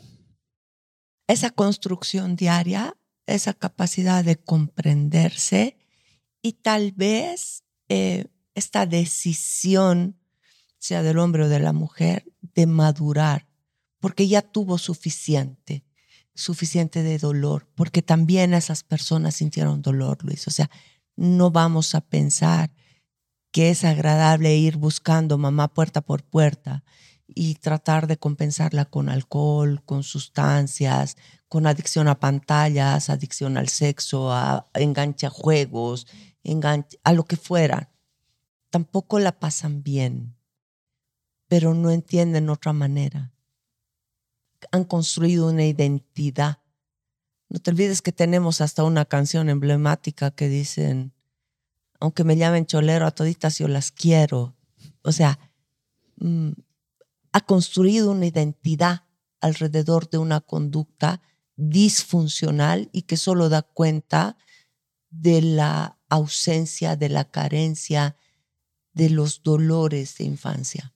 esa 1.26 1.50
construcción 1.50 2.36
diaria, 2.36 2.96
esa 3.26 3.52
capacidad 3.52 4.24
de 4.24 4.36
comprenderse 4.36 5.76
y 6.42 6.52
tal 6.52 6.92
vez 6.92 7.64
eh, 7.88 8.26
esta 8.54 8.86
decisión, 8.86 10.18
sea 10.78 11.02
del 11.02 11.18
hombre 11.18 11.44
o 11.44 11.48
de 11.48 11.58
la 11.58 11.72
mujer, 11.72 12.32
de 12.54 12.66
madurar, 12.66 13.48
porque 13.98 14.28
ya 14.28 14.42
tuvo 14.42 14.78
suficiente, 14.78 15.84
suficiente 16.34 17.02
de 17.02 17.18
dolor, 17.18 17.68
porque 17.74 18.02
también 18.02 18.54
esas 18.54 18.84
personas 18.84 19.34
sintieron 19.34 19.82
dolor, 19.82 20.22
Luis. 20.22 20.46
O 20.46 20.50
sea, 20.50 20.70
no 21.16 21.50
vamos 21.50 21.94
a 21.94 22.02
pensar 22.02 22.72
que 23.50 23.70
es 23.70 23.84
agradable 23.84 24.56
ir 24.56 24.76
buscando 24.76 25.38
mamá 25.38 25.72
puerta 25.72 26.02
por 26.02 26.22
puerta 26.22 26.84
y 27.28 27.56
tratar 27.56 28.06
de 28.06 28.18
compensarla 28.18 28.84
con 28.84 29.08
alcohol, 29.08 29.82
con 29.84 30.02
sustancias, 30.02 31.16
con 31.48 31.66
adicción 31.66 32.08
a 32.08 32.20
pantallas, 32.20 33.10
adicción 33.10 33.56
al 33.56 33.68
sexo, 33.68 34.32
a 34.32 34.68
enganche 34.74 35.26
a 35.26 35.30
juegos, 35.30 36.06
enganche 36.42 36.98
a 37.04 37.12
lo 37.12 37.24
que 37.24 37.36
fuera. 37.36 37.90
Tampoco 38.70 39.18
la 39.18 39.38
pasan 39.38 39.82
bien, 39.82 40.36
pero 41.48 41.74
no 41.74 41.90
entienden 41.90 42.50
otra 42.50 42.72
manera. 42.72 43.32
Han 44.72 44.84
construido 44.84 45.48
una 45.48 45.64
identidad. 45.64 46.58
No 47.48 47.60
te 47.60 47.70
olvides 47.70 48.02
que 48.02 48.12
tenemos 48.12 48.60
hasta 48.60 48.84
una 48.84 49.04
canción 49.04 49.48
emblemática 49.48 50.30
que 50.30 50.48
dicen, 50.48 51.12
aunque 52.00 52.24
me 52.24 52.36
llamen 52.36 52.66
cholero 52.66 53.06
a 53.06 53.12
toditas, 53.12 53.58
yo 53.58 53.68
las 53.68 53.92
quiero. 53.92 54.56
O 55.02 55.12
sea, 55.12 55.38
mm, 56.16 56.50
ha 57.36 57.40
construido 57.42 58.12
una 58.12 58.24
identidad 58.24 59.02
alrededor 59.42 60.08
de 60.08 60.16
una 60.16 60.40
conducta 60.40 61.20
disfuncional 61.56 62.88
y 62.92 63.02
que 63.02 63.18
solo 63.18 63.50
da 63.50 63.60
cuenta 63.60 64.38
de 65.10 65.42
la 65.42 65.98
ausencia, 66.08 66.96
de 66.96 67.10
la 67.10 67.30
carencia, 67.30 68.16
de 68.94 69.10
los 69.10 69.42
dolores 69.42 70.16
de 70.16 70.24
infancia. 70.24 70.94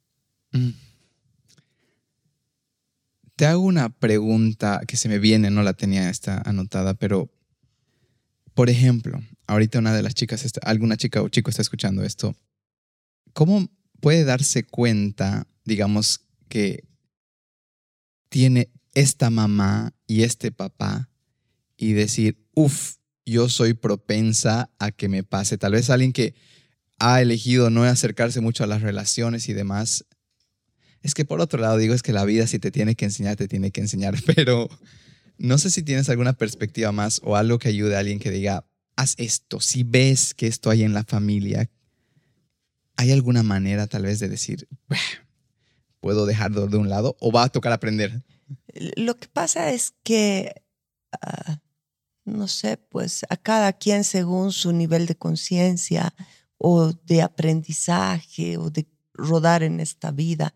Mm. 0.53 0.71
Te 3.37 3.45
hago 3.45 3.61
una 3.61 3.91
pregunta 3.91 4.81
que 4.89 4.97
se 4.97 5.11
me 5.11 5.19
viene, 5.19 5.51
no 5.51 5.63
la 5.63 5.75
tenía 5.75 6.09
esta 6.09 6.41
anotada, 6.41 6.95
pero 6.95 7.31
por 8.55 8.71
ejemplo, 8.71 9.21
ahorita 9.47 9.79
una 9.79 9.93
de 9.93 10.03
las 10.03 10.15
chicas, 10.15 10.43
alguna 10.63 10.97
chica 10.97 11.21
o 11.21 11.29
chico 11.29 11.51
está 11.51 11.61
escuchando 11.61 12.03
esto, 12.03 12.35
¿cómo 13.35 13.69
puede 14.01 14.25
darse 14.25 14.65
cuenta, 14.65 15.47
digamos, 15.67 16.30
que 16.51 16.85
tiene 18.29 18.71
esta 18.95 19.31
mamá 19.31 19.95
y 20.07 20.25
este 20.25 20.53
papá 20.53 21.09
y 21.77 21.93
decir, 21.93 22.45
uff, 22.55 22.97
yo 23.25 23.49
soy 23.49 23.75
propensa 23.75 24.71
a 24.79 24.91
que 24.91 25.09
me 25.09 25.23
pase? 25.23 25.57
Tal 25.57 25.73
vez 25.73 25.89
alguien 25.89 26.13
que 26.13 26.35
ha 26.99 27.23
elegido 27.23 27.71
no 27.71 27.85
acercarse 27.85 28.41
mucho 28.41 28.65
a 28.65 28.67
las 28.67 28.83
relaciones 28.83 29.49
y 29.49 29.55
demás, 29.55 30.05
es 31.03 31.15
que 31.15 31.25
por 31.25 31.41
otro 31.41 31.61
lado 31.61 31.79
digo, 31.79 31.95
es 31.95 32.03
que 32.03 32.13
la 32.13 32.25
vida 32.25 32.47
si 32.47 32.59
te 32.59 32.71
tiene 32.71 32.95
que 32.95 33.07
enseñar, 33.07 33.37
te 33.37 33.49
tiene 33.49 33.71
que 33.71 33.81
enseñar, 33.81 34.15
pero 34.27 34.69
no 35.39 35.57
sé 35.57 35.71
si 35.71 35.83
tienes 35.83 36.09
alguna 36.09 36.35
perspectiva 36.35 36.93
más 36.93 37.21
o 37.25 37.37
algo 37.37 37.59
que 37.59 37.69
ayude 37.69 37.97
a 37.97 38.01
alguien 38.01 38.19
que 38.19 38.31
diga, 38.31 38.67
haz 38.97 39.15
esto, 39.17 39.61
si 39.61 39.83
ves 39.83 40.35
que 40.35 40.47
esto 40.47 40.69
hay 40.69 40.83
en 40.83 40.93
la 40.93 41.05
familia, 41.05 41.71
¿hay 42.97 43.13
alguna 43.13 43.43
manera 43.43 43.87
tal 43.87 44.03
vez 44.03 44.19
de 44.19 44.29
decir, 44.29 44.69
"Bah, 44.89 44.99
puedo 46.01 46.27
dejarlo 46.27 46.67
de 46.67 46.77
un 46.77 46.89
lado 46.89 47.17
o 47.21 47.31
va 47.33 47.45
a 47.45 47.49
tocar 47.49 47.73
aprender? 47.73 48.23
Lo 48.97 49.17
que 49.17 49.29
pasa 49.29 49.71
es 49.71 49.95
que, 50.03 50.55
ah, 51.23 51.61
no 52.25 52.49
sé, 52.49 52.77
pues 52.77 53.25
a 53.29 53.37
cada 53.37 53.73
quien 53.73 54.05
según 54.05 54.53
su 54.53 54.73
nivel 54.73 55.07
de 55.07 55.17
conciencia 55.17 56.15
o 56.59 56.93
de 56.93 57.23
aprendizaje 57.23 58.57
o 58.59 58.71
de 58.71 58.87
rodar 59.15 59.63
en 59.63 59.81
esta 59.81 60.11
vida, 60.11 60.55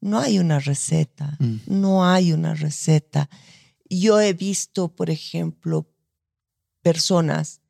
no 0.00 0.18
hay 0.20 0.38
una 0.38 0.58
receta, 0.58 1.36
Mm. 1.38 1.56
no 1.66 2.04
hay 2.04 2.32
una 2.32 2.54
receta. 2.54 3.28
Yo 3.88 4.20
he 4.20 4.32
visto, 4.32 4.88
por 4.94 5.10
ejemplo, 5.10 5.88
personas, 6.82 7.60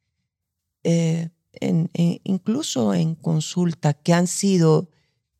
eh, 0.82 1.30
en- 1.52 1.90
en- 1.94 2.20
incluso 2.24 2.94
en 2.94 3.14
consulta, 3.14 3.94
que 3.94 4.12
han 4.12 4.26
sido 4.26 4.90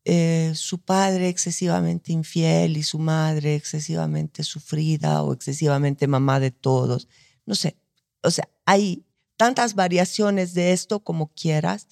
eh, 0.05 0.53
su 0.55 0.79
padre 0.79 1.29
excesivamente 1.29 2.13
infiel 2.13 2.77
y 2.77 2.83
su 2.83 2.99
madre 2.99 3.55
excesivamente 3.55 4.43
sufrida 4.43 5.23
o 5.23 5.33
excesivamente 5.33 6.07
mamá 6.07 6.39
de 6.39 6.51
todos. 6.51 7.07
No 7.45 7.55
sé, 7.55 7.77
o 8.21 8.31
sea, 8.31 8.47
hay 8.65 9.03
tantas 9.35 9.75
variaciones 9.75 10.53
de 10.53 10.71
esto 10.71 11.01
como 11.01 11.33
quieras 11.33 11.87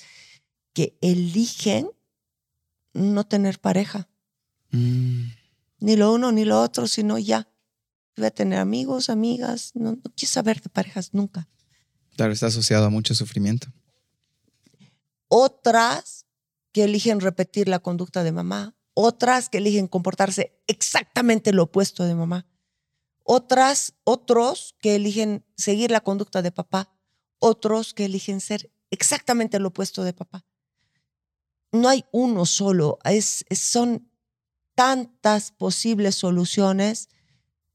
que 0.73 0.97
eligen 1.01 1.89
no 2.93 3.25
tener 3.25 3.59
pareja, 3.59 4.07
Mm, 4.73 5.27
ni 5.79 5.95
lo 5.95 6.11
uno 6.13 6.31
ni 6.31 6.45
lo 6.45 6.59
otro, 6.59 6.87
sino 6.87 7.19
ya. 7.19 7.47
Voy 8.17 8.25
a 8.25 8.31
tener 8.31 8.59
amigos, 8.59 9.09
amigas, 9.09 9.71
no, 9.75 9.91
no 9.91 10.01
quiero 10.15 10.31
saber 10.31 10.61
de 10.61 10.69
parejas 10.69 11.13
nunca. 11.13 11.47
Claro, 12.15 12.33
está 12.33 12.47
asociado 12.47 12.85
a 12.85 12.89
mucho 12.89 13.15
sufrimiento. 13.15 13.67
Otras 15.27 16.22
que 16.73 16.83
eligen 16.83 17.21
repetir 17.21 17.69
la 17.69 17.79
conducta 17.79 18.23
de 18.23 18.31
mamá, 18.31 18.75
otras 18.93 19.47
que 19.49 19.59
eligen 19.59 19.87
comportarse 19.87 20.59
exactamente 20.67 21.53
lo 21.53 21.63
opuesto 21.63 22.03
de 22.03 22.15
mamá, 22.15 22.47
otras, 23.23 23.93
otros 24.03 24.75
que 24.81 24.95
eligen 24.95 25.45
seguir 25.55 25.91
la 25.91 26.01
conducta 26.01 26.41
de 26.41 26.51
papá, 26.51 26.93
otros 27.39 27.93
que 27.93 28.05
eligen 28.05 28.41
ser 28.41 28.71
exactamente 28.91 29.59
lo 29.59 29.69
opuesto 29.69 30.03
de 30.03 30.13
papá. 30.13 30.45
No 31.71 31.87
hay 31.87 32.05
uno 32.11 32.45
solo, 32.45 32.99
es, 33.05 33.45
son 33.51 34.11
tantas 34.75 35.51
posibles 35.51 36.15
soluciones 36.15 37.09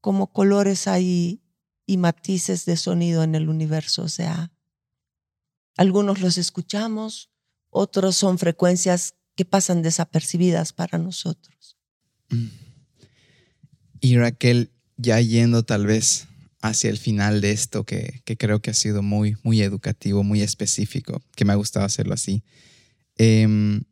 como 0.01 0.31
colores 0.31 0.87
hay 0.87 1.41
y 1.85 1.97
matices 1.97 2.65
de 2.65 2.77
sonido 2.77 3.23
en 3.23 3.35
el 3.35 3.49
universo. 3.49 4.03
O 4.03 4.09
sea, 4.09 4.51
algunos 5.75 6.21
los 6.21 6.37
escuchamos, 6.37 7.31
otros 7.69 8.15
son 8.15 8.37
frecuencias 8.37 9.15
que 9.35 9.45
pasan 9.45 9.81
desapercibidas 9.81 10.73
para 10.73 10.97
nosotros. 10.97 11.77
Mm. 12.29 12.47
Y 14.01 14.17
Raquel, 14.17 14.71
ya 14.97 15.19
yendo 15.19 15.63
tal 15.63 15.85
vez 15.85 16.27
hacia 16.61 16.89
el 16.89 16.97
final 16.97 17.41
de 17.41 17.51
esto, 17.51 17.85
que, 17.85 18.21
creo 18.37 18.61
que 18.61 18.71
ha 18.71 18.73
sido 18.73 19.01
muy, 19.01 19.37
muy 19.43 19.61
educativo, 19.61 20.23
muy 20.23 20.41
específico, 20.41 21.21
que 21.35 21.45
me 21.45 21.53
ha 21.53 21.55
gustado 21.55 21.85
hacerlo 21.85 22.13
así. 22.13 22.43
Em, 23.15 23.83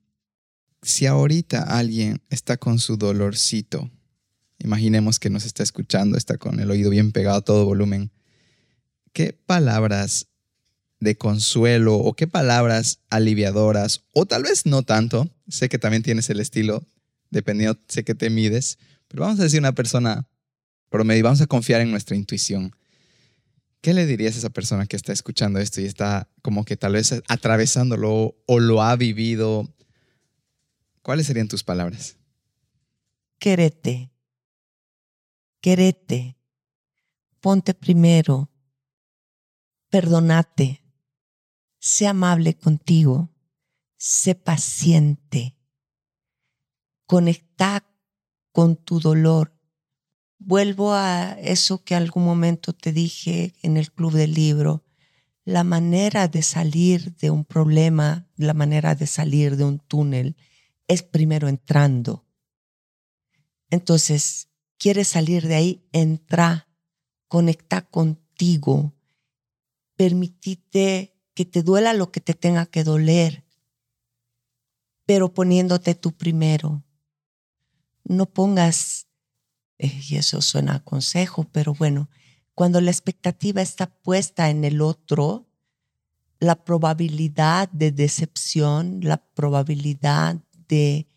si 0.82 1.06
ahorita 1.06 1.64
alguien 1.64 2.22
está 2.30 2.58
con 2.58 2.80
su 2.80 2.98
dolorcito, 2.98 3.90
imaginemos 4.60 5.20
que 5.20 5.30
nos 5.30 5.46
está 5.46 5.64
escuchando, 5.64 6.18
está 6.18 6.38
con 6.38 6.60
el 6.60 6.72
oído 6.72 6.90
bien 6.90 7.12
pegado 7.12 7.38
a 7.38 7.42
todo 7.42 7.66
volumen, 7.66 8.12
¿qué 9.14 9.34
palabras 9.34 10.28
de 11.00 11.18
consuelo 11.18 11.96
o 11.96 12.14
qué 12.14 12.28
palabras 12.28 13.00
aliviadoras, 13.10 14.04
o 14.14 14.26
tal 14.26 14.44
vez 14.44 14.66
no 14.66 14.84
tanto, 14.84 15.30
sé 15.48 15.70
que 15.70 15.78
también 15.78 16.04
tienes 16.04 16.30
el 16.30 16.40
estilo, 16.40 16.84
dependiendo, 17.30 17.80
sé 17.88 18.04
que 18.04 18.16
te 18.16 18.30
mides, 18.30 18.78
pero 19.08 19.24
vamos 19.24 19.40
a 19.40 19.44
decir 19.44 19.60
una 19.60 19.74
persona 19.74 20.28
promedio, 20.90 21.24
vamos 21.24 21.42
a 21.42 21.48
confiar 21.48 21.82
en 21.82 21.92
nuestra 21.92 22.16
intuición. 22.16 22.76
¿Qué 23.82 23.94
le 23.94 24.06
dirías 24.06 24.36
a 24.36 24.40
esa 24.40 24.50
persona 24.50 24.86
que 24.86 24.96
está 24.96 25.14
escuchando 25.14 25.60
esto 25.60 25.82
y 25.82 25.86
está 25.86 26.30
como 26.42 26.66
que 26.66 26.78
tal 26.78 26.94
vez 26.94 27.14
atravesándolo 27.28 28.36
o 28.46 28.60
lo 28.60 28.82
ha 28.82 28.96
vivido? 28.96 29.74
¿Cuáles 31.04 31.28
serían 31.28 31.48
tus 31.48 31.64
palabras? 31.64 32.18
Quérete. 33.40 34.12
Quérete. 35.62 36.38
Ponte 37.40 37.74
primero. 37.74 38.50
Perdonate. 39.90 40.87
Sé 41.90 42.06
amable 42.06 42.58
contigo. 42.58 43.30
Sé 43.98 44.36
paciente. 44.36 45.56
Conecta 47.06 47.86
con 48.52 48.76
tu 48.76 49.00
dolor 49.00 49.58
vuelvo 50.40 50.94
a 50.94 51.38
eso 51.40 51.84
que 51.84 51.96
algún 51.96 52.24
momento 52.26 52.74
te 52.74 52.92
dije 52.92 53.56
en 53.62 53.78
el 53.78 53.92
club 53.92 54.14
del 54.14 54.34
libro, 54.34 54.86
la 55.46 55.64
manera 55.64 56.28
de 56.28 56.42
salir 56.42 57.16
de 57.16 57.32
un 57.32 57.46
problema, 57.46 58.28
la 58.36 58.54
manera 58.54 58.96
de 58.96 59.08
salir 59.08 59.56
de 59.56 59.64
un 59.64 59.80
túnel 59.80 60.36
es 60.88 61.04
primero 61.04 61.48
entrando. 61.48 62.26
Entonces, 63.70 64.50
quieres 64.78 65.08
salir 65.08 65.48
de 65.48 65.56
ahí, 65.56 65.88
entra, 65.92 66.68
conecta 67.28 67.82
contigo, 67.82 68.94
permitite 69.96 71.17
que 71.38 71.46
te 71.46 71.62
duela 71.62 71.94
lo 71.94 72.12
que 72.12 72.20
te 72.20 72.34
tenga 72.34 72.66
que 72.66 72.84
doler, 72.84 73.46
pero 75.06 75.36
poniéndote 75.36 75.94
tú 75.94 76.12
primero. 76.18 76.84
No 78.04 78.26
pongas 78.26 79.06
eh, 79.78 80.02
y 80.10 80.16
eso 80.16 80.42
suena 80.42 80.74
a 80.74 80.84
consejo, 80.84 81.44
pero 81.52 81.76
bueno, 81.76 82.10
cuando 82.56 82.82
la 82.82 82.90
expectativa 82.90 83.62
está 83.62 83.86
puesta 83.86 84.50
en 84.50 84.64
el 84.64 84.82
otro, 84.82 85.46
la 86.40 86.56
probabilidad 86.66 87.70
de 87.70 87.92
decepción, 87.92 89.02
la 89.04 89.18
probabilidad 89.18 90.42
de, 90.68 91.08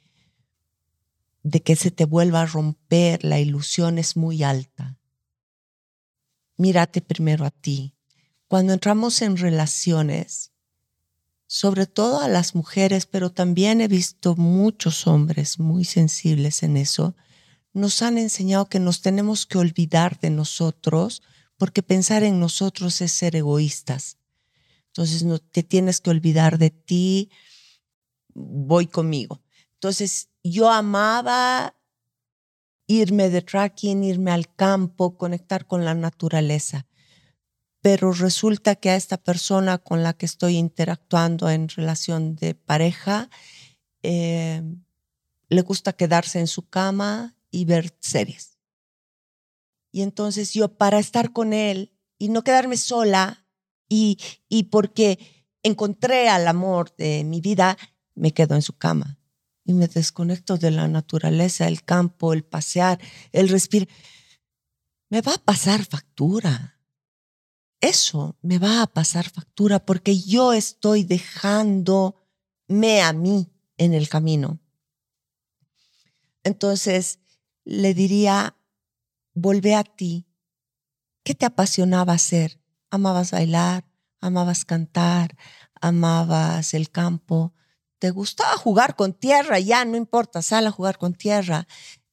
de 1.42 1.62
que 1.62 1.76
se 1.76 1.90
te 1.90 2.04
vuelva 2.04 2.42
a 2.42 2.46
romper 2.46 3.24
la 3.24 3.40
ilusión 3.40 3.96
es 3.96 4.18
muy 4.18 4.42
alta. 4.42 4.98
Mírate 6.58 7.00
primero 7.00 7.46
a 7.46 7.50
ti. 7.50 7.94
Cuando 8.50 8.72
entramos 8.72 9.22
en 9.22 9.36
relaciones, 9.36 10.50
sobre 11.46 11.86
todo 11.86 12.18
a 12.18 12.26
las 12.26 12.56
mujeres, 12.56 13.06
pero 13.06 13.30
también 13.30 13.80
he 13.80 13.86
visto 13.86 14.34
muchos 14.34 15.06
hombres 15.06 15.60
muy 15.60 15.84
sensibles 15.84 16.64
en 16.64 16.76
eso, 16.76 17.14
nos 17.72 18.02
han 18.02 18.18
enseñado 18.18 18.68
que 18.68 18.80
nos 18.80 19.02
tenemos 19.02 19.46
que 19.46 19.58
olvidar 19.58 20.18
de 20.18 20.30
nosotros 20.30 21.22
porque 21.58 21.84
pensar 21.84 22.24
en 22.24 22.40
nosotros 22.40 23.00
es 23.00 23.12
ser 23.12 23.36
egoístas. 23.36 24.18
Entonces 24.86 25.22
no 25.22 25.38
te 25.38 25.62
tienes 25.62 26.00
que 26.00 26.10
olvidar 26.10 26.58
de 26.58 26.70
ti, 26.70 27.30
voy 28.34 28.88
conmigo. 28.88 29.44
Entonces 29.74 30.28
yo 30.42 30.68
amaba 30.72 31.76
irme 32.88 33.30
de 33.30 33.42
tracking, 33.42 34.02
irme 34.02 34.32
al 34.32 34.52
campo, 34.52 35.16
conectar 35.16 35.68
con 35.68 35.84
la 35.84 35.94
naturaleza. 35.94 36.88
Pero 37.82 38.12
resulta 38.12 38.74
que 38.76 38.90
a 38.90 38.96
esta 38.96 39.16
persona 39.16 39.78
con 39.78 40.02
la 40.02 40.12
que 40.12 40.26
estoy 40.26 40.56
interactuando 40.56 41.48
en 41.48 41.68
relación 41.68 42.36
de 42.36 42.54
pareja, 42.54 43.30
eh, 44.02 44.62
le 45.48 45.62
gusta 45.62 45.92
quedarse 45.92 46.40
en 46.40 46.46
su 46.46 46.68
cama 46.68 47.36
y 47.50 47.64
ver 47.64 47.96
series. 48.00 48.58
Y 49.92 50.02
entonces 50.02 50.52
yo 50.52 50.76
para 50.76 50.98
estar 50.98 51.32
con 51.32 51.52
él 51.52 51.92
y 52.18 52.28
no 52.28 52.44
quedarme 52.44 52.76
sola 52.76 53.46
y, 53.88 54.18
y 54.48 54.64
porque 54.64 55.18
encontré 55.62 56.28
al 56.28 56.46
amor 56.46 56.94
de 56.96 57.24
mi 57.24 57.40
vida, 57.40 57.76
me 58.14 58.32
quedo 58.32 58.54
en 58.54 58.62
su 58.62 58.76
cama 58.76 59.18
y 59.64 59.72
me 59.72 59.88
desconecto 59.88 60.56
de 60.56 60.70
la 60.70 60.88
naturaleza, 60.88 61.68
el 61.68 61.82
campo, 61.82 62.32
el 62.32 62.44
pasear, 62.44 63.00
el 63.32 63.48
respirar. 63.48 63.88
Me 65.08 65.22
va 65.22 65.34
a 65.34 65.38
pasar 65.38 65.84
factura. 65.84 66.79
Eso 67.80 68.36
me 68.42 68.58
va 68.58 68.82
a 68.82 68.86
pasar 68.86 69.30
factura 69.30 69.84
porque 69.84 70.18
yo 70.20 70.52
estoy 70.52 71.02
dejándome 71.04 72.14
a 73.02 73.12
mí 73.12 73.50
en 73.78 73.94
el 73.94 74.08
camino. 74.08 74.60
Entonces, 76.44 77.20
le 77.64 77.94
diría, 77.94 78.56
volvé 79.34 79.74
a 79.74 79.84
ti. 79.84 80.26
¿Qué 81.24 81.34
te 81.34 81.46
apasionaba 81.46 82.14
hacer? 82.14 82.60
¿Amabas 82.90 83.30
bailar? 83.30 83.86
¿Amabas 84.20 84.64
cantar? 84.64 85.36
¿Amabas 85.80 86.74
el 86.74 86.90
campo? 86.90 87.54
¿Te 87.98 88.10
gustaba 88.10 88.56
jugar 88.56 88.96
con 88.96 89.14
tierra? 89.14 89.58
Ya, 89.58 89.84
no 89.84 89.96
importa, 89.96 90.42
sal 90.42 90.66
a 90.66 90.70
jugar 90.70 90.98
con 90.98 91.14
tierra. 91.14 91.66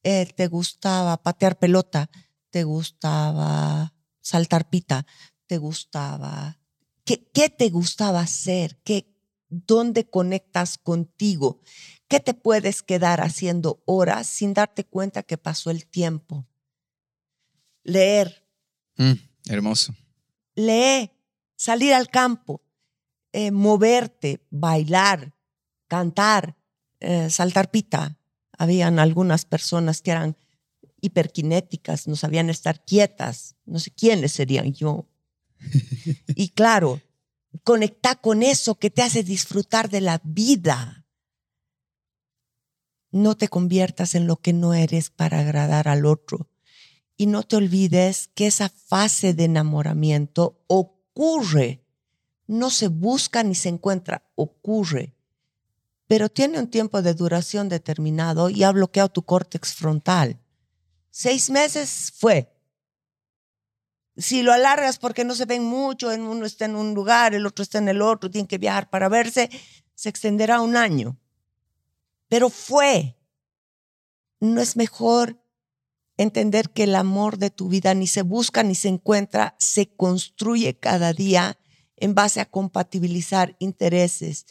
Eh, 0.03 0.26
¿Te 0.36 0.47
gustaba 0.47 1.22
patear 1.22 1.59
pelota? 1.59 2.09
¿Te 2.49 2.63
gustaba 2.63 3.93
saltar 4.22 4.70
pita? 4.70 5.05
¿Te 5.47 5.57
gustaba? 5.57 6.59
¿Qué, 7.05 7.29
qué 7.33 7.49
te 7.49 7.69
gustaba 7.69 8.19
hacer? 8.19 8.79
¿Qué, 8.83 9.17
¿Dónde 9.49 10.09
conectas 10.09 10.77
contigo? 10.77 11.61
¿Qué 12.07 12.19
te 12.19 12.33
puedes 12.33 12.83
quedar 12.83 13.21
haciendo 13.21 13.81
horas 13.85 14.27
sin 14.27 14.53
darte 14.53 14.83
cuenta 14.83 15.23
que 15.23 15.37
pasó 15.37 15.71
el 15.71 15.87
tiempo? 15.87 16.45
Leer. 17.83 18.45
Mm, 18.97 19.13
hermoso. 19.45 19.95
Lee, 20.55 21.11
salir 21.55 21.93
al 21.93 22.09
campo, 22.09 22.61
eh, 23.31 23.51
moverte, 23.51 24.45
bailar, 24.49 25.33
cantar, 25.87 26.57
eh, 26.99 27.29
saltar 27.29 27.71
pita. 27.71 28.17
Habían 28.57 28.99
algunas 28.99 29.45
personas 29.45 30.01
que 30.01 30.11
eran 30.11 30.35
hiperkinéticas, 30.99 32.07
no 32.07 32.15
sabían 32.15 32.49
estar 32.49 32.83
quietas, 32.83 33.55
no 33.65 33.79
sé 33.79 33.91
quiénes 33.91 34.33
serían 34.33 34.73
yo. 34.73 35.07
Y 36.28 36.49
claro, 36.49 37.01
conecta 37.64 38.16
con 38.16 38.43
eso 38.43 38.76
que 38.76 38.89
te 38.89 39.01
hace 39.01 39.24
disfrutar 39.24 39.89
de 39.89 40.01
la 40.01 40.22
vida. 40.24 41.05
No 43.12 43.36
te 43.36 43.47
conviertas 43.47 44.16
en 44.16 44.28
lo 44.28 44.38
que 44.38 44.53
no 44.53 44.74
eres 44.74 45.10
para 45.10 45.39
agradar 45.39 45.88
al 45.88 46.05
otro. 46.05 46.49
Y 47.16 47.26
no 47.26 47.43
te 47.43 47.55
olvides 47.55 48.30
que 48.36 48.47
esa 48.47 48.70
fase 48.70 49.34
de 49.34 49.45
enamoramiento 49.45 50.64
ocurre. 50.68 51.84
No 52.45 52.70
se 52.70 52.89
busca 52.89 53.43
ni 53.43 53.55
se 53.55 53.70
encuentra, 53.70 54.30
ocurre. 54.36 55.16
Pero 56.08 56.30
tiene 56.30 56.60
un 56.60 56.68
tiempo 56.68 57.01
de 57.01 57.14
duración 57.14 57.70
determinado 57.70 58.49
y 58.49 58.64
ha 58.64 58.72
bloqueado 58.72 59.10
tu 59.10 59.24
córtex 59.24 59.74
frontal. 59.74 60.39
Seis 61.10 61.49
meses 61.49 62.14
fue. 62.16 62.57
Si 64.18 64.41
lo 64.41 64.51
alargas 64.51 64.97
porque 64.97 65.24
no 65.24 65.36
se 65.36 65.45
ven 65.45 65.63
mucho, 65.63 66.11
en 66.11 66.22
uno 66.22 66.45
está 66.45 66.65
en 66.65 66.76
un 66.76 66.93
lugar, 66.93 67.36
el 67.36 67.45
otro 67.45 67.63
está 67.63 67.78
en 67.78 67.88
el 67.88 68.01
otro, 68.01 68.32
tienen 68.32 68.47
que 68.47 68.57
viajar 68.57 68.89
para 68.89 69.09
verse, 69.09 69.49
se 69.93 70.09
extenderá 70.09 70.61
un 70.61 70.76
año. 70.76 71.18
Pero 72.28 72.49
fue. 72.49 73.15
¿No 74.39 74.61
es 74.61 74.76
mejor 74.76 75.41
entender 76.18 76.70
que 76.72 76.84
el 76.84 76.95
amor 76.95 77.38
de 77.38 77.49
tu 77.49 77.70
vida 77.70 77.93
ni 77.93 78.07
se 78.07 78.24
busca 78.24 78.63
ni 78.63 78.76
se 78.76 78.88
encuentra, 78.88 79.55
se 79.59 79.88
construye 79.88 80.78
cada 80.78 81.13
día 81.13 81.57
en 81.95 82.13
base 82.13 82.41
a 82.41 82.45
compatibilizar 82.45 83.55
intereses, 83.59 84.45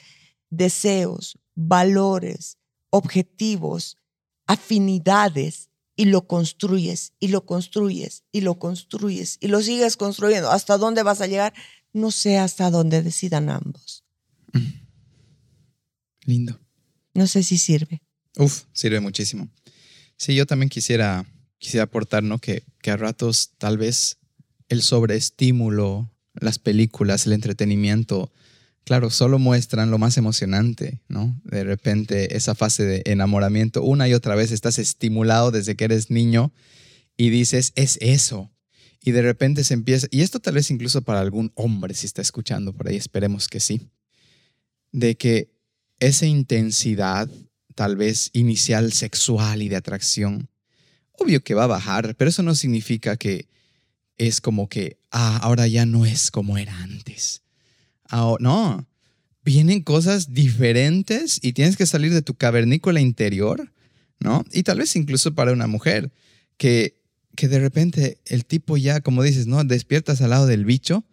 deseos, 0.50 1.38
valores, 1.54 2.58
objetivos, 2.90 3.98
afinidades 4.46 5.70
y 5.96 6.04
lo 6.06 6.26
construyes 6.26 7.14
y 7.18 7.28
lo 7.28 7.46
construyes 7.46 8.24
y 8.30 8.42
lo 8.42 8.58
construyes 8.58 9.38
y 9.40 9.48
lo 9.48 9.62
sigues 9.62 9.96
construyendo. 9.96 10.50
¿Hasta 10.50 10.76
dónde 10.76 11.02
vas 11.02 11.20
a 11.20 11.26
llegar? 11.26 11.54
No 11.92 12.10
sé 12.10 12.38
hasta 12.38 12.70
dónde 12.70 13.02
decidan 13.02 13.48
ambos. 13.48 14.04
Lindo. 16.24 16.60
No 17.14 17.26
sé 17.26 17.42
si 17.42 17.56
sirve. 17.56 18.02
Uf, 18.36 18.64
sirve 18.72 19.00
muchísimo. 19.00 19.48
Sí, 20.18 20.34
yo 20.34 20.46
también 20.46 20.68
quisiera, 20.68 21.24
quisiera 21.58 21.84
aportar, 21.84 22.22
¿no? 22.22 22.38
Que, 22.38 22.64
que 22.82 22.90
a 22.90 22.96
ratos 22.96 23.52
tal 23.58 23.78
vez 23.78 24.18
el 24.68 24.82
sobreestímulo, 24.82 26.12
las 26.34 26.58
películas, 26.58 27.26
el 27.26 27.32
entretenimiento, 27.32 28.30
claro, 28.86 29.10
solo 29.10 29.40
muestran 29.40 29.90
lo 29.90 29.98
más 29.98 30.16
emocionante, 30.16 31.00
¿no? 31.08 31.38
De 31.42 31.64
repente 31.64 32.36
esa 32.36 32.54
fase 32.54 32.84
de 32.84 33.02
enamoramiento, 33.04 33.82
una 33.82 34.06
y 34.06 34.14
otra 34.14 34.36
vez 34.36 34.52
estás 34.52 34.78
estimulado 34.78 35.50
desde 35.50 35.74
que 35.74 35.86
eres 35.86 36.08
niño 36.08 36.52
y 37.16 37.30
dices, 37.30 37.72
es 37.74 37.98
eso. 38.00 38.48
Y 39.02 39.10
de 39.10 39.22
repente 39.22 39.64
se 39.64 39.74
empieza, 39.74 40.06
y 40.12 40.20
esto 40.20 40.38
tal 40.38 40.54
vez 40.54 40.70
incluso 40.70 41.02
para 41.02 41.20
algún 41.20 41.50
hombre 41.56 41.94
si 41.94 42.06
está 42.06 42.22
escuchando 42.22 42.72
por 42.72 42.86
ahí, 42.86 42.94
esperemos 42.94 43.48
que 43.48 43.58
sí, 43.58 43.90
de 44.92 45.16
que 45.16 45.50
esa 45.98 46.26
intensidad 46.26 47.28
tal 47.74 47.96
vez 47.96 48.30
inicial 48.34 48.92
sexual 48.92 49.62
y 49.62 49.68
de 49.68 49.76
atracción, 49.76 50.48
obvio 51.10 51.42
que 51.42 51.54
va 51.54 51.64
a 51.64 51.68
bajar, 51.68 52.14
pero 52.14 52.28
eso 52.28 52.44
no 52.44 52.54
significa 52.54 53.16
que 53.16 53.48
es 54.16 54.40
como 54.40 54.68
que, 54.68 55.00
ah, 55.10 55.38
ahora 55.42 55.66
ya 55.66 55.86
no 55.86 56.06
es 56.06 56.30
como 56.30 56.56
era 56.56 56.76
antes. 56.84 57.42
Ah, 58.10 58.34
no, 58.40 58.86
vienen 59.44 59.82
cosas 59.82 60.32
diferentes 60.32 61.38
y 61.42 61.52
tienes 61.52 61.76
que 61.76 61.86
salir 61.86 62.12
de 62.12 62.22
tu 62.22 62.34
cavernícola 62.34 63.00
interior, 63.00 63.72
¿no? 64.18 64.44
Y 64.52 64.64
tal 64.64 64.78
vez 64.78 64.96
incluso 64.96 65.34
para 65.34 65.52
una 65.52 65.66
mujer, 65.66 66.10
que, 66.56 67.00
que 67.36 67.48
de 67.48 67.60
repente 67.60 68.18
el 68.26 68.44
tipo 68.44 68.76
ya, 68.76 69.00
como 69.00 69.22
dices, 69.22 69.46
¿no? 69.46 69.62
Despiertas 69.62 70.20
al 70.20 70.30
lado 70.30 70.46
del 70.46 70.64
bicho 70.64 71.04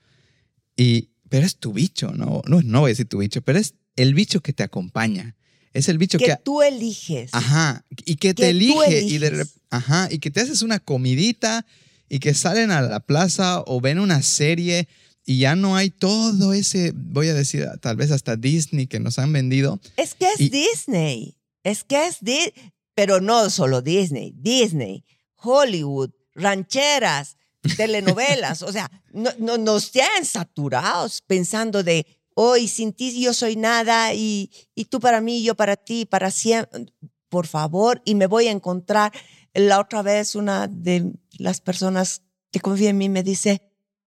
y, 0.75 1.09
pero 1.29 1.45
es 1.45 1.57
tu 1.57 1.73
bicho, 1.73 2.11
¿no? 2.11 2.41
No, 2.47 2.61
no 2.63 2.79
voy 2.81 2.89
a 2.89 2.93
decir 2.93 3.07
tu 3.07 3.19
bicho, 3.19 3.41
pero 3.41 3.59
es 3.59 3.75
el 3.95 4.13
bicho 4.13 4.41
que 4.41 4.53
te 4.53 4.63
acompaña. 4.63 5.35
Es 5.73 5.89
el 5.89 5.97
bicho 5.97 6.17
que, 6.17 6.25
que 6.25 6.37
tú 6.43 6.61
eliges. 6.61 7.31
Ajá, 7.33 7.83
y 8.05 8.15
que, 8.15 8.33
te 8.33 8.49
elige 8.49 9.01
y 9.01 9.17
de 9.17 9.45
ajá, 9.69 10.07
y 10.11 10.19
que 10.19 10.29
te 10.31 10.41
haces 10.41 10.61
una 10.61 10.79
comidita 10.79 11.65
y 12.09 12.19
que 12.19 12.33
salen 12.33 12.71
a 12.71 12.81
la 12.81 12.99
plaza 12.99 13.61
o 13.65 13.81
ven 13.81 13.99
una 13.99 14.21
serie 14.21 14.87
y 15.25 15.39
ya 15.39 15.55
no 15.55 15.75
hay 15.75 15.89
todo 15.89 16.53
ese, 16.53 16.91
voy 16.93 17.29
a 17.29 17.33
decir, 17.33 17.67
tal 17.81 17.95
vez 17.95 18.11
hasta 18.11 18.35
Disney 18.35 18.87
que 18.87 18.99
nos 18.99 19.19
han 19.19 19.31
vendido. 19.31 19.79
Es 19.95 20.15
que 20.15 20.27
es 20.27 20.51
Disney, 20.51 21.37
es 21.63 21.83
que 21.83 22.07
es 22.07 22.17
Disney, 22.19 22.73
pero 22.93 23.21
no 23.21 23.49
solo 23.49 23.81
Disney, 23.81 24.33
Disney, 24.35 25.05
Hollywood, 25.35 26.11
rancheras, 26.35 27.37
telenovelas, 27.77 28.61
o 28.61 28.71
sea, 28.71 28.91
no, 29.13 29.31
no, 29.39 29.57
nos 29.57 29.91
tienen 29.91 30.25
saturados 30.25 31.21
pensando 31.21 31.83
de 31.83 32.05
hoy 32.35 32.67
sin 32.67 32.93
ti 32.93 33.21
yo 33.21 33.33
soy 33.33 33.55
nada 33.55 34.13
y, 34.13 34.51
y 34.75 34.85
tú 34.85 34.99
para 34.99 35.21
mí, 35.21 35.43
yo 35.43 35.55
para 35.55 35.77
ti, 35.77 36.05
para 36.05 36.31
siempre, 36.31 36.85
por 37.29 37.47
favor, 37.47 38.01
y 38.05 38.15
me 38.15 38.27
voy 38.27 38.47
a 38.47 38.51
encontrar. 38.51 39.11
La 39.53 39.79
otra 39.79 40.01
vez 40.01 40.35
una 40.35 40.67
de 40.67 41.13
las 41.37 41.61
personas 41.61 42.23
que 42.51 42.59
confía 42.59 42.89
en 42.89 42.97
mí 42.97 43.07
me 43.07 43.23
dice, 43.23 43.72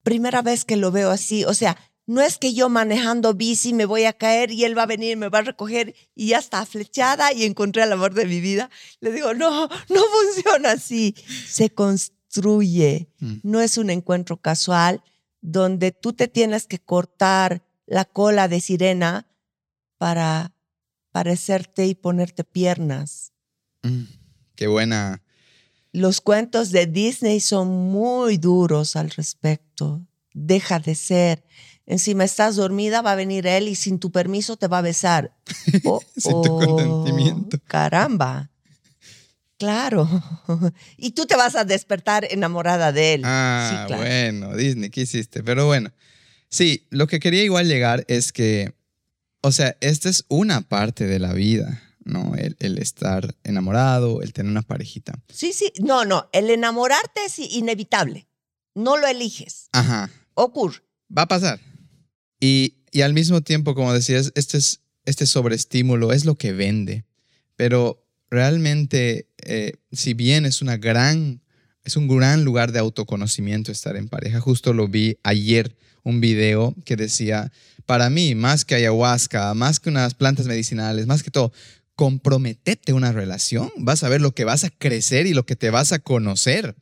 primera 0.09 0.41
vez 0.41 0.65
que 0.65 0.77
lo 0.77 0.91
veo 0.91 1.11
así, 1.11 1.45
o 1.45 1.53
sea, 1.53 1.77
no 2.07 2.23
es 2.23 2.39
que 2.39 2.55
yo 2.55 2.71
manejando 2.71 3.35
bici 3.35 3.75
me 3.75 3.85
voy 3.85 4.05
a 4.05 4.15
caer 4.15 4.51
y 4.51 4.65
él 4.65 4.77
va 4.77 4.85
a 4.85 4.87
venir, 4.87 5.19
me 5.19 5.29
va 5.29 5.41
a 5.41 5.43
recoger 5.43 5.95
y 6.15 6.29
ya 6.29 6.39
está 6.39 6.65
flechada 6.65 7.35
y 7.35 7.45
encontré 7.45 7.83
el 7.83 7.93
amor 7.93 8.15
de 8.15 8.25
mi 8.25 8.41
vida. 8.41 8.71
Le 9.01 9.13
digo, 9.13 9.35
no, 9.35 9.69
no 9.91 10.01
funciona 10.05 10.73
así. 10.73 11.15
Se 11.47 11.69
construye. 11.69 13.11
Mm. 13.21 13.35
No 13.43 13.61
es 13.61 13.77
un 13.77 13.91
encuentro 13.91 14.39
casual 14.39 15.03
donde 15.43 15.93
tú 15.93 16.15
te 16.15 16.29
tienes 16.29 16.67
que 16.67 16.79
cortar 16.79 17.63
la 17.85 18.07
cola 18.07 18.49
de 18.49 18.63
sirena 18.63 19.27
para 19.99 20.55
parecerte 21.13 21.87
y 21.87 21.95
ponerte 21.95 22.43
piernas. 22.43 23.35
Mm, 23.83 24.05
qué 24.55 24.67
buena. 24.67 25.23
Los 25.99 26.21
cuentos 26.21 26.71
de 26.71 26.87
Disney 26.87 27.41
son 27.41 27.69
muy 27.69 28.39
duros 28.39 28.97
al 28.97 29.11
respecto. 29.11 30.07
Deja 30.33 30.79
de 30.79 30.95
ser. 30.95 31.45
Encima 31.87 32.25
estás 32.25 32.57
dormida, 32.57 33.03
va 33.03 33.13
a 33.13 33.17
venir 33.17 33.47
él 33.47 33.69
y 33.69 33.75
sin 33.75 33.99
tu 33.99 34.11
permiso 34.11 34.57
te 34.57 34.69
va 34.69 34.79
a 34.79 34.83
besar. 34.83 35.35
Oh, 35.85 36.03
sin 36.17 36.43
tu 36.43 36.59
consentimiento. 36.59 37.57
Oh, 37.57 37.61
caramba. 37.67 38.51
Claro. 39.59 40.09
y 40.97 41.11
tú 41.13 41.27
te 41.27 41.37
vas 41.37 41.57
a 41.57 41.65
despertar 41.65 42.27
enamorada 42.31 42.93
de 42.93 43.15
él. 43.15 43.23
Ah, 43.25 43.87
bueno, 43.89 44.55
Disney, 44.57 44.91
¿qué 44.91 45.03
hiciste? 45.03 45.43
Pero 45.43 45.67
bueno, 45.67 45.91
Sí, 46.51 46.87
lo 46.91 47.07
que 47.07 47.21
quería 47.21 47.43
igual 47.43 47.69
llegar 47.69 48.05
es 48.09 48.33
que, 48.33 48.73
o 49.43 49.53
sea, 49.53 49.77
esta 49.81 50.09
es 50.09 50.25
una 50.29 50.63
parte 50.63 51.07
de 51.07 51.19
la 51.19 51.35
vida, 51.35 51.83
¿no? 52.09 52.35
El, 52.37 52.79
estar 52.79 53.35
enamorado, 53.45 54.23
el 54.23 54.33
tener 54.33 54.51
una 54.51 54.63
parejita. 54.63 55.19
Sí, 55.33 55.53
sí, 55.53 55.73
no, 55.81 56.05
no, 56.05 56.29
el 56.33 56.51
enamorarte 56.51 57.25
es 57.27 57.39
inevitable, 57.39 58.29
no 58.75 58.97
lo 58.97 59.07
eliges. 59.07 59.69
Ajá. 59.73 60.11
Ocurre. 60.35 60.83
Va 61.17 61.23
a 61.23 61.29
pasar. 61.29 61.61
Y, 62.41 62.75
al 63.03 63.15
mismo 63.15 63.43
tiempo, 63.43 63.75
como 63.75 63.93
decías, 63.93 64.33
este, 64.35 64.59
es, 64.59 64.81
este 65.05 65.27
sobreestímulo 65.27 66.13
es 66.13 66.25
lo 66.25 66.35
que 66.35 66.53
vende, 66.53 67.05
pero 67.57 68.05
realmente, 68.31 69.29
eh, 69.39 69.75
si 69.93 70.15
bien 70.15 70.47
es 70.47 70.63
una 70.63 70.77
gran, 70.77 71.43
es 71.85 71.97
un 71.97 72.09
gran 72.09 72.45
lugar 72.45 72.73
de 72.73 72.79
autoconocimiento 72.79 73.71
estar 73.71 73.97
en 73.97 74.09
pareja, 74.09 74.41
justo 74.41 74.73
lo 74.73 74.89
vi 74.89 75.19
ayer 75.23 75.77
un 76.03 76.21
video 76.21 76.75
que 76.85 76.97
decía, 76.97 77.53
para 77.87 78.11
mí, 78.11 78.35
más 78.35 78.65
que 78.65 78.75
ayahuasca, 78.75 79.55
más 79.55 79.81
que 79.81 79.89
unas 79.89 80.15
plantas 80.15 80.47
medicinales, 80.47 81.07
más 81.07 81.23
que 81.23 81.31
todo, 81.31 81.53
comprometete 81.99 82.93
una 82.93 83.11
relación, 83.11 83.73
vas 83.77 84.05
a 84.05 84.09
ver 84.09 84.21
lo 84.21 84.33
que 84.33 84.45
vas 84.45 84.63
a 84.63 84.71
crecer 84.71 85.27
y 85.27 85.35
lo 85.35 85.45
que 85.45 85.57
te 85.57 85.71
vas 85.71 85.91
a 85.91 85.99
conocer. 85.99 86.77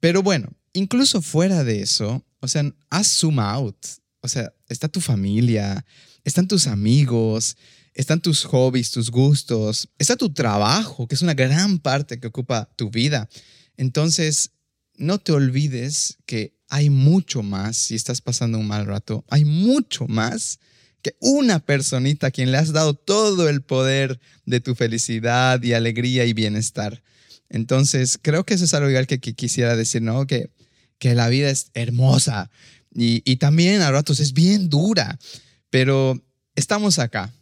Pero 0.00 0.22
bueno, 0.22 0.48
incluso 0.72 1.20
fuera 1.20 1.62
de 1.62 1.82
eso, 1.82 2.24
o 2.40 2.48
sea, 2.48 2.64
haz 2.88 3.06
zoom 3.06 3.38
out. 3.38 3.76
O 4.22 4.28
sea, 4.28 4.50
está 4.70 4.88
tu 4.88 5.02
familia, 5.02 5.84
están 6.24 6.48
tus 6.48 6.68
amigos, 6.68 7.58
están 7.92 8.22
tus 8.22 8.46
hobbies, 8.46 8.90
tus 8.90 9.10
gustos, 9.10 9.90
está 9.98 10.16
tu 10.16 10.32
trabajo, 10.32 11.06
que 11.06 11.16
es 11.16 11.20
una 11.20 11.34
gran 11.34 11.78
parte 11.78 12.18
que 12.18 12.28
ocupa 12.28 12.66
tu 12.76 12.88
vida. 12.88 13.28
Entonces, 13.76 14.52
no 14.96 15.18
te 15.18 15.32
olvides 15.32 16.16
que 16.24 16.54
hay 16.70 16.88
mucho 16.88 17.42
más, 17.42 17.76
si 17.76 17.94
estás 17.94 18.22
pasando 18.22 18.56
un 18.56 18.66
mal 18.66 18.86
rato, 18.86 19.22
hay 19.28 19.44
mucho 19.44 20.06
más 20.08 20.60
que 21.02 21.16
una 21.20 21.60
personita 21.60 22.28
a 22.28 22.30
quien 22.30 22.52
le 22.52 22.58
has 22.58 22.72
dado 22.72 22.94
todo 22.94 23.48
el 23.48 23.62
poder 23.62 24.20
de 24.46 24.60
tu 24.60 24.74
felicidad 24.74 25.62
y 25.62 25.72
alegría 25.72 26.24
y 26.24 26.32
bienestar. 26.32 27.02
Entonces, 27.48 28.18
creo 28.20 28.44
que 28.44 28.54
eso 28.54 28.64
es 28.64 28.74
algo 28.74 28.90
igual 28.90 29.06
que, 29.06 29.18
quisiera 29.18 29.76
decir, 29.76 30.02
¿no? 30.02 30.26
Que, 30.26 30.50
que 30.98 31.14
la 31.14 31.28
vida 31.28 31.50
es 31.50 31.70
hermosa 31.74 32.50
y, 32.94 33.22
y 33.24 33.36
también 33.36 33.80
a 33.82 33.90
ratos 33.90 34.20
es 34.20 34.32
bien 34.32 34.68
dura, 34.68 35.18
pero 35.70 36.22
estamos 36.54 36.98
acá 36.98 37.32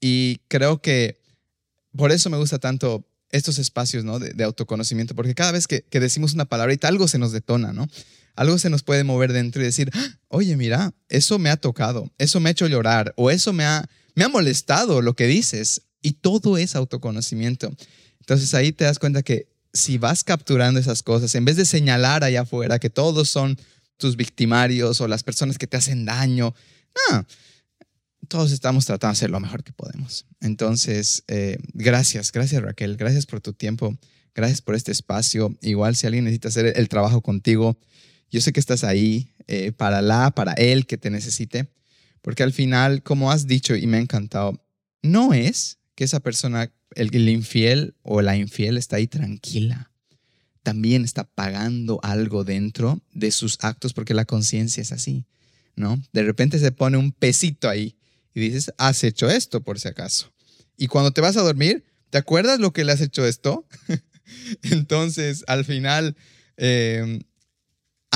y 0.00 0.40
creo 0.48 0.80
que 0.80 1.20
por 1.96 2.12
eso 2.12 2.30
me 2.30 2.36
gusta 2.36 2.58
tanto 2.58 3.06
estos 3.30 3.58
espacios 3.58 4.04
¿no? 4.04 4.18
de, 4.18 4.44
autoconocimiento, 4.44 5.14
porque 5.14 5.34
cada 5.34 5.52
vez 5.52 5.66
que, 5.66 5.82
que, 5.82 6.00
decimos 6.00 6.34
una 6.34 6.44
palabrita, 6.44 6.88
algo 6.88 7.08
se 7.08 7.18
nos 7.18 7.32
detona, 7.32 7.72
¿no? 7.72 7.88
Algo 8.36 8.58
se 8.58 8.70
nos 8.70 8.82
puede 8.82 9.04
mover 9.04 9.32
dentro 9.32 9.62
y 9.62 9.64
decir, 9.64 9.90
ah, 9.94 10.18
oye, 10.28 10.56
mira, 10.56 10.94
eso 11.08 11.38
me 11.38 11.50
ha 11.50 11.56
tocado, 11.56 12.12
eso 12.18 12.38
me 12.38 12.50
ha 12.50 12.52
hecho 12.52 12.68
llorar 12.68 13.12
o 13.16 13.30
eso 13.30 13.52
me 13.52 13.64
ha, 13.64 13.88
me 14.14 14.24
ha 14.24 14.28
molestado 14.28 15.02
lo 15.02 15.14
que 15.14 15.26
dices. 15.26 15.82
Y 16.02 16.12
todo 16.12 16.56
es 16.56 16.76
autoconocimiento. 16.76 17.74
Entonces 18.20 18.54
ahí 18.54 18.72
te 18.72 18.84
das 18.84 18.98
cuenta 18.98 19.22
que 19.22 19.48
si 19.72 19.98
vas 19.98 20.24
capturando 20.24 20.80
esas 20.80 21.02
cosas, 21.02 21.34
en 21.34 21.44
vez 21.44 21.56
de 21.56 21.64
señalar 21.64 22.24
allá 22.24 22.42
afuera 22.42 22.78
que 22.78 22.90
todos 22.90 23.28
son 23.28 23.58
tus 23.96 24.16
victimarios 24.16 25.00
o 25.00 25.08
las 25.08 25.22
personas 25.22 25.58
que 25.58 25.66
te 25.66 25.76
hacen 25.76 26.04
daño, 26.04 26.54
no, 27.10 27.26
todos 28.28 28.52
estamos 28.52 28.84
tratando 28.84 29.12
de 29.12 29.18
hacer 29.18 29.30
lo 29.30 29.40
mejor 29.40 29.62
que 29.62 29.72
podemos. 29.72 30.26
Entonces, 30.40 31.24
eh, 31.28 31.58
gracias, 31.72 32.32
gracias 32.32 32.62
Raquel, 32.62 32.96
gracias 32.96 33.26
por 33.26 33.40
tu 33.40 33.52
tiempo, 33.52 33.96
gracias 34.34 34.60
por 34.60 34.74
este 34.74 34.92
espacio. 34.92 35.56
Igual 35.60 35.96
si 35.96 36.06
alguien 36.06 36.24
necesita 36.24 36.48
hacer 36.48 36.72
el 36.76 36.88
trabajo 36.88 37.20
contigo, 37.20 37.78
Yo 38.30 38.40
sé 38.40 38.52
que 38.52 38.60
estás 38.60 38.84
ahí 38.84 39.30
eh, 39.46 39.72
para 39.72 40.02
la, 40.02 40.30
para 40.30 40.52
él 40.54 40.86
que 40.86 40.98
te 40.98 41.10
necesite, 41.10 41.68
porque 42.22 42.42
al 42.42 42.52
final, 42.52 43.02
como 43.02 43.30
has 43.30 43.46
dicho 43.46 43.76
y 43.76 43.86
me 43.86 43.98
ha 43.98 44.00
encantado, 44.00 44.60
no 45.02 45.32
es 45.32 45.78
que 45.94 46.04
esa 46.04 46.20
persona, 46.20 46.72
el, 46.94 47.14
el 47.14 47.28
infiel 47.28 47.94
o 48.02 48.22
la 48.22 48.36
infiel 48.36 48.76
está 48.76 48.96
ahí 48.96 49.06
tranquila. 49.06 49.90
También 50.62 51.04
está 51.04 51.24
pagando 51.24 52.00
algo 52.02 52.42
dentro 52.42 53.00
de 53.12 53.30
sus 53.30 53.58
actos 53.60 53.92
porque 53.92 54.14
la 54.14 54.24
conciencia 54.24 54.80
es 54.80 54.90
así, 54.90 55.24
¿no? 55.76 56.02
De 56.12 56.24
repente 56.24 56.58
se 56.58 56.72
pone 56.72 56.96
un 56.96 57.12
pesito 57.12 57.68
ahí 57.68 57.96
y 58.34 58.40
dices, 58.40 58.72
has 58.76 59.04
hecho 59.04 59.30
esto 59.30 59.62
por 59.62 59.78
si 59.78 59.88
acaso. 59.88 60.32
Y 60.76 60.88
cuando 60.88 61.12
te 61.12 61.20
vas 61.20 61.36
a 61.36 61.42
dormir, 61.42 61.84
¿te 62.10 62.18
acuerdas 62.18 62.58
lo 62.58 62.72
que 62.72 62.84
le 62.84 62.92
has 62.92 63.00
hecho 63.00 63.24
esto? 63.24 63.66
Entonces, 64.62 65.44
al 65.46 65.64
final, 65.64 66.16
eh, 66.56 67.20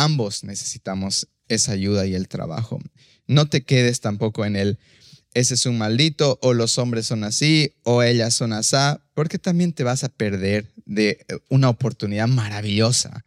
ambos 0.04 0.44
necesitamos 0.44 1.28
esa 1.48 1.72
ayuda 1.72 2.06
y 2.06 2.14
el 2.14 2.28
trabajo. 2.28 2.80
No 3.26 3.48
te 3.48 3.62
quedes 3.62 4.00
tampoco 4.00 4.44
en 4.44 4.56
el, 4.56 4.78
ese 5.34 5.54
es 5.54 5.66
un 5.66 5.78
maldito, 5.78 6.38
o 6.42 6.54
los 6.54 6.78
hombres 6.78 7.06
son 7.06 7.24
así, 7.24 7.74
o 7.82 8.02
ellas 8.02 8.34
son 8.34 8.52
así, 8.52 8.76
porque 9.14 9.38
también 9.38 9.72
te 9.72 9.84
vas 9.84 10.04
a 10.04 10.08
perder 10.08 10.72
de 10.86 11.24
una 11.48 11.68
oportunidad 11.68 12.28
maravillosa 12.28 13.24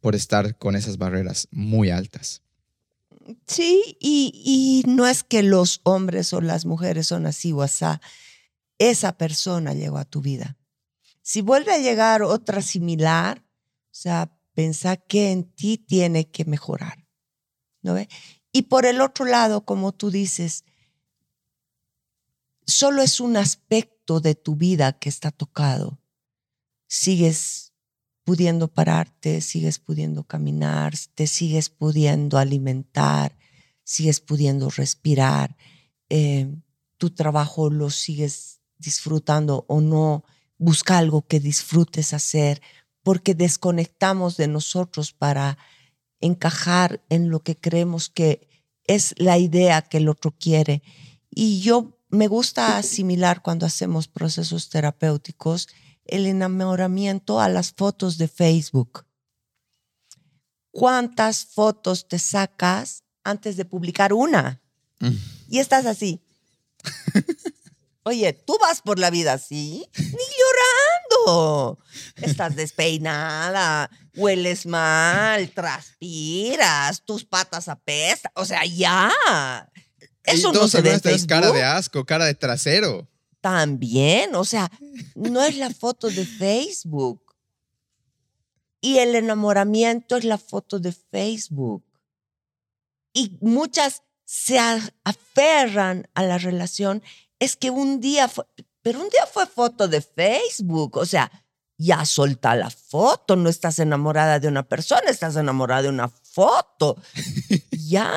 por 0.00 0.14
estar 0.14 0.56
con 0.56 0.76
esas 0.76 0.98
barreras 0.98 1.48
muy 1.50 1.90
altas. 1.90 2.42
Sí, 3.46 3.96
y, 4.00 4.82
y 4.84 4.90
no 4.90 5.06
es 5.06 5.22
que 5.22 5.42
los 5.42 5.80
hombres 5.84 6.32
o 6.32 6.40
las 6.40 6.66
mujeres 6.66 7.06
son 7.06 7.26
así 7.26 7.52
o 7.52 7.62
así. 7.62 7.84
Esa 8.78 9.16
persona 9.16 9.74
llegó 9.74 9.98
a 9.98 10.04
tu 10.04 10.20
vida. 10.20 10.56
Si 11.22 11.42
vuelve 11.42 11.72
a 11.72 11.78
llegar 11.78 12.22
otra 12.22 12.62
similar, 12.62 13.42
o 13.42 13.94
sea, 13.94 14.32
pensá 14.60 14.98
que 14.98 15.32
en 15.32 15.44
ti 15.44 15.78
tiene 15.78 16.30
que 16.30 16.44
mejorar. 16.44 17.06
¿no 17.80 17.94
ve? 17.94 18.10
Y 18.52 18.62
por 18.62 18.84
el 18.84 19.00
otro 19.00 19.24
lado, 19.24 19.64
como 19.64 19.92
tú 19.92 20.10
dices, 20.10 20.66
solo 22.66 23.00
es 23.00 23.20
un 23.20 23.38
aspecto 23.38 24.20
de 24.20 24.34
tu 24.34 24.56
vida 24.56 24.92
que 24.98 25.08
está 25.08 25.30
tocado. 25.30 25.98
Sigues 26.88 27.72
pudiendo 28.22 28.68
pararte, 28.68 29.40
sigues 29.40 29.78
pudiendo 29.78 30.24
caminar, 30.24 30.92
te 31.14 31.26
sigues 31.26 31.70
pudiendo 31.70 32.36
alimentar, 32.36 33.38
sigues 33.82 34.20
pudiendo 34.20 34.68
respirar, 34.68 35.56
eh, 36.10 36.54
tu 36.98 37.08
trabajo 37.08 37.70
lo 37.70 37.88
sigues 37.88 38.60
disfrutando 38.76 39.64
o 39.68 39.80
no, 39.80 40.22
busca 40.58 40.98
algo 40.98 41.26
que 41.26 41.40
disfrutes 41.40 42.12
hacer, 42.12 42.60
porque 43.02 43.34
desconectamos 43.34 44.36
de 44.36 44.48
nosotros 44.48 45.12
para 45.12 45.58
encajar 46.20 47.02
en 47.08 47.30
lo 47.30 47.40
que 47.42 47.56
creemos 47.56 48.10
que 48.10 48.48
es 48.84 49.14
la 49.18 49.38
idea 49.38 49.82
que 49.82 49.98
el 49.98 50.08
otro 50.08 50.32
quiere. 50.32 50.82
Y 51.30 51.60
yo 51.60 51.98
me 52.08 52.26
gusta 52.26 52.76
asimilar 52.76 53.42
cuando 53.42 53.66
hacemos 53.66 54.08
procesos 54.08 54.68
terapéuticos 54.68 55.68
el 56.04 56.26
enamoramiento 56.26 57.40
a 57.40 57.48
las 57.48 57.72
fotos 57.72 58.18
de 58.18 58.28
Facebook. 58.28 59.06
¿Cuántas 60.72 61.44
fotos 61.44 62.08
te 62.08 62.18
sacas 62.18 63.04
antes 63.24 63.56
de 63.56 63.64
publicar 63.64 64.12
una? 64.12 64.60
Mm. 64.98 65.16
Y 65.48 65.58
estás 65.58 65.86
así. 65.86 66.20
Oye, 68.02 68.32
tú 68.32 68.56
vas 68.60 68.80
por 68.82 68.98
la 68.98 69.10
vida 69.10 69.34
así, 69.34 69.86
ni 69.96 70.04
Estás 72.16 72.56
despeinada, 72.56 73.90
hueles 74.14 74.66
mal, 74.66 75.50
transpiras, 75.50 77.02
tus 77.04 77.24
patas 77.24 77.68
apestan. 77.68 78.32
O 78.34 78.44
sea, 78.44 78.64
ya. 78.64 79.10
Eso 80.24 80.52
no 80.52 80.68
se 80.68 80.80
ve 80.82 81.00
cara 81.26 81.50
de 81.50 81.64
asco, 81.64 82.04
cara 82.04 82.26
de 82.26 82.34
trasero. 82.34 83.08
También, 83.40 84.34
o 84.34 84.44
sea, 84.44 84.70
no 85.14 85.42
es 85.42 85.56
la 85.56 85.70
foto 85.70 86.08
de 86.10 86.26
Facebook. 86.26 87.34
Y 88.82 88.98
el 88.98 89.14
enamoramiento 89.14 90.16
es 90.16 90.24
la 90.24 90.38
foto 90.38 90.78
de 90.78 90.92
Facebook. 90.92 91.84
Y 93.12 93.38
muchas 93.40 94.02
se 94.24 94.58
aferran 94.58 96.08
a 96.14 96.22
la 96.22 96.38
relación 96.38 97.02
es 97.40 97.56
que 97.56 97.70
un 97.70 98.00
día 98.00 98.28
fue, 98.28 98.44
pero 98.82 99.00
un 99.00 99.08
día 99.08 99.26
fue 99.26 99.46
foto 99.46 99.88
de 99.88 100.00
Facebook, 100.00 100.96
o 100.96 101.06
sea, 101.06 101.30
ya 101.76 102.04
solta 102.04 102.54
la 102.56 102.70
foto, 102.70 103.36
no 103.36 103.48
estás 103.48 103.78
enamorada 103.78 104.38
de 104.38 104.48
una 104.48 104.62
persona, 104.62 105.02
estás 105.08 105.36
enamorada 105.36 105.82
de 105.82 105.88
una 105.88 106.08
foto. 106.08 106.96
ya, 107.70 108.12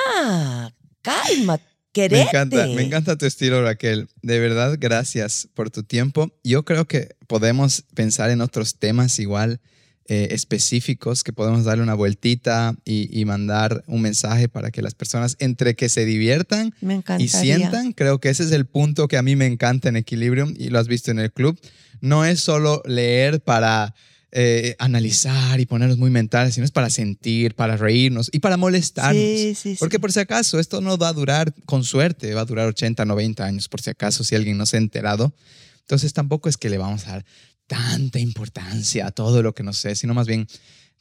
calma, 1.02 1.60
querete. 1.94 2.24
Me 2.24 2.30
encanta, 2.30 2.68
me 2.68 2.82
encanta 2.84 3.18
tu 3.18 3.26
estilo, 3.26 3.64
Raquel. 3.64 4.10
De 4.22 4.40
verdad, 4.40 4.76
gracias 4.78 5.48
por 5.54 5.70
tu 5.70 5.84
tiempo. 5.84 6.32
Yo 6.44 6.66
creo 6.66 6.86
que 6.86 7.16
podemos 7.28 7.84
pensar 7.94 8.32
en 8.32 8.42
otros 8.42 8.80
temas 8.80 9.20
igual 9.20 9.62
eh, 10.10 10.30
específicos 10.32 11.24
que 11.24 11.32
podemos 11.32 11.64
darle 11.64 11.82
una 11.82 11.94
vueltita 11.94 12.76
y, 12.84 13.24
mandar 13.24 13.86
un 13.88 14.02
mensaje 14.02 14.50
para 14.50 14.70
que 14.70 14.82
las 14.82 14.96
personas 14.96 15.38
entre 15.40 15.76
que 15.76 15.88
se 15.88 16.04
diviertan 16.04 16.74
y 17.20 17.30
sientan, 17.30 17.94
creo 17.94 18.20
que 18.20 18.30
ese 18.30 18.44
es 18.44 18.52
el 18.52 18.66
punto 18.66 19.08
que 19.08 19.16
a 19.16 19.22
mí 19.22 19.38
me 19.38 19.46
encanta 19.46 19.88
en 19.88 19.96
Equilibrium 19.96 20.54
y 20.58 20.70
lo 20.70 20.80
has 20.80 20.90
visto 20.90 21.10
en 21.12 21.20
el 21.20 21.32
club. 21.32 21.58
No 22.02 22.26
es 22.26 22.42
solo 22.42 22.84
leer 22.86 23.40
para 23.40 23.96
eh, 24.34 24.76
analizar 24.80 25.60
y 25.60 25.68
ponernos 25.68 26.00
muy 26.00 26.10
mentales, 26.10 26.56
sino 26.56 26.66
es 26.66 26.72
para 26.72 26.90
sentir, 26.90 27.54
para 27.56 27.78
reírnos 27.78 28.30
y 28.34 28.40
para 28.40 28.58
molestarnos. 28.58 29.64
Porque 29.80 30.00
por 30.00 30.12
si 30.12 30.20
acaso 30.20 30.60
esto 30.60 30.82
no 30.82 30.98
va 30.98 31.10
a 31.10 31.14
durar 31.14 31.54
con 31.66 31.84
suerte, 31.84 32.34
va 32.34 32.42
a 32.42 32.46
durar 32.46 32.68
80, 32.68 33.06
90 33.06 33.46
años, 33.46 33.70
por 33.70 33.80
si 33.80 33.92
acaso, 33.92 34.24
si 34.24 34.36
alguien 34.36 34.58
no 34.58 34.66
se 34.66 34.78
ha 34.78 34.80
enterado. 34.80 35.34
Entonces 35.82 36.14
tampoco 36.14 36.50
es 36.50 36.58
que 36.58 36.70
le 36.70 36.78
vamos 36.78 37.08
a 37.08 37.12
dar 37.12 37.26
tanta 37.68 38.20
importancia 38.20 39.08
a 39.08 39.12
todo 39.12 39.42
lo 39.42 39.54
que 39.54 39.64
nos 39.64 39.78
sé, 39.78 39.96
sino 39.96 40.14
más 40.14 40.28
bien 40.28 40.48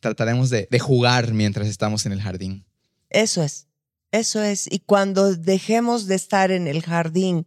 trataremos 0.01 0.51
de, 0.51 0.67
jugar 0.81 1.33
mientras 1.33 1.69
estamos 1.69 2.07
en 2.07 2.13
el 2.13 2.21
jardín. 2.21 2.65
Eso 3.09 3.43
es, 3.43 3.69
eso 4.11 4.43
es. 4.43 4.67
Y 4.71 4.81
cuando 4.81 5.35
dejemos 5.35 6.07
de 6.07 6.17
estar 6.17 6.51
en 6.51 6.67
el 6.67 6.83
jardín, 6.83 7.47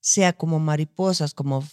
sea 0.00 0.32
como 0.32 0.58
mariposas, 0.58 1.32
como 1.32 1.66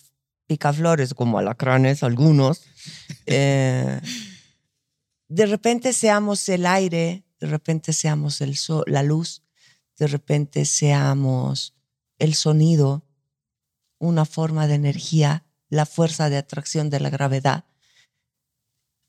picaflores, 0.45 1.13
como 1.13 1.39
alacranes, 1.39 2.03
algunos, 2.03 2.61
eh, 3.25 3.99
de 5.27 5.45
repente 5.45 5.93
seamos 5.93 6.47
el 6.49 6.65
aire, 6.65 7.23
de 7.39 7.47
repente 7.47 7.93
seamos 7.93 8.41
el 8.41 8.55
sol, 8.55 8.83
la 8.87 9.03
luz, 9.03 9.43
de 9.97 10.07
repente 10.07 10.65
seamos 10.65 11.75
el 12.19 12.35
sonido, 12.35 13.03
una 13.97 14.25
forma 14.25 14.67
de 14.67 14.75
energía 14.75 15.45
la 15.69 15.85
fuerza 15.85 16.29
de 16.29 16.37
atracción 16.37 16.89
de 16.89 16.99
la 16.99 17.09
gravedad. 17.09 17.65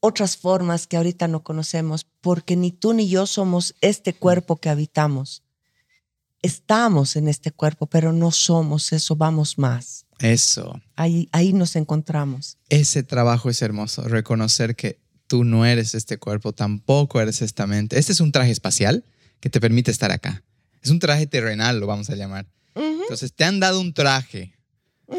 Otras 0.00 0.36
formas 0.36 0.86
que 0.86 0.96
ahorita 0.96 1.28
no 1.28 1.42
conocemos, 1.42 2.06
porque 2.20 2.56
ni 2.56 2.72
tú 2.72 2.94
ni 2.94 3.08
yo 3.08 3.26
somos 3.26 3.74
este 3.80 4.14
cuerpo 4.14 4.56
que 4.56 4.70
habitamos. 4.70 5.42
Estamos 6.42 7.16
en 7.16 7.28
este 7.28 7.52
cuerpo, 7.52 7.86
pero 7.86 8.12
no 8.12 8.30
somos 8.30 8.92
eso, 8.92 9.14
vamos 9.16 9.58
más. 9.58 10.06
Eso. 10.18 10.80
Ahí, 10.96 11.28
ahí 11.32 11.52
nos 11.52 11.76
encontramos. 11.76 12.56
Ese 12.70 13.02
trabajo 13.02 13.50
es 13.50 13.60
hermoso, 13.60 14.02
reconocer 14.08 14.74
que 14.74 15.00
tú 15.26 15.44
no 15.44 15.66
eres 15.66 15.94
este 15.94 16.18
cuerpo, 16.18 16.52
tampoco 16.52 17.20
eres 17.20 17.42
esta 17.42 17.66
mente. 17.66 17.98
Este 17.98 18.12
es 18.12 18.20
un 18.20 18.32
traje 18.32 18.52
espacial 18.52 19.04
que 19.38 19.50
te 19.50 19.60
permite 19.60 19.90
estar 19.90 20.10
acá. 20.10 20.42
Es 20.82 20.90
un 20.90 20.98
traje 20.98 21.26
terrenal, 21.26 21.78
lo 21.78 21.86
vamos 21.86 22.08
a 22.08 22.16
llamar. 22.16 22.46
Entonces, 22.74 23.34
te 23.34 23.44
han 23.44 23.60
dado 23.60 23.80
un 23.80 23.92
traje 23.92 24.54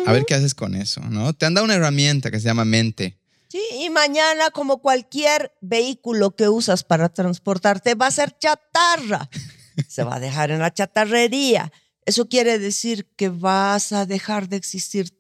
a 0.06 0.12
ver 0.12 0.26
qué 0.26 0.36
haces 0.36 0.56
con 0.56 0.76
eso, 0.76 1.02
¿no? 1.02 1.34
Te 1.34 1.46
han 1.46 1.54
dado 1.54 1.66
una 1.66 1.76
herramienta 1.76 2.32
que 2.32 2.40
se 2.40 2.46
llama 2.46 2.66
mente. 2.66 3.18
Sí, 3.50 3.62
y 3.80 3.90
mañana, 3.90 4.50
como 4.52 4.82
cualquier 4.82 5.54
vehículo 5.60 6.36
que 6.36 6.48
usas 6.48 6.84
para 6.84 7.10
transportarte, 7.10 7.96
va 7.96 8.08
a 8.08 8.12
ser 8.12 8.38
chatarra. 8.38 9.30
se 9.88 10.04
va 10.04 10.16
a 10.16 10.20
dejar 10.20 10.52
en 10.52 10.60
la 10.60 10.74
chatarrería. 10.74 11.72
Eso 12.06 12.30
quiere 12.30 12.60
decir 12.60 13.08
que 13.16 13.30
vas 13.30 13.92
a 13.92 14.06
dejar 14.06 14.48
de 14.48 14.56
existir 14.56 15.14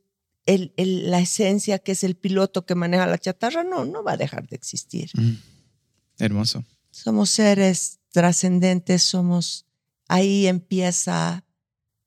el, 0.45 0.73
la 0.77 1.19
esencia 1.19 1.79
que 1.79 1.91
es 1.91 2.03
el 2.03 2.15
piloto 2.15 2.65
que 2.65 2.75
maneja 2.75 3.05
la 3.05 3.17
chatarra. 3.17 3.63
No, 3.63 3.85
no 3.85 4.03
va 4.03 4.13
a 4.13 4.17
dejar 4.17 4.47
de 4.47 4.55
existir. 4.55 5.11
Mm, 5.13 5.35
hermoso. 6.19 6.63
Somos 6.89 7.29
seres 7.29 7.99
trascendentes, 8.11 9.03
somos... 9.03 9.65
Ahí 10.07 10.47
empieza 10.47 11.45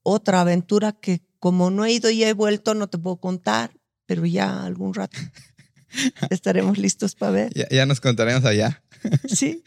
otra 0.02 0.42
aventura 0.42 0.92
que 0.92 1.22
como 1.44 1.70
no 1.70 1.84
he 1.84 1.92
ido 1.92 2.08
y 2.08 2.24
he 2.24 2.32
vuelto, 2.32 2.72
no 2.72 2.86
te 2.86 2.96
puedo 2.96 3.16
contar, 3.16 3.70
pero 4.06 4.24
ya 4.24 4.64
algún 4.64 4.94
rato 4.94 5.18
estaremos 6.30 6.78
listos 6.78 7.14
para 7.14 7.32
ver. 7.32 7.68
Ya, 7.70 7.84
nos 7.84 8.00
contaremos 8.00 8.46
allá. 8.46 8.82
Sí. 9.28 9.62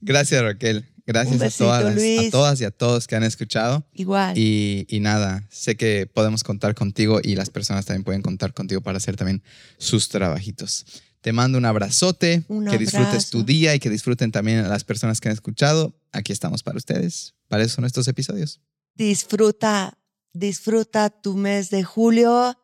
Gracias, 0.00 0.40
Raquel. 0.40 0.84
Gracias 1.04 1.42
a, 1.42 1.50
todas, 1.50 1.96
a 1.96 2.30
todas 2.30 2.60
y 2.60 2.64
a 2.64 2.70
todos 2.70 3.08
que 3.08 3.16
han 3.16 3.24
escuchado. 3.24 3.84
Igual. 3.94 4.38
Y, 4.38 4.86
y, 4.88 5.00
nada, 5.00 5.44
sé 5.50 5.76
que 5.76 6.06
podemos 6.06 6.44
contar 6.44 6.76
contigo 6.76 7.18
y 7.20 7.34
las 7.34 7.50
personas 7.50 7.84
también 7.84 8.04
pueden 8.04 8.22
contar 8.22 8.54
contigo 8.54 8.80
para 8.80 8.98
hacer 8.98 9.16
también 9.16 9.42
sus 9.76 10.08
trabajitos. 10.10 10.86
Te 11.20 11.32
mando 11.32 11.58
un 11.58 11.64
abrazote, 11.64 12.44
Un 12.46 12.66
que 12.66 12.78
disfrutes 12.78 13.30
tu 13.30 13.38
abrazo. 13.38 13.42
día 13.42 13.74
y 13.74 13.80
que 13.80 13.90
disfruten 13.90 14.30
también 14.30 14.58
a 14.60 14.68
las 14.68 14.84
personas 14.84 15.20
que 15.20 15.30
han 15.30 15.34
escuchado. 15.34 15.98
Aquí 16.12 16.30
estamos 16.30 16.62
para 16.62 16.76
ustedes. 16.76 17.34
Para 17.48 17.64
eso 17.64 17.74
son 17.74 17.86
estos 17.86 18.06
episodios. 18.06 18.60
Disfruta, 18.94 19.98
disfruta 20.32 21.10
tu 21.10 21.34
mes 21.34 21.70
de 21.70 21.82
julio. 21.84 22.56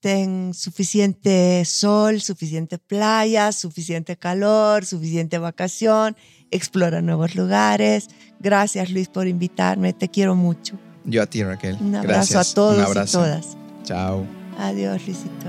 Ten 0.00 0.52
suficiente 0.52 1.64
sol, 1.64 2.20
suficiente 2.20 2.78
playa, 2.78 3.52
suficiente 3.52 4.16
calor, 4.18 4.84
suficiente 4.84 5.38
vacación. 5.38 6.16
Explora 6.50 7.00
nuevos 7.00 7.34
lugares. 7.34 8.08
Gracias 8.38 8.90
Luis 8.90 9.08
por 9.08 9.26
invitarme. 9.26 9.92
Te 9.94 10.10
quiero 10.10 10.34
mucho. 10.36 10.78
Yo 11.06 11.22
a 11.22 11.26
ti, 11.26 11.42
Raquel. 11.42 11.76
Un 11.80 11.94
abrazo 11.94 12.32
Gracias. 12.34 12.50
a 12.50 12.54
todos 12.54 12.76
Un 12.76 12.82
y 12.82 12.86
abrazo. 12.86 13.18
todas. 13.18 13.56
Chao. 13.84 14.26
Adiós, 14.58 15.02
Luisito. 15.06 15.46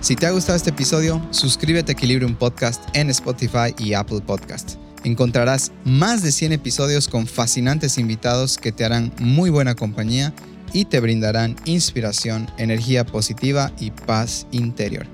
Si 0.00 0.14
te 0.16 0.26
ha 0.26 0.30
gustado 0.30 0.56
este 0.56 0.70
episodio, 0.70 1.20
suscríbete 1.30 1.92
a 1.92 1.94
Equilibrium 1.94 2.34
Podcast 2.36 2.82
en 2.94 3.10
Spotify 3.10 3.74
y 3.78 3.94
Apple 3.94 4.20
Podcast. 4.20 4.76
Encontrarás 5.08 5.72
más 5.86 6.22
de 6.22 6.30
100 6.30 6.52
episodios 6.52 7.08
con 7.08 7.26
fascinantes 7.26 7.96
invitados 7.96 8.58
que 8.58 8.72
te 8.72 8.84
harán 8.84 9.10
muy 9.18 9.48
buena 9.48 9.74
compañía 9.74 10.34
y 10.74 10.84
te 10.84 11.00
brindarán 11.00 11.56
inspiración, 11.64 12.46
energía 12.58 13.06
positiva 13.06 13.72
y 13.80 13.90
paz 13.90 14.46
interior. 14.50 15.06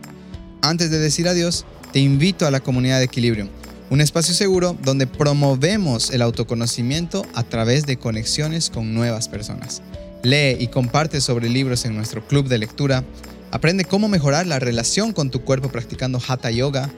Antes 0.63 0.91
de 0.91 0.99
decir 0.99 1.29
adiós, 1.29 1.65
te 1.93 2.01
invito 2.01 2.45
a 2.45 2.51
la 2.51 2.59
comunidad 2.59 2.99
de 2.99 3.05
Equilibrium, 3.05 3.49
un 3.89 4.01
espacio 4.01 4.35
seguro 4.35 4.77
donde 4.83 5.07
promovemos 5.07 6.11
el 6.11 6.23
autoconocimiento 6.23 7.25
a 7.33 7.45
través 7.45 7.87
de 7.87 7.97
conexiones 7.97 8.71
con 8.71 8.95
nuevas 8.95 9.29
personas. 9.29 9.81
Lee 10.25 10.57
y 10.59 10.67
comparte 10.67 11.21
sobre 11.21 11.49
libros 11.49 11.85
en 11.85 11.95
nuestro 11.95 12.27
club 12.27 12.49
de 12.49 12.59
lectura, 12.59 13.05
aprende 13.53 13.85
cómo 13.85 14.09
mejorar 14.09 14.49
la 14.49 14.59
relación 14.59 15.13
con 15.13 15.31
tu 15.31 15.43
cuerpo 15.43 15.69
practicando 15.69 16.21
Hatha 16.27 16.51
Yoga 16.51 16.91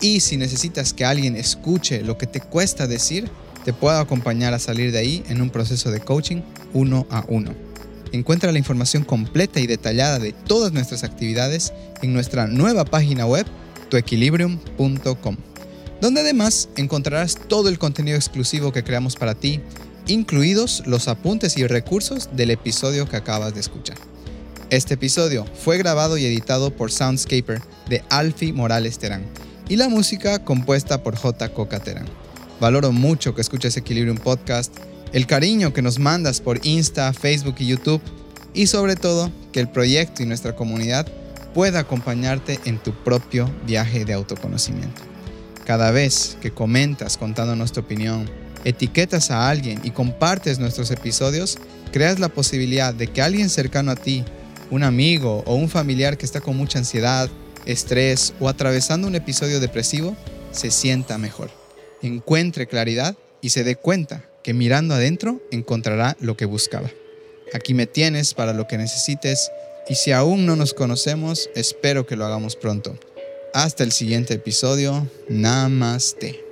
y 0.00 0.20
si 0.20 0.36
necesitas 0.36 0.92
que 0.92 1.04
alguien 1.04 1.36
escuche 1.36 2.02
lo 2.02 2.18
que 2.18 2.26
te 2.26 2.40
cuesta 2.40 2.86
decir, 2.86 3.30
te 3.64 3.72
puedo 3.72 3.98
acompañar 3.98 4.54
a 4.54 4.58
salir 4.58 4.92
de 4.92 4.98
ahí 4.98 5.24
en 5.28 5.40
un 5.40 5.50
proceso 5.50 5.90
de 5.90 6.00
coaching 6.00 6.42
uno 6.72 7.06
a 7.10 7.24
uno. 7.28 7.52
Encuentra 8.12 8.52
la 8.52 8.58
información 8.58 9.04
completa 9.04 9.58
y 9.58 9.66
detallada 9.66 10.18
de 10.18 10.32
todas 10.32 10.72
nuestras 10.72 11.02
actividades 11.02 11.72
en 12.02 12.12
nuestra 12.12 12.46
nueva 12.46 12.84
página 12.84 13.26
web, 13.26 13.44
tuequilibrium.com, 13.90 15.36
donde 16.00 16.20
además 16.20 16.68
encontrarás 16.76 17.36
todo 17.48 17.68
el 17.68 17.78
contenido 17.78 18.16
exclusivo 18.16 18.72
que 18.72 18.84
creamos 18.84 19.16
para 19.16 19.34
ti, 19.34 19.60
incluidos 20.06 20.84
los 20.86 21.08
apuntes 21.08 21.56
y 21.56 21.66
recursos 21.66 22.28
del 22.36 22.52
episodio 22.52 23.08
que 23.08 23.16
acabas 23.16 23.54
de 23.54 23.60
escuchar. 23.60 23.96
Este 24.70 24.94
episodio 24.94 25.44
fue 25.64 25.78
grabado 25.78 26.18
y 26.18 26.24
editado 26.24 26.70
por 26.70 26.92
Soundscaper 26.92 27.60
de 27.88 28.04
Alfie 28.10 28.52
Morales 28.52 28.98
Terán 28.98 29.24
y 29.68 29.76
la 29.76 29.88
música 29.88 30.44
compuesta 30.44 31.02
por 31.02 31.16
J. 31.16 31.48
Coca 31.52 31.80
Terán. 31.80 32.06
Valoro 32.60 32.92
mucho 32.92 33.34
que 33.34 33.40
escuches 33.40 33.76
Equilibrium 33.76 34.16
Podcast, 34.16 34.74
el 35.12 35.26
cariño 35.26 35.72
que 35.72 35.82
nos 35.82 35.98
mandas 35.98 36.40
por 36.40 36.64
Insta, 36.64 37.12
Facebook 37.12 37.56
y 37.58 37.66
YouTube 37.66 38.00
y 38.54 38.68
sobre 38.68 38.96
todo 38.96 39.30
que 39.52 39.60
el 39.60 39.68
proyecto 39.68 40.22
y 40.22 40.26
nuestra 40.26 40.54
comunidad 40.54 41.06
pueda 41.52 41.80
acompañarte 41.80 42.60
en 42.64 42.78
tu 42.78 42.92
propio 42.92 43.50
viaje 43.66 44.04
de 44.04 44.12
autoconocimiento. 44.12 45.02
Cada 45.64 45.90
vez 45.90 46.38
que 46.40 46.52
comentas 46.52 47.16
contándonos 47.16 47.72
tu 47.72 47.80
opinión, 47.80 48.30
etiquetas 48.64 49.30
a 49.30 49.48
alguien 49.48 49.80
y 49.82 49.90
compartes 49.90 50.58
nuestros 50.58 50.90
episodios, 50.90 51.58
creas 51.92 52.20
la 52.20 52.28
posibilidad 52.28 52.94
de 52.94 53.08
que 53.08 53.20
alguien 53.20 53.50
cercano 53.50 53.90
a 53.90 53.96
ti, 53.96 54.24
un 54.70 54.84
amigo 54.84 55.42
o 55.46 55.54
un 55.54 55.68
familiar 55.68 56.16
que 56.16 56.24
está 56.24 56.40
con 56.40 56.56
mucha 56.56 56.78
ansiedad, 56.78 57.28
estrés 57.66 58.32
o 58.40 58.48
atravesando 58.48 59.06
un 59.06 59.14
episodio 59.14 59.60
depresivo, 59.60 60.16
se 60.50 60.70
sienta 60.70 61.18
mejor, 61.18 61.50
encuentre 62.02 62.66
claridad 62.66 63.16
y 63.40 63.50
se 63.50 63.64
dé 63.64 63.76
cuenta 63.76 64.24
que 64.42 64.54
mirando 64.54 64.94
adentro 64.94 65.42
encontrará 65.50 66.16
lo 66.20 66.36
que 66.36 66.44
buscaba. 66.46 66.90
Aquí 67.52 67.74
me 67.74 67.86
tienes 67.86 68.34
para 68.34 68.52
lo 68.52 68.66
que 68.66 68.78
necesites 68.78 69.50
y 69.88 69.94
si 69.94 70.12
aún 70.12 70.46
no 70.46 70.56
nos 70.56 70.74
conocemos, 70.74 71.50
espero 71.54 72.06
que 72.06 72.16
lo 72.16 72.24
hagamos 72.24 72.56
pronto. 72.56 72.98
Hasta 73.54 73.84
el 73.84 73.92
siguiente 73.92 74.34
episodio. 74.34 75.08
Namaste. 75.28 76.45